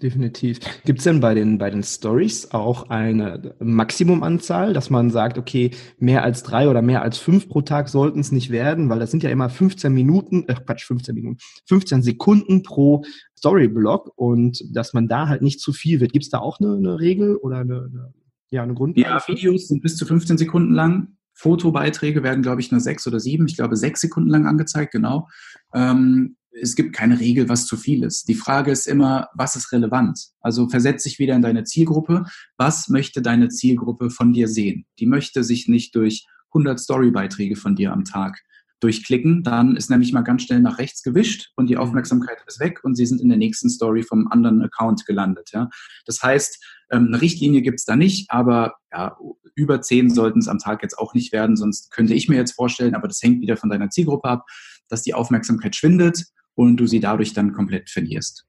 Definitiv. 0.03 0.61
Gibt 0.85 0.99
es 0.99 1.05
denn 1.05 1.21
bei 1.21 1.35
den, 1.35 1.57
bei 1.57 1.71
den 1.71 1.83
Stories 1.83 2.51
auch 2.51 2.91
eine 2.91 3.55
Maximumanzahl, 3.61 4.75
dass 4.75 4.91
man 4.91 5.09
sagt, 5.09 5.39
okay, 5.39 5.71
mehr 5.99 6.23
als 6.23 6.43
drei 6.43 6.69
oder 6.69 6.83
mehr 6.83 7.01
als 7.01 7.17
fünf 7.17 7.49
pro 7.49 7.63
Tag 7.63 7.89
sollten 7.89 8.21
es 8.21 8.31
nicht 8.31 8.51
werden, 8.51 8.91
weil 8.91 8.99
das 8.99 9.11
sind 9.11 9.23
ja 9.23 9.31
immer 9.31 9.49
15 9.49 9.91
Minuten, 9.91 10.45
äh 10.49 10.55
Quatsch, 10.55 10.85
15 10.85 11.15
Minuten, 11.15 11.39
15 11.67 12.03
Sekunden 12.03 12.63
pro 12.63 13.05
Storyblock 13.39 14.13
und 14.17 14.63
dass 14.77 14.93
man 14.93 15.09
da 15.09 15.29
halt 15.29 15.41
nicht 15.41 15.61
zu 15.61 15.73
viel 15.73 15.99
wird. 16.01 16.13
Gibt 16.13 16.27
es 16.27 16.31
da 16.31 16.41
auch 16.41 16.61
eine, 16.61 16.75
eine 16.77 17.01
Regel 17.01 17.37
oder 17.37 17.59
eine, 17.59 17.89
eine, 17.91 18.15
ja, 18.51 18.63
eine 18.65 18.75
Grundlage? 18.75 19.09
Ja, 19.09 19.23
Videos 19.27 19.69
sind 19.69 19.83
bis 19.83 19.97
zu 19.97 20.05
15 20.05 20.37
Sekunden 20.37 20.75
lang. 20.75 21.17
Fotobeiträge 21.33 22.23
werden, 22.23 22.43
glaube 22.43 22.61
ich, 22.61 22.71
nur 22.71 22.81
sechs 22.81 23.07
oder 23.07 23.21
sieben, 23.21 23.47
ich 23.47 23.57
glaube 23.57 23.77
sechs 23.77 24.03
Sekunden 24.03 24.29
lang 24.29 24.47
angezeigt, 24.47 24.93
genau. 24.93 25.29
Ähm, 25.75 26.37
es 26.61 26.75
gibt 26.75 26.95
keine 26.95 27.21
Regel, 27.21 27.49
was 27.49 27.67
zu 27.67 27.77
viel 27.77 28.03
ist. 28.03 28.29
Die 28.29 28.35
Frage 28.35 28.71
ist 28.71 28.87
immer, 28.87 29.29
was 29.35 29.57
ist 29.57 29.73
relevant? 29.73 30.19
Also 30.41 30.69
versetz 30.69 31.03
dich 31.05 31.19
wieder 31.19 31.35
in 31.35 31.43
deine 31.43 31.65
Zielgruppe. 31.65 32.25
Was 32.57 32.89
möchte 32.89 33.23
deine 33.23 33.49
Zielgruppe 33.49 34.11
von 34.11 34.33
dir 34.33 34.49
sehen? 34.49 34.87
Die 34.99 35.07
möchte 35.07 35.45
sich 35.45 35.69
nicht 35.69 35.95
durch 35.95 36.27
100 36.51 36.81
Storybeiträge 36.81 37.57
von 37.57 37.77
dir 37.77 37.93
am 37.93 38.05
Tag 38.05 38.41
durchklicken. 38.81 39.43
Dann 39.43 39.77
ist 39.77 39.91
nämlich 39.91 40.13
mal 40.13 40.23
ganz 40.23 40.43
schnell 40.43 40.61
nach 40.61 40.79
rechts 40.79 41.03
gewischt 41.03 41.51
und 41.57 41.69
die 41.69 41.77
mhm. 41.77 41.81
Aufmerksamkeit 41.81 42.39
ist 42.47 42.61
weg 42.61 42.81
und 42.85 42.95
sie 42.95 43.07
sind 43.07 43.21
in 43.21 43.29
der 43.29 43.39
nächsten 43.39 43.71
Story 43.71 44.03
vom 44.03 44.29
anderen 44.29 44.63
Account 44.63 45.07
gelandet. 45.07 45.51
Ja? 45.53 45.69
Das 46.05 46.23
heißt, 46.23 46.63
ähm, 46.91 47.07
eine 47.09 47.21
Richtlinie 47.21 47.63
gibt 47.63 47.81
es 47.81 47.85
da 47.85 47.97
nicht, 47.97 48.31
aber 48.31 48.75
ja, 48.93 49.17
über 49.55 49.81
zehn 49.81 50.11
sollten 50.11 50.41
es 50.41 50.49
am 50.49 50.59
Tag 50.59 50.83
jetzt 50.83 50.99
auch 50.99 51.15
nicht 51.15 51.33
werden, 51.33 51.57
sonst 51.57 51.91
könnte 51.91 52.15
ich 52.15 52.29
mir 52.29 52.37
jetzt 52.37 52.53
vorstellen, 52.53 52.95
aber 52.95 53.09
das 53.09 53.23
hängt 53.23 53.41
wieder 53.41 53.57
von 53.57 53.71
deiner 53.71 53.89
Zielgruppe 53.89 54.29
ab, 54.29 54.47
dass 54.89 55.03
die 55.03 55.15
Aufmerksamkeit 55.15 55.75
schwindet 55.75 56.27
und 56.57 56.77
du 56.79 56.89
sie 56.89 56.99
dadurch 56.99 57.33
dann 57.33 57.53
komplett 57.53 57.89
verlierst. 57.91 58.47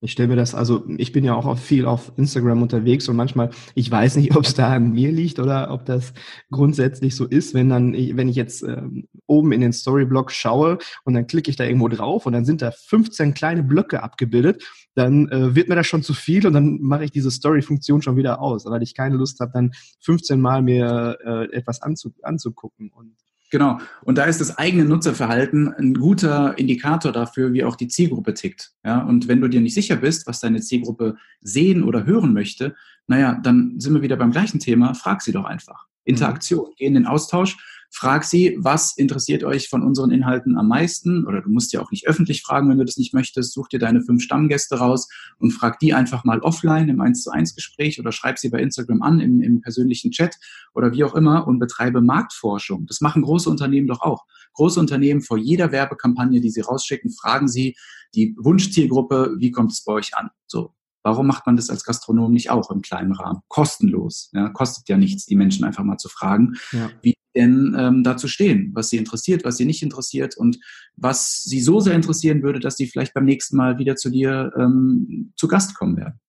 Ich 0.00 0.12
stelle 0.12 0.28
mir 0.28 0.36
das, 0.36 0.54
also 0.54 0.84
ich 0.96 1.10
bin 1.10 1.24
ja 1.24 1.34
auch 1.34 1.58
viel 1.58 1.84
auf 1.84 2.12
Instagram 2.16 2.62
unterwegs 2.62 3.08
und 3.08 3.16
manchmal, 3.16 3.50
ich 3.74 3.90
weiß 3.90 4.16
nicht, 4.16 4.30
ob 4.36 4.44
es 4.44 4.54
da 4.54 4.72
an 4.72 4.92
mir 4.92 5.10
liegt 5.10 5.40
oder 5.40 5.72
ob 5.72 5.84
das 5.86 6.12
grundsätzlich 6.50 7.16
so 7.16 7.26
ist, 7.26 7.52
wenn 7.52 7.68
dann, 7.68 7.92
wenn 7.94 8.28
ich 8.28 8.36
jetzt 8.36 8.62
ähm, 8.62 9.08
oben 9.26 9.50
in 9.50 9.60
den 9.60 9.72
Storyblock 9.72 10.30
schaue 10.30 10.78
und 11.04 11.14
dann 11.14 11.26
klicke 11.26 11.50
ich 11.50 11.56
da 11.56 11.64
irgendwo 11.64 11.88
drauf 11.88 12.26
und 12.26 12.32
dann 12.32 12.44
sind 12.44 12.62
da 12.62 12.70
15 12.70 13.34
kleine 13.34 13.64
Blöcke 13.64 14.02
abgebildet, 14.02 14.62
dann 14.94 15.28
äh, 15.30 15.56
wird 15.56 15.68
mir 15.68 15.74
das 15.74 15.88
schon 15.88 16.04
zu 16.04 16.14
viel 16.14 16.46
und 16.46 16.52
dann 16.52 16.78
mache 16.80 17.04
ich 17.04 17.10
diese 17.10 17.32
Story-Funktion 17.32 18.00
schon 18.00 18.16
wieder 18.16 18.40
aus, 18.40 18.66
weil 18.66 18.82
ich 18.84 18.94
keine 18.94 19.16
Lust 19.16 19.40
habe, 19.40 19.50
dann 19.52 19.72
15 20.00 20.40
Mal 20.40 20.62
mir 20.62 21.18
äh, 21.24 21.56
etwas 21.56 21.82
anzu 21.82 22.14
anzugucken. 22.22 22.90
Und 22.94 23.16
Genau. 23.50 23.78
Und 24.02 24.18
da 24.18 24.24
ist 24.24 24.40
das 24.40 24.58
eigene 24.58 24.84
Nutzerverhalten 24.84 25.72
ein 25.72 25.94
guter 25.94 26.58
Indikator 26.58 27.12
dafür, 27.12 27.52
wie 27.52 27.64
auch 27.64 27.76
die 27.76 27.88
Zielgruppe 27.88 28.34
tickt. 28.34 28.72
Ja, 28.84 29.00
und 29.02 29.26
wenn 29.26 29.40
du 29.40 29.48
dir 29.48 29.60
nicht 29.60 29.74
sicher 29.74 29.96
bist, 29.96 30.26
was 30.26 30.40
deine 30.40 30.60
Zielgruppe 30.60 31.16
sehen 31.40 31.82
oder 31.82 32.04
hören 32.04 32.34
möchte, 32.34 32.74
naja, 33.06 33.40
dann 33.42 33.80
sind 33.80 33.94
wir 33.94 34.02
wieder 34.02 34.16
beim 34.16 34.32
gleichen 34.32 34.60
Thema. 34.60 34.94
Frag 34.94 35.22
sie 35.22 35.32
doch 35.32 35.44
einfach. 35.44 35.86
Interaktion. 36.04 36.72
Geh 36.76 36.86
in 36.86 36.94
den 36.94 37.06
Austausch 37.06 37.56
Frag 37.90 38.24
sie, 38.24 38.56
was 38.60 38.96
interessiert 38.96 39.44
euch 39.44 39.68
von 39.68 39.82
unseren 39.82 40.10
Inhalten 40.10 40.58
am 40.58 40.68
meisten? 40.68 41.26
Oder 41.26 41.40
du 41.40 41.48
musst 41.48 41.72
ja 41.72 41.80
auch 41.80 41.90
nicht 41.90 42.06
öffentlich 42.06 42.42
fragen, 42.42 42.68
wenn 42.68 42.78
du 42.78 42.84
das 42.84 42.98
nicht 42.98 43.14
möchtest. 43.14 43.52
Such 43.52 43.68
dir 43.68 43.78
deine 43.78 44.02
fünf 44.02 44.22
Stammgäste 44.22 44.78
raus 44.78 45.08
und 45.38 45.52
frag 45.52 45.78
die 45.78 45.94
einfach 45.94 46.22
mal 46.24 46.40
offline 46.40 46.88
im 46.90 47.00
1 47.00 47.22
zu 47.22 47.30
1 47.30 47.54
Gespräch 47.54 47.98
oder 47.98 48.12
schreib 48.12 48.38
sie 48.38 48.50
bei 48.50 48.60
Instagram 48.60 49.02
an 49.02 49.20
im, 49.20 49.40
im 49.40 49.62
persönlichen 49.62 50.10
Chat 50.10 50.36
oder 50.74 50.92
wie 50.92 51.02
auch 51.02 51.14
immer 51.14 51.46
und 51.46 51.58
betreibe 51.58 52.02
Marktforschung. 52.02 52.86
Das 52.86 53.00
machen 53.00 53.22
große 53.22 53.48
Unternehmen 53.48 53.86
doch 53.86 54.02
auch. 54.02 54.26
Große 54.52 54.78
Unternehmen 54.78 55.22
vor 55.22 55.38
jeder 55.38 55.72
Werbekampagne, 55.72 56.40
die 56.40 56.50
sie 56.50 56.60
rausschicken, 56.60 57.10
fragen 57.10 57.48
sie 57.48 57.74
die 58.14 58.34
Wunschzielgruppe, 58.38 59.36
wie 59.38 59.50
kommt 59.50 59.72
es 59.72 59.82
bei 59.82 59.94
euch 59.94 60.14
an? 60.14 60.30
So, 60.46 60.74
Warum 61.08 61.26
macht 61.26 61.46
man 61.46 61.56
das 61.56 61.70
als 61.70 61.84
Gastronom 61.84 62.30
nicht 62.30 62.50
auch 62.50 62.70
im 62.70 62.82
kleinen 62.82 63.12
Rahmen? 63.12 63.40
Kostenlos. 63.48 64.28
Ja, 64.34 64.50
kostet 64.50 64.90
ja 64.90 64.98
nichts, 64.98 65.24
die 65.24 65.36
Menschen 65.36 65.64
einfach 65.64 65.84
mal 65.84 65.96
zu 65.96 66.10
fragen, 66.10 66.56
ja. 66.70 66.90
wie 67.00 67.14
denn 67.34 67.74
ähm, 67.78 68.04
dazu 68.04 68.28
stehen, 68.28 68.72
was 68.74 68.90
sie 68.90 68.98
interessiert, 68.98 69.42
was 69.42 69.56
sie 69.56 69.64
nicht 69.64 69.82
interessiert 69.82 70.36
und 70.36 70.58
was 70.96 71.44
sie 71.44 71.62
so 71.62 71.80
sehr 71.80 71.94
interessieren 71.94 72.42
würde, 72.42 72.60
dass 72.60 72.76
sie 72.76 72.86
vielleicht 72.86 73.14
beim 73.14 73.24
nächsten 73.24 73.56
Mal 73.56 73.78
wieder 73.78 73.96
zu 73.96 74.10
dir 74.10 74.52
ähm, 74.54 75.32
zu 75.34 75.48
Gast 75.48 75.74
kommen 75.74 75.96
werden. 75.96 76.20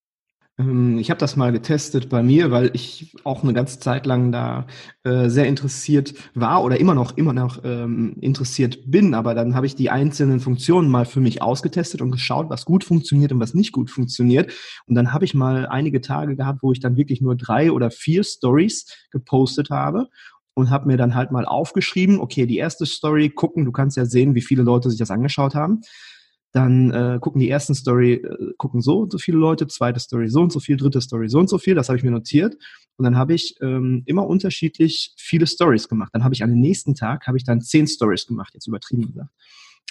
Ähm, 0.60 0.98
ich 1.00 1.10
habe 1.10 1.20
das 1.20 1.36
mal 1.36 1.52
getestet 1.52 2.10
bei 2.10 2.22
mir, 2.22 2.52
weil 2.52 2.70
ich 2.74 3.16
auch 3.24 3.44
eine 3.44 3.54
ganze 3.54 3.80
Zeit 3.80 4.06
lang 4.06 4.32
da 4.32 4.68
äh, 5.04 5.30
sehr 5.30 5.48
interessiert 5.48 6.14
war 6.36 6.64
oder 6.64 6.80
immer 6.80 6.94
noch 6.94 7.18
immer 7.18 7.34
noch 7.34 7.64
ähm, 7.64 8.18
interessiert 8.20 8.92
bin. 8.92 9.14
Aber 9.14 9.34
dann 9.34 9.56
habe 9.56 9.66
ich 9.66 9.76
die 9.76 9.90
einzelnen 9.90 10.40
Funktionen 10.40 10.90
mal 10.90 11.06
für 11.06 11.22
mich 11.22 11.42
ausgetestet 11.42 12.02
und 12.02 12.12
geschaut, 12.12 12.50
was 12.50 12.66
gut 12.66 12.84
funktioniert 12.84 13.32
und 13.32 13.40
was 13.40 13.54
nicht 13.54 13.72
gut 13.72 13.90
funktioniert. 13.90 14.52
Und 14.86 14.96
dann 14.96 15.14
habe 15.14 15.26
ich 15.26 15.34
mal 15.34 15.66
einige 15.68 16.02
Tage 16.02 16.36
gehabt, 16.36 16.60
wo 16.62 16.72
ich 16.72 16.80
dann 16.80 16.98
wirklich 16.98 17.22
nur 17.22 17.36
drei 17.36 17.72
oder 17.72 17.90
vier 17.90 18.24
Stories 18.24 18.86
gepostet 19.12 19.70
habe 19.70 20.10
und 20.54 20.70
habe 20.70 20.88
mir 20.88 20.98
dann 20.98 21.16
halt 21.16 21.32
mal 21.32 21.46
aufgeschrieben, 21.46 22.20
okay, 22.20 22.46
die 22.46 22.58
erste 22.58 22.86
Story 22.86 23.30
gucken, 23.30 23.64
du 23.64 23.72
kannst 23.72 23.96
ja 23.96 24.06
sehen, 24.06 24.36
wie 24.36 24.42
viele 24.42 24.64
Leute 24.64 24.90
sich 24.90 25.00
das 25.00 25.12
angeschaut 25.12 25.56
haben 25.56 25.82
dann 26.52 26.92
äh, 26.92 27.20
gucken 27.22 27.40
die 27.40 27.50
ersten 27.50 27.76
Story, 27.76 28.14
äh, 28.14 28.54
gucken 28.58 28.82
so 28.82 29.00
und 29.00 29.12
so 29.12 29.18
viele 29.18 29.38
Leute, 29.38 29.68
zweite 29.68 30.00
Story 30.00 30.30
so 30.30 30.42
und 30.42 30.52
so 30.52 30.60
viel, 30.60 30.78
dritte 30.78 31.02
Story 31.02 31.30
so 31.30 31.40
und 31.40 31.50
so 31.50 31.58
viel, 31.58 31.76
das 31.76 31.90
habe 31.90 31.98
ich 31.98 32.04
mir 32.04 32.12
notiert. 32.12 32.56
Und 32.98 33.06
dann 33.06 33.16
habe 33.16 33.34
ich 33.34 33.56
ähm, 33.62 34.04
immer 34.06 34.28
unterschiedlich 34.28 35.14
viele 35.16 35.48
Stories 35.48 35.88
gemacht. 35.88 36.10
Dann 36.14 36.24
habe 36.24 36.34
ich 36.34 36.44
an 36.44 36.50
den 36.50 36.60
nächsten 36.60 36.96
Tag, 36.96 37.28
habe 37.28 37.38
ich 37.38 37.46
dann 37.46 37.62
zehn 37.62 37.88
Stories 37.88 38.26
gemacht, 38.26 38.54
jetzt 38.54 38.68
übertrieben 38.68 39.08
gesagt. 39.08 39.32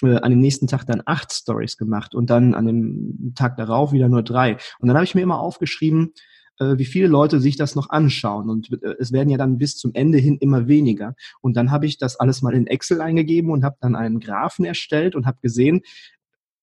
Äh, 0.03 0.17
an 0.17 0.31
dem 0.31 0.39
nächsten 0.39 0.67
Tag 0.67 0.85
dann 0.85 1.01
acht 1.05 1.31
Stories 1.31 1.77
gemacht 1.77 2.13
und 2.13 2.29
dann 2.29 2.53
an 2.53 2.65
dem 2.65 3.33
Tag 3.35 3.57
darauf 3.57 3.91
wieder 3.91 4.09
nur 4.09 4.23
drei. 4.23 4.57
Und 4.79 4.87
dann 4.87 4.95
habe 4.95 5.05
ich 5.05 5.15
mir 5.15 5.21
immer 5.21 5.39
aufgeschrieben, 5.39 6.13
äh, 6.59 6.77
wie 6.77 6.85
viele 6.85 7.07
Leute 7.07 7.39
sich 7.39 7.57
das 7.57 7.75
noch 7.75 7.89
anschauen. 7.89 8.49
Und 8.49 8.71
äh, 8.83 8.95
es 8.99 9.11
werden 9.11 9.29
ja 9.29 9.37
dann 9.37 9.57
bis 9.57 9.77
zum 9.77 9.91
Ende 9.93 10.17
hin 10.17 10.37
immer 10.39 10.67
weniger. 10.67 11.15
Und 11.41 11.57
dann 11.57 11.71
habe 11.71 11.85
ich 11.85 11.97
das 11.97 12.17
alles 12.17 12.41
mal 12.41 12.53
in 12.53 12.67
Excel 12.67 13.01
eingegeben 13.01 13.51
und 13.51 13.63
habe 13.63 13.77
dann 13.81 13.95
einen 13.95 14.19
Graphen 14.19 14.65
erstellt 14.65 15.15
und 15.15 15.25
habe 15.25 15.39
gesehen, 15.41 15.81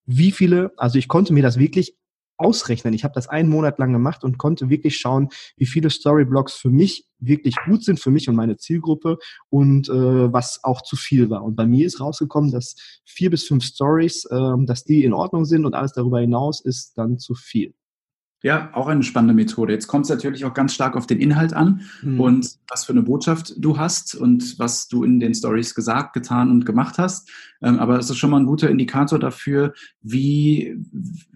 wie 0.07 0.33
viele, 0.33 0.73
also 0.77 0.99
ich 0.99 1.09
konnte 1.09 1.33
mir 1.33 1.43
das 1.43 1.59
wirklich 1.59 1.97
ausrechnen. 2.39 2.95
Ich 2.95 3.05
habe 3.05 3.15
das 3.15 3.29
einen 3.29 3.49
Monat 3.49 3.79
lang 3.79 3.93
gemacht 3.93 4.25
und 4.25 4.39
konnte 4.39 4.69
wirklich 4.69 4.97
schauen, 4.97 5.29
wie 5.57 5.67
viele 5.67 5.91
Storyblocks 5.91 6.55
für 6.55 6.71
mich 6.71 7.07
wirklich 7.19 7.57
gut 7.65 7.83
sind, 7.83 7.99
für 7.99 8.11
mich 8.11 8.29
und 8.29 8.37
meine 8.37 8.57
Zielgruppe 8.57 9.19
und 9.49 9.89
äh, 9.89 10.33
was 10.33 10.63
auch 10.63 10.83
zu 10.83 10.97
viel 10.97 11.31
war. 11.31 11.43
Und 11.43 11.57
bei 11.57 11.67
mir 11.67 11.87
ist 11.87 12.01
rausgekommen, 12.01 12.51
dass 12.51 12.77
vier 13.05 13.31
bis 13.31 13.45
fünf 13.45 13.65
Stories, 13.65 14.27
äh, 14.27 14.53
dass 14.67 14.85
die 14.85 15.05
in 15.05 15.15
Ordnung 15.15 15.45
sind 15.45 15.65
und 15.65 15.75
alles 15.75 15.93
darüber 15.93 16.21
hinaus 16.21 16.61
ist 16.61 16.99
dann 16.99 17.19
zu 17.19 17.35
viel. 17.35 17.75
Ja, 18.43 18.71
auch 18.75 18.87
eine 18.87 19.03
spannende 19.03 19.35
Methode. 19.35 19.73
Jetzt 19.73 19.87
kommt 19.87 20.05
es 20.05 20.11
natürlich 20.11 20.45
auch 20.45 20.55
ganz 20.55 20.75
stark 20.75 20.95
auf 20.95 21.07
den 21.07 21.21
Inhalt 21.21 21.55
an 21.55 21.81
mhm. 22.03 22.21
und 22.21 22.57
was 22.69 22.85
für 22.85 22.93
eine 22.93 23.03
Botschaft 23.03 23.55
du 23.57 23.79
hast 23.79 24.15
und 24.15 24.59
was 24.59 24.89
du 24.89 25.05
in 25.05 25.21
den 25.21 25.35
Stories 25.35 25.75
gesagt, 25.75 26.13
getan 26.13 26.51
und 26.51 26.67
gemacht 26.67 26.99
hast. 26.99 27.31
Ähm, 27.63 27.79
aber 27.79 27.99
es 27.99 28.11
ist 28.11 28.19
schon 28.19 28.31
mal 28.31 28.39
ein 28.39 28.47
guter 28.47 28.71
Indikator 28.71 29.19
dafür, 29.19 29.73
wie, 30.03 30.77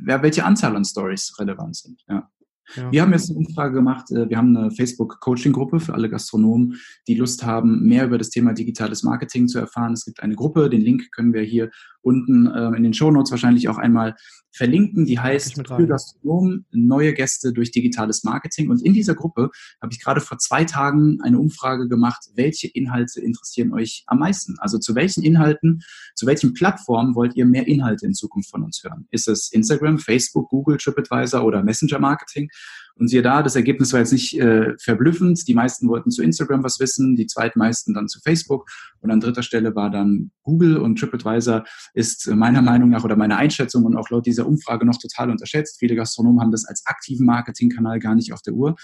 ja, 0.06 0.22
welche 0.22 0.44
Anzahl 0.44 0.76
an 0.76 0.84
Stories 0.84 1.34
relevant 1.38 1.76
sind. 1.76 2.04
Ja. 2.08 2.28
Ja. 2.76 2.92
Wir 2.92 3.02
haben 3.02 3.12
jetzt 3.12 3.30
eine 3.30 3.38
Umfrage 3.38 3.74
gemacht. 3.74 4.10
Äh, 4.10 4.28
wir 4.28 4.36
haben 4.36 4.56
eine 4.56 4.70
Facebook-Coaching-Gruppe 4.70 5.80
für 5.80 5.94
alle 5.94 6.08
Gastronomen, 6.08 6.76
die 7.08 7.14
Lust 7.14 7.44
haben, 7.44 7.82
mehr 7.82 8.04
über 8.04 8.18
das 8.18 8.30
Thema 8.30 8.52
digitales 8.52 9.02
Marketing 9.02 9.48
zu 9.48 9.58
erfahren. 9.58 9.92
Es 9.92 10.04
gibt 10.04 10.22
eine 10.22 10.36
Gruppe, 10.36 10.70
den 10.70 10.80
Link 10.80 11.10
können 11.12 11.32
wir 11.32 11.42
hier 11.42 11.70
unten 12.02 12.46
äh, 12.46 12.76
in 12.76 12.82
den 12.82 12.94
Show 12.94 13.10
Notes 13.10 13.30
wahrscheinlich 13.30 13.68
auch 13.68 13.78
einmal 13.78 14.16
verlinken. 14.52 15.04
Die 15.04 15.18
heißt 15.18 15.54
für 15.54 15.86
Gastronomen 15.86 16.66
neue 16.72 17.12
Gäste 17.14 17.52
durch 17.52 17.70
digitales 17.70 18.24
Marketing. 18.24 18.70
Und 18.70 18.82
in 18.84 18.92
dieser 18.92 19.14
Gruppe 19.14 19.50
habe 19.80 19.92
ich 19.92 20.02
gerade 20.02 20.20
vor 20.20 20.38
zwei 20.38 20.64
Tagen 20.64 21.20
eine 21.22 21.38
Umfrage 21.38 21.88
gemacht, 21.88 22.30
welche 22.34 22.68
Inhalte 22.68 23.20
interessieren 23.20 23.72
euch 23.72 24.04
am 24.06 24.18
meisten? 24.18 24.56
Also 24.58 24.78
zu 24.78 24.94
welchen 24.94 25.22
Inhalten, 25.22 25.82
zu 26.14 26.26
welchen 26.26 26.54
Plattformen 26.54 27.14
wollt 27.14 27.36
ihr 27.36 27.46
mehr 27.46 27.66
Inhalte 27.66 28.06
in 28.06 28.14
Zukunft 28.14 28.50
von 28.50 28.62
uns 28.62 28.82
hören? 28.82 29.06
Ist 29.10 29.28
es 29.28 29.52
Instagram, 29.52 29.98
Facebook, 29.98 30.48
Google, 30.48 30.78
TripAdvisor 30.78 31.44
oder 31.44 31.62
Messenger 31.62 31.98
Marketing? 31.98 32.50
Und 33.00 33.08
siehe 33.08 33.22
da, 33.22 33.42
das 33.42 33.56
Ergebnis 33.56 33.94
war 33.94 34.00
jetzt 34.00 34.12
nicht 34.12 34.38
äh, 34.38 34.76
verblüffend. 34.78 35.48
Die 35.48 35.54
meisten 35.54 35.88
wollten 35.88 36.10
zu 36.10 36.22
Instagram 36.22 36.62
was 36.62 36.78
wissen, 36.80 37.16
die 37.16 37.26
zweitmeisten 37.26 37.94
dann 37.94 38.08
zu 38.08 38.20
Facebook. 38.20 38.68
Und 39.00 39.10
an 39.10 39.20
dritter 39.20 39.42
Stelle 39.42 39.74
war 39.74 39.90
dann 39.90 40.32
Google 40.42 40.76
und 40.76 40.98
TripAdvisor 40.98 41.64
ist 41.94 42.28
meiner 42.28 42.60
Meinung 42.60 42.90
nach 42.90 43.02
oder 43.02 43.16
meiner 43.16 43.38
Einschätzung 43.38 43.86
und 43.86 43.96
auch 43.96 44.10
laut 44.10 44.26
dieser 44.26 44.46
Umfrage 44.46 44.84
noch 44.84 44.98
total 44.98 45.30
unterschätzt. 45.30 45.78
Viele 45.78 45.96
Gastronomen 45.96 46.42
haben 46.42 46.50
das 46.50 46.66
als 46.66 46.84
aktiven 46.84 47.24
Marketingkanal 47.24 48.00
gar 48.00 48.14
nicht 48.14 48.34
auf 48.34 48.42
der 48.42 48.52
Uhr. 48.52 48.76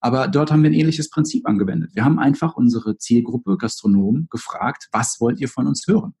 Aber 0.00 0.26
dort 0.26 0.50
haben 0.50 0.64
wir 0.64 0.70
ein 0.70 0.74
ähnliches 0.74 1.08
Prinzip 1.08 1.46
angewendet. 1.46 1.92
Wir 1.94 2.04
haben 2.04 2.18
einfach 2.18 2.56
unsere 2.56 2.98
Zielgruppe 2.98 3.56
Gastronomen 3.58 4.26
gefragt, 4.28 4.88
was 4.90 5.20
wollt 5.20 5.38
ihr 5.38 5.48
von 5.48 5.68
uns 5.68 5.86
hören? 5.86 6.14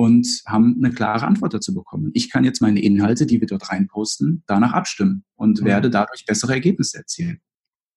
Und 0.00 0.42
haben 0.46 0.80
eine 0.82 0.94
klare 0.94 1.26
Antwort 1.26 1.52
dazu 1.52 1.74
bekommen. 1.74 2.10
Ich 2.14 2.30
kann 2.30 2.42
jetzt 2.42 2.62
meine 2.62 2.80
Inhalte, 2.80 3.26
die 3.26 3.38
wir 3.38 3.46
dort 3.46 3.70
reinposten, 3.70 4.42
danach 4.46 4.72
abstimmen 4.72 5.24
und 5.36 5.60
mhm. 5.60 5.66
werde 5.66 5.90
dadurch 5.90 6.24
bessere 6.24 6.54
Ergebnisse 6.54 6.96
erzielen. 6.96 7.40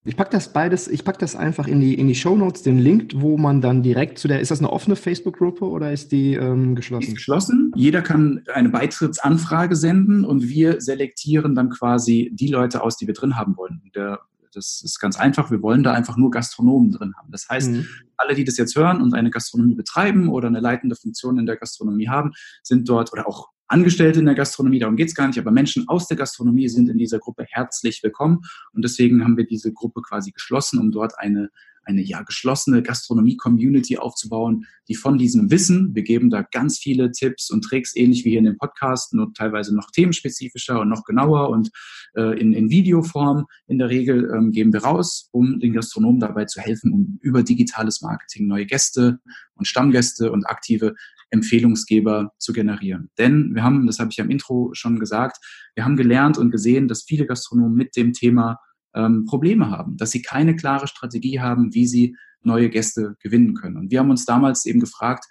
Ich 0.04 0.18
packe 0.18 0.32
das 0.32 0.52
beides, 0.52 0.90
ich 0.90 1.06
packe 1.06 1.20
das 1.20 1.34
einfach 1.38 1.66
in 1.66 1.80
die, 1.80 1.94
in 1.94 2.10
die 2.10 2.16
Show 2.16 2.36
Notes, 2.36 2.62
den 2.62 2.78
Link, 2.78 3.14
wo 3.16 3.38
man 3.38 3.62
dann 3.62 3.84
direkt 3.84 4.18
zu 4.18 4.28
der, 4.28 4.42
ist 4.42 4.52
das 4.52 4.60
eine 4.60 4.70
offene 4.70 4.98
Facebook-Gruppe 4.98 5.64
oder 5.64 5.94
ist 5.94 6.12
die 6.12 6.34
ähm, 6.34 6.76
geschlossen? 6.76 7.06
Die 7.06 7.08
ist 7.08 7.16
geschlossen. 7.16 7.72
Jeder 7.74 8.02
kann 8.02 8.44
eine 8.54 8.68
Beitrittsanfrage 8.68 9.78
senden 9.78 10.26
und 10.26 10.50
wir 10.50 10.82
selektieren 10.82 11.56
dann 11.56 11.70
quasi 11.70 12.32
die 12.34 12.50
Leute 12.50 12.84
aus, 12.84 12.98
die 12.98 13.08
wir 13.08 13.14
drin 13.14 13.38
haben 13.38 13.56
wollen. 13.56 13.82
Der 13.96 14.20
das 14.54 14.82
ist 14.84 15.00
ganz 15.00 15.18
einfach. 15.18 15.52
Wir 15.52 15.62
wollen 15.62 15.84
da 15.84 15.94
einfach 15.94 16.18
nur 16.18 16.32
Gastronomen 16.32 16.92
drin 16.92 17.14
haben. 17.18 17.32
Das 17.32 17.48
heißt, 17.50 17.72
mhm. 17.72 17.88
alle, 18.18 18.36
die 18.36 18.44
das 18.44 18.58
jetzt 18.58 18.76
hören 18.76 19.02
und 19.02 19.14
eine 19.14 19.30
Gastronomie 19.30 19.76
betreiben 19.76 20.30
oder 20.30 20.48
eine 20.48 20.60
leitende 20.60 20.96
Funktion 20.96 21.38
in 21.38 21.46
der 21.46 21.58
Gastronomie 21.58 22.10
haben, 22.10 22.32
sind 22.62 22.88
dort 22.90 23.12
oder 23.14 23.28
auch 23.28 23.53
Angestellte 23.68 24.20
in 24.20 24.26
der 24.26 24.36
Gastronomie, 24.36 24.80
darum 24.80 24.96
geht 24.96 25.08
es 25.08 25.16
gar 25.16 25.28
nicht, 25.28 25.40
aber 25.40 25.52
Menschen 25.52 25.88
aus 25.88 26.08
der 26.08 26.18
Gastronomie 26.18 26.68
sind 26.68 26.90
in 26.90 26.98
dieser 26.98 27.20
Gruppe 27.20 27.46
herzlich 27.50 28.02
willkommen. 28.04 28.42
Und 28.74 28.84
deswegen 28.84 29.24
haben 29.24 29.38
wir 29.38 29.46
diese 29.46 29.74
Gruppe 29.74 30.02
quasi 30.02 30.32
geschlossen, 30.32 30.80
um 30.80 30.92
dort 30.92 31.18
eine 31.18 31.50
eine 31.86 32.02
ja 32.02 32.22
geschlossene 32.22 32.82
Gastronomie-Community 32.82 33.98
aufzubauen, 33.98 34.66
die 34.88 34.96
von 34.96 35.18
diesem 35.18 35.52
Wissen, 35.52 35.94
wir 35.94 36.04
geben 36.04 36.30
da 36.30 36.42
ganz 36.42 36.78
viele 36.78 37.12
Tipps 37.12 37.50
und 37.52 37.64
Tricks, 37.64 37.96
ähnlich 37.96 38.26
wie 38.26 38.32
hier 38.32 38.40
in 38.40 38.46
dem 38.46 38.58
Podcast, 38.58 39.14
nur 39.14 39.34
teilweise 39.34 39.76
noch 39.76 39.92
themenspezifischer 39.92 40.80
und 40.82 40.90
noch 40.90 41.04
genauer 41.04 41.50
und 41.50 41.70
äh, 42.16 42.40
in, 42.40 42.54
in 42.54 42.70
Videoform 42.70 43.46
in 43.68 43.80
der 43.80 43.90
Regel 43.90 44.32
ähm, 44.34 44.52
geben 44.52 44.74
wir 44.74 44.84
raus, 44.84 45.30
um 45.32 45.60
den 45.60 45.74
Gastronomen 45.74 46.20
dabei 46.20 46.46
zu 46.46 46.62
helfen, 46.62 46.94
um 46.94 47.20
über 47.22 47.44
digitales 47.44 48.02
Marketing 48.02 48.48
neue 48.48 48.66
Gäste 48.66 49.20
und 49.56 49.68
Stammgäste 49.68 50.32
und 50.32 50.46
aktive 50.46 50.96
Empfehlungsgeber 51.34 52.32
zu 52.38 52.54
generieren. 52.54 53.10
Denn 53.18 53.56
wir 53.56 53.64
haben, 53.64 53.88
das 53.88 54.00
habe 54.00 54.12
ich 54.12 54.22
am 54.22 54.30
Intro 54.30 54.70
schon 54.74 55.00
gesagt, 55.00 55.38
wir 55.76 55.84
haben 55.84 55.98
gelernt 55.98 56.38
und 56.38 56.52
gesehen, 56.52 56.88
dass 56.88 57.04
viele 57.04 57.26
Gastronomen 57.26 57.76
mit 57.76 57.96
dem 57.96 58.14
Thema 58.14 58.60
ähm, 58.96 59.26
Probleme 59.26 59.70
haben, 59.70 59.98
dass 59.98 60.12
sie 60.12 60.22
keine 60.22 60.56
klare 60.56 60.88
Strategie 60.88 61.40
haben, 61.40 61.74
wie 61.74 61.88
sie 61.88 62.16
neue 62.44 62.70
Gäste 62.70 63.16
gewinnen 63.20 63.56
können. 63.56 63.78
Und 63.78 63.92
wir 63.92 64.00
haben 64.00 64.12
uns 64.12 64.26
damals 64.26 64.66
eben 64.66 64.80
gefragt, 64.80 65.26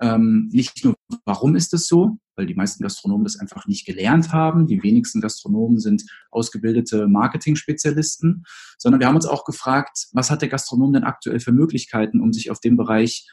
ähm, 0.00 0.50
nicht 0.52 0.84
nur, 0.84 0.94
warum 1.24 1.56
ist 1.56 1.72
es 1.72 1.88
so, 1.88 2.18
weil 2.36 2.44
die 2.44 2.54
meisten 2.54 2.82
Gastronomen 2.82 3.24
das 3.24 3.38
einfach 3.38 3.66
nicht 3.66 3.86
gelernt 3.86 4.32
haben. 4.32 4.66
Die 4.66 4.82
wenigsten 4.82 5.22
Gastronomen 5.22 5.78
sind 5.78 6.04
ausgebildete 6.30 7.08
Marketing-Spezialisten, 7.08 8.44
sondern 8.76 9.00
wir 9.00 9.06
haben 9.06 9.16
uns 9.16 9.24
auch 9.24 9.46
gefragt, 9.46 10.08
was 10.12 10.30
hat 10.30 10.42
der 10.42 10.50
Gastronom 10.50 10.92
denn 10.92 11.04
aktuell 11.04 11.40
für 11.40 11.52
Möglichkeiten, 11.52 12.20
um 12.20 12.34
sich 12.34 12.50
auf 12.50 12.60
dem 12.60 12.76
Bereich 12.76 13.26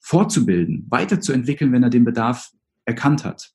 fortzubilden, 0.00 0.86
weiterzuentwickeln, 0.88 1.72
wenn 1.72 1.82
er 1.82 1.90
den 1.90 2.04
Bedarf 2.04 2.52
erkannt 2.84 3.24
hat. 3.24 3.52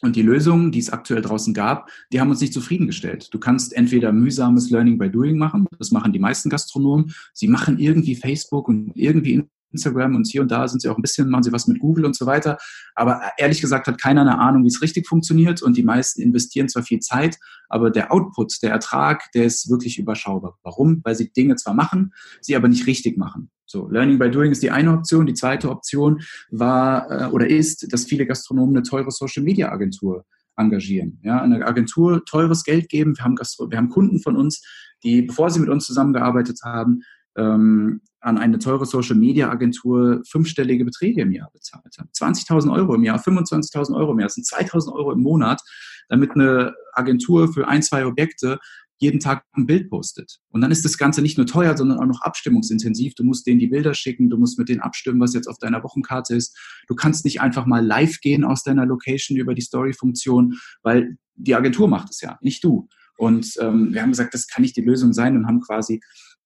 Und 0.00 0.16
die 0.16 0.22
Lösungen, 0.22 0.70
die 0.70 0.80
es 0.80 0.90
aktuell 0.90 1.22
draußen 1.22 1.54
gab, 1.54 1.88
die 2.12 2.20
haben 2.20 2.28
uns 2.28 2.40
nicht 2.40 2.52
zufriedengestellt. 2.52 3.32
Du 3.32 3.38
kannst 3.38 3.72
entweder 3.72 4.12
mühsames 4.12 4.70
Learning 4.70 4.98
by 4.98 5.10
Doing 5.10 5.38
machen, 5.38 5.66
das 5.78 5.92
machen 5.92 6.12
die 6.12 6.18
meisten 6.18 6.50
Gastronomen. 6.50 7.14
Sie 7.32 7.48
machen 7.48 7.78
irgendwie 7.78 8.14
Facebook 8.14 8.68
und 8.68 8.92
irgendwie 8.94 9.44
Instagram 9.74 10.14
und 10.14 10.26
hier 10.26 10.42
und 10.42 10.50
da 10.50 10.68
sind 10.68 10.80
sie 10.80 10.88
auch 10.88 10.96
ein 10.96 11.02
bisschen, 11.02 11.28
machen 11.28 11.42
sie 11.42 11.52
was 11.52 11.66
mit 11.66 11.80
Google 11.80 12.04
und 12.04 12.16
so 12.16 12.26
weiter. 12.26 12.58
Aber 12.94 13.20
ehrlich 13.38 13.60
gesagt 13.60 13.86
hat 13.86 14.00
keiner 14.00 14.22
eine 14.22 14.38
Ahnung, 14.38 14.62
wie 14.64 14.68
es 14.68 14.82
richtig 14.82 15.06
funktioniert 15.06 15.62
und 15.62 15.76
die 15.76 15.82
meisten 15.82 16.22
investieren 16.22 16.68
zwar 16.68 16.82
viel 16.82 17.00
Zeit, 17.00 17.38
aber 17.68 17.90
der 17.90 18.12
Output, 18.12 18.62
der 18.62 18.70
Ertrag, 18.70 19.30
der 19.32 19.44
ist 19.44 19.68
wirklich 19.70 19.98
überschaubar. 19.98 20.58
Warum? 20.62 21.00
Weil 21.02 21.16
sie 21.16 21.32
Dinge 21.32 21.56
zwar 21.56 21.74
machen, 21.74 22.12
sie 22.40 22.56
aber 22.56 22.68
nicht 22.68 22.86
richtig 22.86 23.18
machen. 23.18 23.50
So, 23.66 23.88
Learning 23.88 24.18
by 24.18 24.30
Doing 24.30 24.52
ist 24.52 24.62
die 24.62 24.70
eine 24.70 24.92
Option. 24.92 25.26
Die 25.26 25.34
zweite 25.34 25.70
Option 25.70 26.20
war 26.50 27.10
äh, 27.10 27.26
oder 27.26 27.48
ist, 27.48 27.92
dass 27.92 28.04
viele 28.04 28.26
Gastronomen 28.26 28.76
eine 28.76 28.82
teure 28.82 29.10
Social 29.10 29.42
Media 29.42 29.70
Agentur 29.72 30.24
engagieren. 30.56 31.18
Ja, 31.22 31.40
eine 31.42 31.66
Agentur 31.66 32.24
teures 32.24 32.64
Geld 32.64 32.88
geben. 32.88 33.16
Wir 33.16 33.24
haben, 33.24 33.36
Gastro 33.36 33.70
wir 33.70 33.78
haben 33.78 33.88
Kunden 33.88 34.20
von 34.20 34.36
uns, 34.36 34.62
die, 35.02 35.22
bevor 35.22 35.50
sie 35.50 35.60
mit 35.60 35.68
uns 35.68 35.86
zusammengearbeitet 35.86 36.60
haben, 36.64 37.02
ähm, 37.36 38.00
an 38.20 38.38
eine 38.38 38.58
teure 38.58 38.86
Social 38.86 39.16
Media 39.16 39.50
Agentur 39.50 40.22
fünfstellige 40.28 40.84
Beträge 40.84 41.22
im 41.22 41.32
Jahr 41.32 41.50
bezahlt 41.52 41.96
haben. 41.98 42.08
20.000 42.16 42.72
Euro 42.72 42.94
im 42.94 43.04
Jahr, 43.04 43.18
25.000 43.18 43.94
Euro 43.96 44.12
im 44.12 44.20
Jahr, 44.20 44.28
das 44.28 44.34
sind 44.34 44.46
2.000 44.46 44.92
Euro 44.92 45.12
im 45.12 45.20
Monat, 45.20 45.60
damit 46.08 46.32
eine 46.32 46.74
Agentur 46.92 47.52
für 47.52 47.68
ein, 47.68 47.82
zwei 47.82 48.06
Objekte 48.06 48.58
jeden 49.04 49.20
Tag 49.20 49.44
ein 49.52 49.66
Bild 49.66 49.88
postet. 49.90 50.38
Und 50.48 50.60
dann 50.60 50.70
ist 50.70 50.84
das 50.84 50.98
Ganze 50.98 51.22
nicht 51.22 51.36
nur 51.36 51.46
teuer, 51.46 51.76
sondern 51.76 51.98
auch 51.98 52.06
noch 52.06 52.22
abstimmungsintensiv. 52.22 53.14
Du 53.14 53.22
musst 53.22 53.46
denen 53.46 53.60
die 53.60 53.68
Bilder 53.68 53.94
schicken, 53.94 54.30
du 54.30 54.38
musst 54.38 54.58
mit 54.58 54.68
denen 54.68 54.80
abstimmen, 54.80 55.20
was 55.20 55.34
jetzt 55.34 55.46
auf 55.46 55.58
deiner 55.58 55.82
Wochenkarte 55.84 56.34
ist. 56.34 56.58
Du 56.88 56.94
kannst 56.94 57.24
nicht 57.24 57.40
einfach 57.40 57.66
mal 57.66 57.84
live 57.84 58.20
gehen 58.20 58.44
aus 58.44 58.62
deiner 58.62 58.86
Location 58.86 59.38
über 59.38 59.54
die 59.54 59.62
Story-Funktion, 59.62 60.58
weil 60.82 61.16
die 61.34 61.54
Agentur 61.54 61.88
macht 61.88 62.10
es 62.10 62.20
ja, 62.20 62.38
nicht 62.40 62.64
du. 62.64 62.88
Und 63.16 63.52
ähm, 63.60 63.92
wir 63.92 64.02
haben 64.02 64.10
gesagt, 64.10 64.34
das 64.34 64.48
kann 64.48 64.62
nicht 64.62 64.76
die 64.76 64.82
Lösung 64.82 65.12
sein 65.12 65.36
und 65.36 65.46
haben 65.46 65.60
quasi 65.60 66.00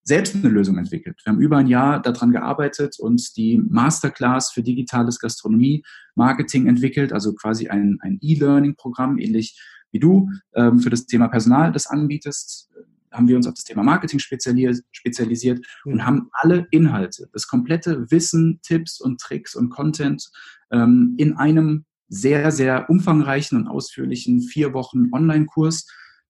selbst 0.09 0.35
eine 0.35 0.49
Lösung 0.49 0.79
entwickelt. 0.79 1.21
Wir 1.23 1.33
haben 1.33 1.41
über 1.41 1.59
ein 1.59 1.67
Jahr 1.67 2.01
daran 2.01 2.33
gearbeitet 2.33 2.97
und 2.99 3.37
die 3.37 3.59
Masterclass 3.69 4.51
für 4.51 4.63
digitales 4.63 5.19
Gastronomie-Marketing 5.19 6.67
entwickelt, 6.67 7.13
also 7.13 7.35
quasi 7.35 7.69
ein, 7.69 7.99
ein 8.01 8.19
E-Learning-Programm, 8.23 9.19
ähnlich 9.19 9.61
wie 9.93 9.99
du 9.99 10.31
ähm, 10.55 10.79
für 10.79 10.91
das 10.91 11.07
Thema 11.07 11.29
Personal 11.29 11.73
das 11.73 11.87
anbietest, 11.87 12.71
haben 13.13 13.29
wir 13.29 13.37
uns 13.37 13.47
auf 13.47 13.55
das 13.55 13.65
Thema 13.65 13.83
Marketing 13.83 14.19
spezialisiert, 14.19 14.85
spezialisiert 14.93 15.67
und 15.85 15.95
mhm. 15.95 16.07
haben 16.07 16.29
alle 16.33 16.67
Inhalte, 16.71 17.29
das 17.33 17.47
komplette 17.47 18.11
Wissen, 18.11 18.61
Tipps 18.63 19.01
und 19.01 19.21
Tricks 19.21 19.55
und 19.55 19.71
Content 19.71 20.31
ähm, 20.71 21.15
in 21.19 21.37
einem 21.37 21.85
sehr, 22.09 22.51
sehr 22.51 22.89
umfangreichen 22.89 23.59
und 23.59 23.69
ausführlichen 23.69 24.41
vier 24.43 24.73
Wochen 24.73 25.09
Online-Kurs 25.13 25.87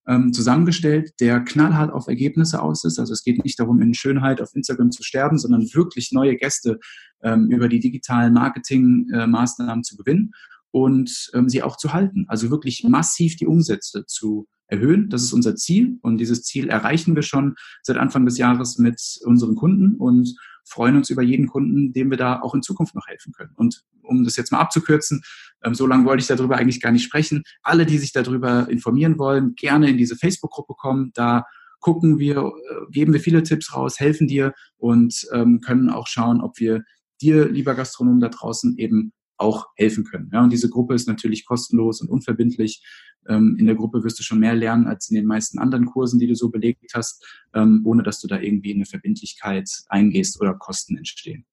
ähm, 0.09 0.32
zusammengestellt, 0.32 1.12
der 1.20 1.40
knallhart 1.40 1.92
auf 1.92 2.09
Ergebnisse 2.09 2.62
aus 2.62 2.84
ist. 2.84 2.98
Also 2.98 3.12
es 3.12 3.22
geht 3.22 3.44
nicht 3.44 3.61
darum, 3.61 3.80
in 3.80 3.94
Schönheit 3.94 4.40
auf 4.40 4.54
Instagram 4.54 4.90
zu 4.90 5.02
sterben, 5.02 5.38
sondern 5.38 5.62
wirklich 5.74 6.11
neue 6.12 6.36
Gäste 6.36 6.78
ähm, 7.22 7.48
über 7.50 7.68
die 7.68 7.78
digitalen 7.78 8.32
Marketing-Maßnahmen 8.32 9.80
äh, 9.80 9.82
zu 9.82 9.96
gewinnen 9.96 10.32
und 10.71 11.31
ähm, 11.35 11.49
sie 11.49 11.62
auch 11.62 11.77
zu 11.77 11.93
halten. 11.93 12.27
Also 12.29 12.51
wirklich 12.51 12.85
massiv 12.85 13.37
die 13.37 13.47
Umsätze 13.47 14.05
zu 14.07 14.47
erhöhen. 14.66 15.09
Das 15.09 15.23
ist 15.23 15.33
unser 15.33 15.57
Ziel 15.57 15.99
und 16.03 16.19
dieses 16.19 16.43
Ziel 16.43 16.69
erreichen 16.69 17.14
wir 17.14 17.23
schon 17.23 17.55
seit 17.83 17.97
Anfang 17.97 18.27
des 18.27 18.39
Jahres 18.39 18.79
mit 18.79 19.01
unseren 19.25 19.57
Kunden 19.57 19.97
und 19.97 20.35
freuen 20.64 20.97
uns 20.97 21.09
über 21.11 21.23
jeden 21.23 21.47
Kunden, 21.47 21.93
dem 21.93 22.11
wir 22.11 22.19
da 22.19 22.41
auch 22.41 22.55
in 22.55 22.62
Zukunft 22.62 22.95
noch 22.95 23.07
helfen 23.07 23.33
können. 23.33 23.53
Und 23.57 23.83
um 24.03 24.25
das 24.25 24.37
jetzt 24.37 24.53
mal 24.53 24.61
abzukürzen, 24.61 25.23
ähm, 25.64 25.75
so 25.75 25.87
lange 25.87 26.05
wollte 26.05 26.21
ich 26.21 26.27
darüber 26.27 26.57
eigentlich 26.57 26.81
gar 26.81 26.93
nicht 26.93 27.05
sprechen. 27.05 27.43
Alle, 27.62 27.87
die 27.87 27.99
sich 27.99 28.12
darüber 28.12 28.69
informieren 28.69 29.19
wollen, 29.19 29.55
gerne 29.55 29.89
in 29.89 29.97
diese 29.97 30.16
Facebook-Gruppe 30.16 30.75
kommen. 30.75 31.11
Da 31.14 31.45
gucken 31.81 32.19
wir, 32.19 32.37
äh, 32.37 32.91
geben 32.91 33.12
wir 33.12 33.21
viele 33.21 33.43
Tipps 33.43 33.75
raus, 33.75 33.99
helfen 33.99 34.29
dir 34.29 34.53
und 34.77 35.27
ähm, 35.33 35.61
können 35.61 35.91
auch 35.91 36.07
schauen, 36.07 36.41
ob 36.41 36.59
wir 36.59 36.83
dir, 37.21 37.49
lieber 37.49 37.75
Gastronom 37.75 38.21
da 38.21 38.29
draußen, 38.29 38.77
eben 38.79 39.12
auch 39.39 39.68
helfen 39.76 40.05
können. 40.05 40.30
Ja, 40.32 40.43
und 40.43 40.53
diese 40.53 40.68
Gruppe 40.68 40.95
ist 40.95 41.09
natürlich 41.09 41.47
kostenlos 41.47 42.01
und 42.01 42.09
unverbindlich. 42.09 42.82
Ähm, 43.28 43.57
in 43.59 43.66
der 43.66 43.74
Gruppe 43.74 44.05
wirst 44.05 44.18
du 44.18 44.22
schon 44.22 44.41
mehr 44.41 44.55
lernen 44.55 44.86
als 44.86 45.11
in 45.11 45.16
den 45.16 45.26
meisten 45.26 45.59
anderen 45.59 45.86
Kursen, 45.86 46.18
die 46.18 46.26
du 46.26 46.34
so 46.34 46.51
belegt 46.51 46.93
hast, 46.95 47.24
ähm, 47.55 47.82
ohne 47.84 48.03
dass 48.03 48.20
du 48.20 48.28
da 48.28 48.41
irgendwie 48.41 48.74
eine 48.74 48.86
Verbindlichkeit 48.86 49.68
eingehst 49.89 50.41
oder 50.41 50.55
Kosten 50.55 50.97
entstehen. 50.97 51.45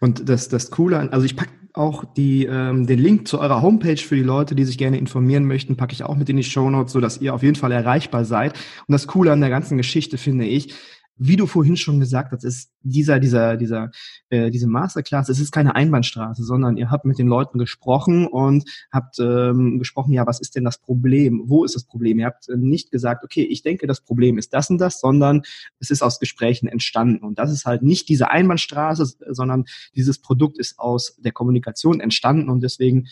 Und 0.00 0.28
das, 0.28 0.48
das 0.48 0.70
Coole 0.70 0.98
an, 0.98 1.10
also 1.10 1.24
ich 1.24 1.36
packe 1.36 1.52
auch 1.72 2.04
die, 2.04 2.44
ähm, 2.44 2.86
den 2.86 3.00
Link 3.00 3.26
zu 3.26 3.40
eurer 3.40 3.60
Homepage 3.62 3.96
für 3.96 4.14
die 4.14 4.22
Leute, 4.22 4.54
die 4.54 4.64
sich 4.64 4.78
gerne 4.78 4.98
informieren 4.98 5.44
möchten, 5.44 5.76
packe 5.76 5.92
ich 5.92 6.04
auch 6.04 6.16
mit 6.16 6.28
in 6.28 6.36
die 6.36 6.44
Show 6.44 6.70
Notes, 6.70 6.92
so 6.92 7.00
dass 7.00 7.20
ihr 7.20 7.34
auf 7.34 7.42
jeden 7.42 7.56
Fall 7.56 7.72
erreichbar 7.72 8.24
seid. 8.24 8.54
Und 8.86 8.92
das 8.92 9.08
Coole 9.08 9.32
an 9.32 9.40
der 9.40 9.50
ganzen 9.50 9.76
Geschichte 9.76 10.18
finde 10.18 10.46
ich, 10.46 10.74
wie 11.16 11.36
du 11.36 11.46
vorhin 11.46 11.76
schon 11.76 12.00
gesagt 12.00 12.32
hast, 12.32 12.44
ist 12.44 12.70
dieser, 12.82 13.20
dieser, 13.20 13.56
dieser, 13.56 13.90
äh, 14.30 14.50
diese 14.50 14.66
Masterclass, 14.66 15.28
es 15.28 15.38
ist 15.38 15.52
keine 15.52 15.74
Einbahnstraße, 15.76 16.42
sondern 16.42 16.76
ihr 16.76 16.90
habt 16.90 17.04
mit 17.04 17.18
den 17.18 17.28
Leuten 17.28 17.58
gesprochen 17.58 18.26
und 18.26 18.64
habt 18.92 19.18
ähm, 19.20 19.78
gesprochen, 19.78 20.12
ja, 20.12 20.26
was 20.26 20.40
ist 20.40 20.56
denn 20.56 20.64
das 20.64 20.78
Problem? 20.78 21.42
Wo 21.46 21.64
ist 21.64 21.76
das 21.76 21.84
Problem? 21.84 22.18
Ihr 22.18 22.26
habt 22.26 22.48
äh, 22.48 22.56
nicht 22.56 22.90
gesagt, 22.90 23.24
okay, 23.24 23.42
ich 23.42 23.62
denke, 23.62 23.86
das 23.86 24.00
Problem 24.00 24.38
ist 24.38 24.52
das 24.52 24.70
und 24.70 24.78
das, 24.78 25.00
sondern 25.00 25.42
es 25.78 25.90
ist 25.90 26.02
aus 26.02 26.18
Gesprächen 26.18 26.66
entstanden. 26.66 27.24
Und 27.24 27.38
das 27.38 27.52
ist 27.52 27.64
halt 27.64 27.82
nicht 27.82 28.08
diese 28.08 28.30
Einbahnstraße, 28.30 29.06
sondern 29.30 29.64
dieses 29.94 30.18
Produkt 30.18 30.58
ist 30.58 30.78
aus 30.78 31.16
der 31.18 31.32
Kommunikation 31.32 32.00
entstanden 32.00 32.50
und 32.50 32.62
deswegen 32.62 33.06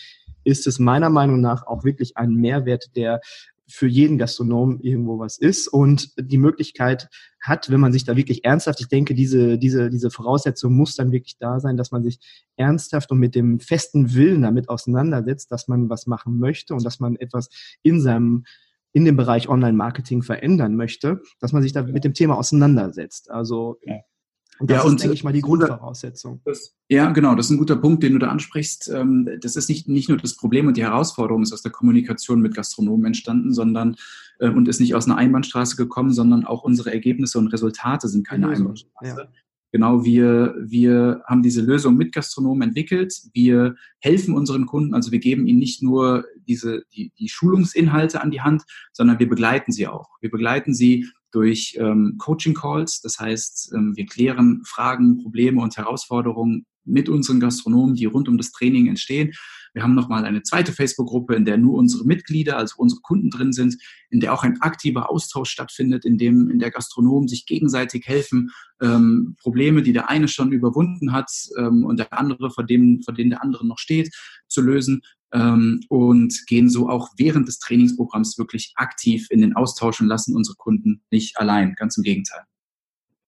ist 0.45 0.67
es 0.67 0.79
meiner 0.79 1.11
Meinung 1.11 1.41
nach 1.41 1.67
auch 1.67 1.85
wirklich 1.85 2.17
ein 2.17 2.35
Mehrwert, 2.35 2.97
der 2.97 3.21
für 3.73 3.87
jeden 3.87 4.19
Gastronom 4.19 4.81
irgendwo 4.81 5.19
was 5.19 5.39
ist 5.39 5.67
und 5.67 6.13
die 6.19 6.39
Möglichkeit 6.39 7.09
hat, 7.41 7.71
wenn 7.71 7.81
man 7.81 7.93
sich 7.93 8.05
da 8.05 8.17
wirklich 8.17 8.45
ernsthaft, 8.45 8.81
ich 8.81 8.89
denke, 8.89 9.15
diese, 9.15 9.59
diese, 9.59 9.91
diese 9.91 10.11
Voraussetzung 10.11 10.75
muss 10.75 10.95
dann 10.95 11.11
wirklich 11.11 11.39
da 11.39 11.59
sein, 11.59 11.77
dass 11.77 11.91
man 11.91 12.05
sich 12.05 12.19
ernsthaft 12.57 13.11
und 13.11 13.19
mit 13.19 13.35
dem 13.35 13.61
festen 13.61 14.15
Willen 14.15 14.43
damit 14.43 14.69
auseinandersetzt, 14.69 15.51
dass 15.51 15.69
man 15.69 15.89
was 15.89 16.07
machen 16.07 16.39
möchte 16.39 16.75
und 16.75 16.85
dass 16.85 17.01
man 17.01 17.17
etwas 17.17 17.49
in 17.83 18.01
seinem 18.01 18.45
in 18.95 19.07
dem 19.07 19.17
Bereich 19.17 19.49
Online-Marketing 19.49 20.23
verändern 20.23 20.77
möchte, 20.77 21.23
dass 21.41 21.53
man 21.53 21.63
sich 21.63 21.73
da 21.73 21.83
mit 21.83 22.05
dem 22.05 22.13
Thema 22.13 22.37
auseinandersetzt. 22.37 23.31
Also 23.31 23.79
ja. 23.87 24.01
Und 24.63 24.71
das 24.71 24.77
ja, 24.77 24.83
und, 24.85 24.95
ist, 24.95 25.03
denke 25.03 25.15
ich 25.15 25.25
mal, 25.25 25.33
die 25.33 25.41
Grundvoraussetzung. 25.41 26.41
Das, 26.45 26.77
ja, 26.89 27.11
genau, 27.11 27.35
das 27.35 27.47
ist 27.47 27.51
ein 27.51 27.59
guter 27.59 27.75
Punkt, 27.75 28.05
den 28.05 28.13
du 28.13 28.21
da 28.21 28.29
ansprichst. 28.29 28.93
Ähm, 28.95 29.29
das 29.41 29.57
ist 29.57 29.69
nicht, 29.69 29.89
nicht 29.89 30.09
nur 30.09 30.19
das 30.19 30.37
Problem 30.37 30.69
und 30.69 30.77
die 30.77 30.85
Herausforderung 30.85 31.43
ist 31.43 31.53
aus 31.53 31.63
der 31.63 31.73
Kommunikation 31.73 32.41
mit 32.41 32.55
Gastronomen 32.55 33.07
entstanden, 33.07 33.53
sondern 33.53 33.97
äh, 34.39 34.49
und 34.49 34.69
ist 34.69 34.79
nicht 34.79 34.95
aus 34.95 35.07
einer 35.07 35.17
Einbahnstraße 35.17 35.75
gekommen, 35.75 36.13
sondern 36.13 36.45
auch 36.45 36.63
unsere 36.63 36.93
Ergebnisse 36.93 37.41
und 37.41 37.49
Resultate 37.49 38.07
sind 38.07 38.25
keine 38.25 38.51
Einbahnstraße. 38.51 39.23
Ja. 39.23 39.29
Genau, 39.73 40.05
wir, 40.05 40.55
wir 40.61 41.25
haben 41.27 41.43
diese 41.43 41.63
Lösung 41.63 41.97
mit 41.97 42.13
Gastronomen 42.13 42.69
entwickelt. 42.69 43.21
Wir 43.33 43.75
helfen 43.99 44.37
unseren 44.37 44.67
Kunden, 44.67 44.95
also 44.95 45.11
wir 45.11 45.19
geben 45.19 45.49
ihnen 45.49 45.59
nicht 45.59 45.83
nur 45.83 46.25
diese, 46.47 46.85
die, 46.95 47.11
die 47.19 47.29
Schulungsinhalte 47.29 48.23
an 48.23 48.31
die 48.31 48.43
Hand, 48.43 48.63
sondern 48.93 49.19
wir 49.19 49.29
begleiten 49.29 49.73
sie 49.73 49.89
auch. 49.89 50.09
Wir 50.21 50.31
begleiten 50.31 50.73
sie 50.73 51.09
durch 51.33 51.77
ähm, 51.79 52.17
Coaching-Calls. 52.19 53.01
Das 53.01 53.19
heißt, 53.19 53.73
ähm, 53.75 53.97
wir 53.97 54.07
klären 54.07 54.63
Fragen, 54.65 55.19
Probleme 55.19 55.61
und 55.61 55.77
Herausforderungen 55.77 56.67
mit 56.85 57.09
unseren 57.09 57.41
Gastronomen, 57.41 57.95
die 57.95 58.07
rund 58.07 58.29
um 58.29 58.39
das 58.39 58.53
Training 58.53 58.87
entstehen. 58.89 59.33
Wir 59.75 59.83
haben 59.83 59.95
nochmal 59.95 60.25
eine 60.25 60.43
zweite 60.43 60.73
Facebook-Gruppe, 60.73 61.35
in 61.35 61.45
der 61.45 61.57
nur 61.57 61.75
unsere 61.75 62.05
Mitglieder, 62.05 62.59
also 62.59 62.75
unsere 62.77 63.01
Kunden 63.01 63.31
drin 63.31 63.53
sind, 63.53 63.79
in 64.11 64.21
der 64.21 64.35
auch 64.35 64.43
ein 64.43 64.61
aktiver 64.61 65.11
Austausch 65.11 65.51
stattfindet, 65.51 66.05
in 66.05 66.19
dem 66.19 66.51
in 66.51 66.59
der 66.59 66.71
Gastronomen 66.71 67.29
sich 67.29 67.47
gegenseitig 67.47 68.07
helfen, 68.07 68.51
ähm, 68.83 69.37
Probleme, 69.41 69.83
die 69.83 69.95
der 69.95 70.11
eine 70.11 70.29
schon 70.29 70.53
überwunden 70.53 71.13
hat 71.13 71.31
ähm, 71.57 71.85
und 71.85 71.99
der 71.99 72.13
andere, 72.13 72.51
vor 72.51 72.65
dem, 72.65 73.01
vor 73.03 73.15
denen 73.15 73.31
der 73.31 73.43
andere 73.43 73.67
noch 73.67 73.79
steht, 73.79 74.15
zu 74.49 74.61
lösen 74.61 75.03
ähm, 75.33 75.81
und 75.89 76.47
gehen 76.47 76.69
so 76.69 76.89
auch 76.89 77.11
während 77.17 77.49
des 77.49 77.59
Trainingsprogramms 77.59 78.39
wirklich 78.39 78.73
aktiv 78.77 79.29
in 79.31 79.41
den 79.41 79.57
Austausch 79.57 80.01
und 80.01 80.09
lassen 80.09 80.37
unsere 80.37 80.57
Kunden 80.57 81.03
nicht 81.11 81.39
allein. 81.39 81.75
Ganz 81.75 81.97
im 81.97 82.03
Gegenteil. 82.03 82.43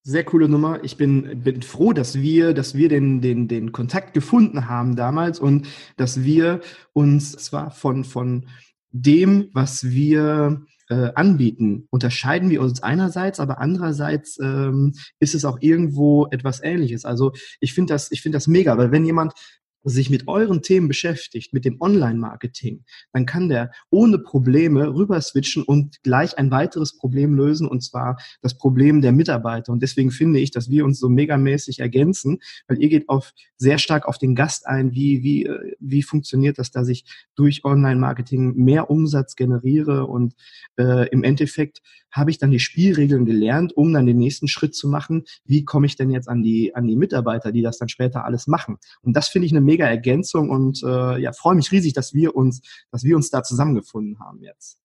Sehr 0.07 0.25
coole 0.25 0.51
Nummer. 0.51 0.85
Ich 0.85 0.99
bin, 0.99 1.43
bin 1.43 1.63
froh, 1.63 1.95
dass 1.95 2.21
wir, 2.21 2.53
dass 2.53 2.75
wir 2.75 2.91
den, 2.91 3.23
den, 3.23 3.49
den 3.49 3.73
Kontakt 3.73 4.13
gefunden 4.13 4.69
haben 4.69 4.97
damals 4.97 5.41
und 5.41 5.67
dass 5.97 6.23
wir 6.23 6.61
uns 6.93 7.33
zwar 7.33 7.71
von, 7.71 8.05
von 8.05 8.47
dem, 8.91 9.49
was 9.55 9.85
wir 9.91 10.67
äh, 10.91 11.11
anbieten, 11.15 11.89
unterscheiden 11.91 12.51
wir 12.51 12.61
uns 12.61 12.83
einerseits, 12.83 13.41
aber 13.41 13.59
andererseits 13.59 14.39
ähm, 14.41 14.93
ist 15.21 15.35
es 15.35 15.47
auch 15.47 15.57
irgendwo 15.61 16.27
etwas 16.31 16.63
Ähnliches. 16.63 17.07
Also 17.07 17.33
ich 17.61 17.73
finde 17.73 17.95
das, 17.95 18.13
ich 18.13 18.21
finde 18.21 18.37
das 18.37 18.47
mega, 18.47 18.77
weil 18.77 18.93
wenn 18.93 19.07
jemand 19.07 19.33
sich 19.85 20.11
mit 20.11 20.29
euren 20.29 20.63
Themen 20.63 20.89
beschäftigt, 20.89 21.53
mit 21.53 21.65
dem 21.65 21.81
Online-Marketing, 21.81 22.85
dann 23.13 23.27
kann 23.27 23.49
der 23.49 23.71
ohne 23.91 24.19
Probleme 24.19 24.95
rüber 24.95 25.21
switchen 25.21 25.63
und 25.63 26.03
gleich 26.03 26.39
ein 26.39 26.51
weiteres 26.51 26.97
Problem 26.97 27.35
lösen, 27.35 27.69
und 27.69 27.83
zwar 27.83 28.19
das 28.41 28.57
Problem 28.57 29.03
der 29.03 29.13
Mitarbeiter. 29.13 29.73
Und 29.73 29.83
deswegen 29.83 30.11
finde 30.11 30.41
ich, 30.41 30.51
dass 30.51 30.71
wir 30.71 30.85
uns 30.85 30.99
so 30.99 31.09
megamäßig 31.09 31.81
ergänzen, 31.81 32.39
weil 32.67 32.83
ihr 32.83 32.89
geht 32.89 33.09
auf 33.09 33.33
sehr 33.57 33.79
stark 33.79 34.07
auf 34.07 34.19
den 34.19 34.35
Gast 34.35 34.67
ein, 34.67 34.93
wie, 34.93 35.23
wie, 35.23 35.45
äh, 35.45 35.75
wie 35.81 36.03
funktioniert 36.03 36.59
das, 36.59 36.71
dass 36.71 36.89
ich 36.89 37.05
durch 37.35 37.65
Online-Marketing 37.65 38.55
mehr 38.57 38.91
Umsatz 38.91 39.37
generiere 39.37 40.07
und 40.07 40.35
äh, 40.79 41.09
im 41.11 41.23
Endeffekt 41.23 41.83
habe 42.15 42.31
ich 42.31 42.39
dann 42.39 42.53
die 42.53 42.61
Spielregeln 42.61 43.25
gelernt, 43.25 43.77
um 43.77 43.93
dann 43.93 44.07
den 44.07 44.19
nächsten 44.19 44.47
Schritt 44.47 44.75
zu 44.75 44.89
machen. 44.89 45.25
Wie 45.45 45.65
komme 45.65 45.87
ich 45.87 45.97
denn 45.97 46.11
jetzt 46.11 46.29
an 46.29 46.43
die, 46.43 46.75
an 46.75 46.87
die 46.87 46.97
Mitarbeiter, 46.97 47.51
die 47.51 47.63
das 47.63 47.79
dann 47.79 47.89
später 47.89 48.25
alles 48.25 48.47
machen? 48.47 48.77
Und 49.03 49.17
das 49.17 49.29
finde 49.29 49.47
ich 49.47 49.53
eine 49.53 49.61
mega 49.75 49.87
Ergänzung 49.87 50.51
und 50.51 50.83
äh, 50.85 51.19
ja, 51.21 51.33
freue 51.33 51.57
mich 51.57 51.73
riesig, 51.73 51.95
dass 51.95 52.15
wir 52.15 52.37
uns, 52.37 52.63
dass 52.93 53.03
wir 53.03 53.17
uns 53.17 53.31
da 53.31 53.43
zusammengefunden 53.43 54.21
haben 54.21 54.41
jetzt. 54.41 54.79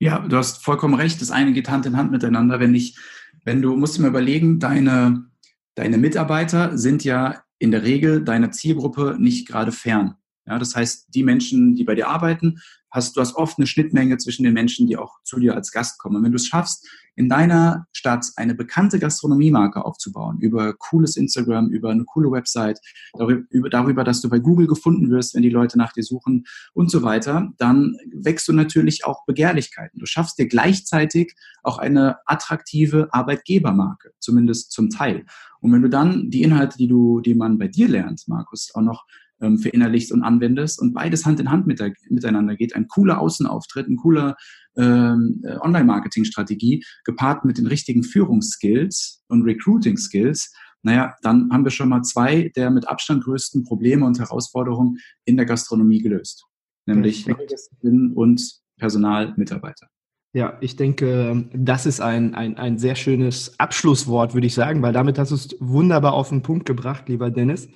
Ja, 0.00 0.20
du 0.20 0.36
hast 0.36 0.64
vollkommen 0.64 0.94
recht. 0.94 1.20
Das 1.20 1.30
eine 1.30 1.52
geht 1.52 1.68
Hand 1.68 1.86
in 1.86 1.96
Hand 1.96 2.10
miteinander. 2.10 2.58
Wenn 2.58 2.74
ich, 2.74 2.96
wenn 3.44 3.62
du 3.62 3.76
musst 3.76 3.96
dir 3.96 4.02
mal 4.02 4.08
überlegen, 4.08 4.58
deine, 4.58 5.26
deine 5.74 5.98
Mitarbeiter 5.98 6.76
sind 6.76 7.04
ja 7.04 7.42
in 7.58 7.70
der 7.70 7.82
Regel 7.82 8.24
deiner 8.24 8.50
Zielgruppe 8.50 9.16
nicht 9.18 9.46
gerade 9.46 9.70
fern. 9.70 10.14
Ja, 10.46 10.58
das 10.58 10.74
heißt, 10.74 11.14
die 11.14 11.22
Menschen, 11.22 11.76
die 11.76 11.84
bei 11.84 11.94
dir 11.94 12.08
arbeiten, 12.08 12.58
hast, 12.92 13.16
du 13.16 13.20
hast 13.20 13.34
oft 13.34 13.58
eine 13.58 13.66
Schnittmenge 13.66 14.18
zwischen 14.18 14.44
den 14.44 14.52
Menschen, 14.52 14.86
die 14.86 14.96
auch 14.96 15.18
zu 15.24 15.40
dir 15.40 15.54
als 15.54 15.72
Gast 15.72 15.98
kommen. 15.98 16.16
Und 16.16 16.24
wenn 16.24 16.32
du 16.32 16.36
es 16.36 16.46
schaffst, 16.46 16.86
in 17.14 17.28
deiner 17.28 17.86
Stadt 17.92 18.26
eine 18.36 18.54
bekannte 18.54 18.98
Gastronomiemarke 18.98 19.84
aufzubauen, 19.84 20.38
über 20.40 20.72
cooles 20.74 21.16
Instagram, 21.16 21.68
über 21.68 21.90
eine 21.90 22.04
coole 22.04 22.30
Website, 22.30 22.80
darüber, 23.12 23.68
darüber, 23.70 24.04
dass 24.04 24.22
du 24.22 24.30
bei 24.30 24.38
Google 24.38 24.66
gefunden 24.66 25.10
wirst, 25.10 25.34
wenn 25.34 25.42
die 25.42 25.50
Leute 25.50 25.76
nach 25.76 25.92
dir 25.92 26.02
suchen 26.02 26.44
und 26.72 26.90
so 26.90 27.02
weiter, 27.02 27.52
dann 27.58 27.96
wächst 28.12 28.48
du 28.48 28.52
natürlich 28.52 29.04
auch 29.04 29.24
Begehrlichkeiten. 29.26 29.98
Du 29.98 30.06
schaffst 30.06 30.38
dir 30.38 30.46
gleichzeitig 30.46 31.34
auch 31.62 31.78
eine 31.78 32.16
attraktive 32.26 33.08
Arbeitgebermarke, 33.12 34.12
zumindest 34.18 34.72
zum 34.72 34.88
Teil. 34.88 35.26
Und 35.60 35.72
wenn 35.72 35.82
du 35.82 35.90
dann 35.90 36.30
die 36.30 36.42
Inhalte, 36.42 36.78
die 36.78 36.88
du, 36.88 37.20
die 37.20 37.34
man 37.34 37.58
bei 37.58 37.68
dir 37.68 37.88
lernt, 37.88 38.26
Markus, 38.26 38.74
auch 38.74 38.80
noch 38.80 39.06
ähm, 39.42 39.58
verinnerlichst 39.58 40.12
und 40.12 40.22
anwendest 40.22 40.80
und 40.80 40.94
beides 40.94 41.26
Hand 41.26 41.40
in 41.40 41.50
Hand 41.50 41.66
mit 41.66 41.80
der, 41.80 41.92
miteinander 42.08 42.56
geht. 42.56 42.74
Ein 42.74 42.88
cooler 42.88 43.20
Außenauftritt, 43.20 43.88
ein 43.88 43.96
cooler 43.96 44.36
ähm, 44.76 45.42
äh, 45.44 45.56
Online-Marketing-Strategie 45.58 46.84
gepaart 47.04 47.44
mit 47.44 47.58
den 47.58 47.66
richtigen 47.66 48.04
Führungsskills 48.04 49.22
und 49.28 49.42
Recruiting-Skills. 49.42 50.54
Naja, 50.82 51.14
dann 51.22 51.50
haben 51.52 51.64
wir 51.64 51.70
schon 51.70 51.88
mal 51.88 52.02
zwei 52.02 52.50
der 52.56 52.70
mit 52.70 52.88
Abstand 52.88 53.24
größten 53.24 53.64
Probleme 53.64 54.06
und 54.06 54.18
Herausforderungen 54.18 54.98
in 55.24 55.36
der 55.36 55.46
Gastronomie 55.46 56.00
gelöst. 56.00 56.46
Nämlich 56.86 57.26
Gästinnen 57.26 58.12
und 58.14 58.60
Personalmitarbeiter. 58.78 59.86
Ja, 60.34 60.56
ich 60.60 60.76
denke, 60.76 61.48
das 61.52 61.84
ist 61.84 62.00
ein, 62.00 62.34
ein, 62.34 62.56
ein 62.56 62.78
sehr 62.78 62.94
schönes 62.94 63.60
Abschlusswort, 63.60 64.32
würde 64.32 64.46
ich 64.46 64.54
sagen, 64.54 64.80
weil 64.80 64.94
damit 64.94 65.18
hast 65.18 65.30
du 65.30 65.34
es 65.34 65.56
wunderbar 65.60 66.14
auf 66.14 66.30
den 66.30 66.42
Punkt 66.42 66.64
gebracht, 66.64 67.08
lieber 67.08 67.30
Dennis. 67.30 67.68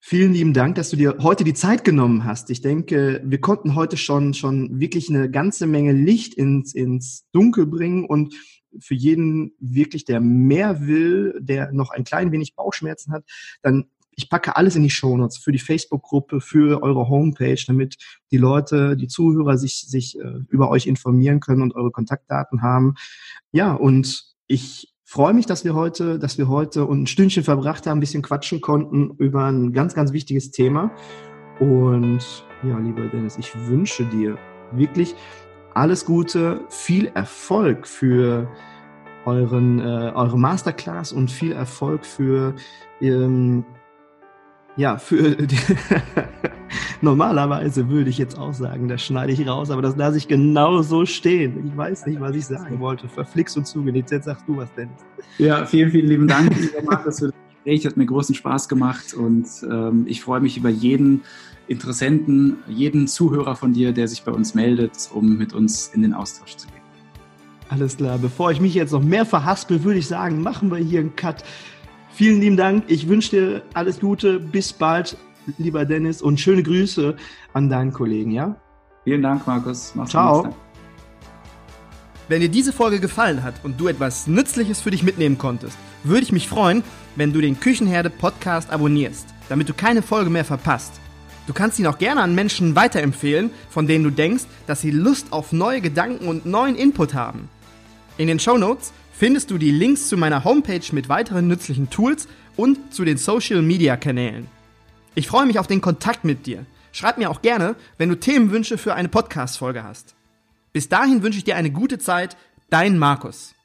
Vielen 0.00 0.32
lieben 0.32 0.54
Dank, 0.54 0.76
dass 0.76 0.90
du 0.90 0.96
dir 0.96 1.16
heute 1.20 1.44
die 1.44 1.54
Zeit 1.54 1.84
genommen 1.84 2.24
hast. 2.24 2.50
Ich 2.50 2.62
denke, 2.62 3.20
wir 3.24 3.40
konnten 3.40 3.74
heute 3.74 3.96
schon, 3.96 4.32
schon 4.32 4.80
wirklich 4.80 5.08
eine 5.08 5.30
ganze 5.30 5.66
Menge 5.66 5.92
Licht 5.92 6.34
ins, 6.34 6.72
ins 6.72 7.26
Dunkel 7.32 7.66
bringen 7.66 8.04
und 8.04 8.34
für 8.78 8.94
jeden 8.94 9.52
wirklich, 9.58 10.04
der 10.04 10.20
mehr 10.20 10.86
will, 10.86 11.38
der 11.40 11.72
noch 11.72 11.90
ein 11.90 12.04
klein 12.04 12.32
wenig 12.32 12.54
Bauchschmerzen 12.54 13.12
hat, 13.12 13.24
dann 13.62 13.86
ich 14.18 14.28
packe 14.28 14.56
alles 14.56 14.74
in 14.74 14.82
die 14.82 14.90
Shownotes 14.90 15.38
für 15.38 15.52
die 15.52 15.60
Facebook-Gruppe, 15.60 16.40
für 16.40 16.82
eure 16.82 17.08
Homepage, 17.08 17.62
damit 17.66 17.96
die 18.32 18.36
Leute, 18.36 18.96
die 18.96 19.06
Zuhörer 19.06 19.56
sich, 19.58 19.86
sich 19.86 20.18
äh, 20.18 20.40
über 20.48 20.70
euch 20.70 20.88
informieren 20.88 21.38
können 21.38 21.62
und 21.62 21.76
eure 21.76 21.92
Kontaktdaten 21.92 22.60
haben. 22.60 22.94
Ja, 23.52 23.74
und 23.74 24.24
ich 24.48 24.92
freue 25.08 25.32
mich, 25.32 25.46
dass 25.46 25.64
wir 25.64 25.74
heute, 25.74 26.18
dass 26.18 26.36
wir 26.36 26.48
heute 26.48 26.82
ein 26.82 27.06
Stündchen 27.06 27.42
verbracht 27.42 27.86
haben, 27.86 27.96
ein 27.96 28.00
bisschen 28.00 28.20
quatschen 28.20 28.60
konnten 28.60 29.12
über 29.16 29.46
ein 29.46 29.72
ganz, 29.72 29.94
ganz 29.94 30.12
wichtiges 30.12 30.50
Thema. 30.50 30.90
Und 31.60 32.44
ja, 32.62 32.78
lieber 32.78 33.06
Dennis, 33.06 33.38
ich 33.38 33.50
wünsche 33.66 34.04
dir 34.04 34.36
wirklich 34.70 35.14
alles 35.72 36.04
Gute, 36.04 36.60
viel 36.68 37.06
Erfolg 37.14 37.86
für 37.86 38.50
euren, 39.24 39.80
äh, 39.80 40.12
eure 40.14 40.38
Masterclass 40.38 41.12
und 41.12 41.30
viel 41.30 41.52
Erfolg 41.52 42.04
für 42.04 42.54
ähm, 43.00 43.64
ja, 44.76 44.98
für 44.98 45.36
normalerweise 47.02 47.88
würde 47.88 48.10
ich 48.10 48.18
jetzt 48.18 48.38
auch 48.38 48.52
sagen, 48.52 48.88
das 48.88 49.02
schneide 49.02 49.32
ich 49.32 49.46
raus, 49.46 49.70
aber 49.70 49.82
das 49.82 49.96
lasse 49.96 50.18
ich 50.18 50.28
genau 50.28 50.82
so 50.82 51.06
stehen. 51.06 51.66
Ich 51.66 51.76
weiß 51.76 52.06
nicht, 52.06 52.20
was 52.20 52.34
ich 52.34 52.46
sagen 52.46 52.80
wollte. 52.80 53.08
Verflixt 53.08 53.56
und 53.56 53.66
zugenäht. 53.66 54.10
Jetzt 54.10 54.24
sagst 54.24 54.44
du 54.46 54.56
was, 54.56 54.72
Dennis. 54.74 55.00
Ja, 55.38 55.64
vielen, 55.66 55.90
vielen 55.90 56.08
lieben 56.08 56.28
Dank, 56.28 56.50
lieber 56.58 56.82
Markus, 56.82 57.18
für 57.20 57.26
das 57.26 57.34
Gespräch, 57.54 57.86
hat 57.86 57.96
mir 57.96 58.06
großen 58.06 58.34
Spaß 58.34 58.68
gemacht 58.68 59.14
und 59.14 59.46
ähm, 59.70 60.04
ich 60.08 60.22
freue 60.22 60.40
mich 60.40 60.56
über 60.56 60.68
jeden 60.68 61.22
Interessenten, 61.68 62.56
jeden 62.66 63.06
Zuhörer 63.06 63.54
von 63.54 63.72
dir, 63.72 63.92
der 63.92 64.08
sich 64.08 64.22
bei 64.22 64.32
uns 64.32 64.54
meldet, 64.54 65.10
um 65.12 65.36
mit 65.36 65.52
uns 65.52 65.88
in 65.88 66.02
den 66.02 66.14
Austausch 66.14 66.56
zu 66.56 66.66
gehen. 66.68 66.78
Alles 67.68 67.98
klar, 67.98 68.18
bevor 68.18 68.50
ich 68.50 68.60
mich 68.60 68.72
jetzt 68.72 68.92
noch 68.92 69.02
mehr 69.02 69.26
verhaspel, 69.26 69.84
würde 69.84 69.98
ich 69.98 70.06
sagen, 70.06 70.42
machen 70.42 70.70
wir 70.70 70.78
hier 70.78 71.00
einen 71.00 71.14
Cut. 71.14 71.44
Vielen 72.10 72.40
lieben 72.40 72.56
Dank. 72.56 72.84
Ich 72.88 73.08
wünsche 73.08 73.30
dir 73.30 73.62
alles 73.74 74.00
Gute. 74.00 74.40
Bis 74.40 74.72
bald, 74.72 75.18
lieber 75.58 75.84
Dennis, 75.84 76.20
und 76.20 76.38
schöne 76.38 76.62
Grüße 76.62 77.16
an 77.52 77.68
deinen 77.68 77.92
Kollegen, 77.92 78.30
ja? 78.30 78.56
Vielen 79.04 79.22
Dank, 79.22 79.46
Markus. 79.46 79.92
Mach's 79.94 80.10
Ciao. 80.10 80.42
Gut. 80.42 80.54
Wenn 82.28 82.42
dir 82.42 82.50
diese 82.50 82.74
Folge 82.74 83.00
gefallen 83.00 83.42
hat 83.42 83.54
und 83.62 83.80
du 83.80 83.88
etwas 83.88 84.26
Nützliches 84.26 84.82
für 84.82 84.90
dich 84.90 85.02
mitnehmen 85.02 85.38
konntest, 85.38 85.78
würde 86.04 86.24
ich 86.24 86.32
mich 86.32 86.46
freuen, 86.46 86.84
wenn 87.16 87.32
du 87.32 87.40
den 87.40 87.58
Küchenherde 87.58 88.10
Podcast 88.10 88.70
abonnierst, 88.70 89.26
damit 89.48 89.68
du 89.68 89.72
keine 89.72 90.02
Folge 90.02 90.28
mehr 90.28 90.44
verpasst. 90.44 91.00
Du 91.46 91.54
kannst 91.54 91.78
ihn 91.78 91.86
auch 91.86 91.96
gerne 91.96 92.20
an 92.20 92.34
Menschen 92.34 92.76
weiterempfehlen, 92.76 93.50
von 93.70 93.86
denen 93.86 94.04
du 94.04 94.10
denkst, 94.10 94.44
dass 94.66 94.82
sie 94.82 94.90
Lust 94.90 95.32
auf 95.32 95.52
neue 95.52 95.80
Gedanken 95.80 96.28
und 96.28 96.44
neuen 96.44 96.76
Input 96.76 97.14
haben. 97.14 97.48
In 98.18 98.26
den 98.26 98.38
Show 98.38 98.58
Notes 98.58 98.92
findest 99.12 99.50
du 99.50 99.56
die 99.56 99.70
Links 99.70 100.08
zu 100.08 100.18
meiner 100.18 100.44
Homepage 100.44 100.84
mit 100.92 101.08
weiteren 101.08 101.48
nützlichen 101.48 101.88
Tools 101.88 102.28
und 102.56 102.92
zu 102.92 103.06
den 103.06 103.16
Social 103.16 103.62
Media 103.62 103.96
Kanälen. 103.96 104.57
Ich 105.18 105.26
freue 105.26 105.46
mich 105.46 105.58
auf 105.58 105.66
den 105.66 105.80
Kontakt 105.80 106.24
mit 106.24 106.46
dir. 106.46 106.64
Schreib 106.92 107.18
mir 107.18 107.28
auch 107.28 107.42
gerne, 107.42 107.74
wenn 107.96 108.08
du 108.08 108.14
Themenwünsche 108.14 108.78
für 108.78 108.94
eine 108.94 109.08
Podcast-Folge 109.08 109.82
hast. 109.82 110.14
Bis 110.72 110.88
dahin 110.88 111.24
wünsche 111.24 111.38
ich 111.38 111.44
dir 111.44 111.56
eine 111.56 111.72
gute 111.72 111.98
Zeit, 111.98 112.36
dein 112.70 112.96
Markus. 112.98 113.56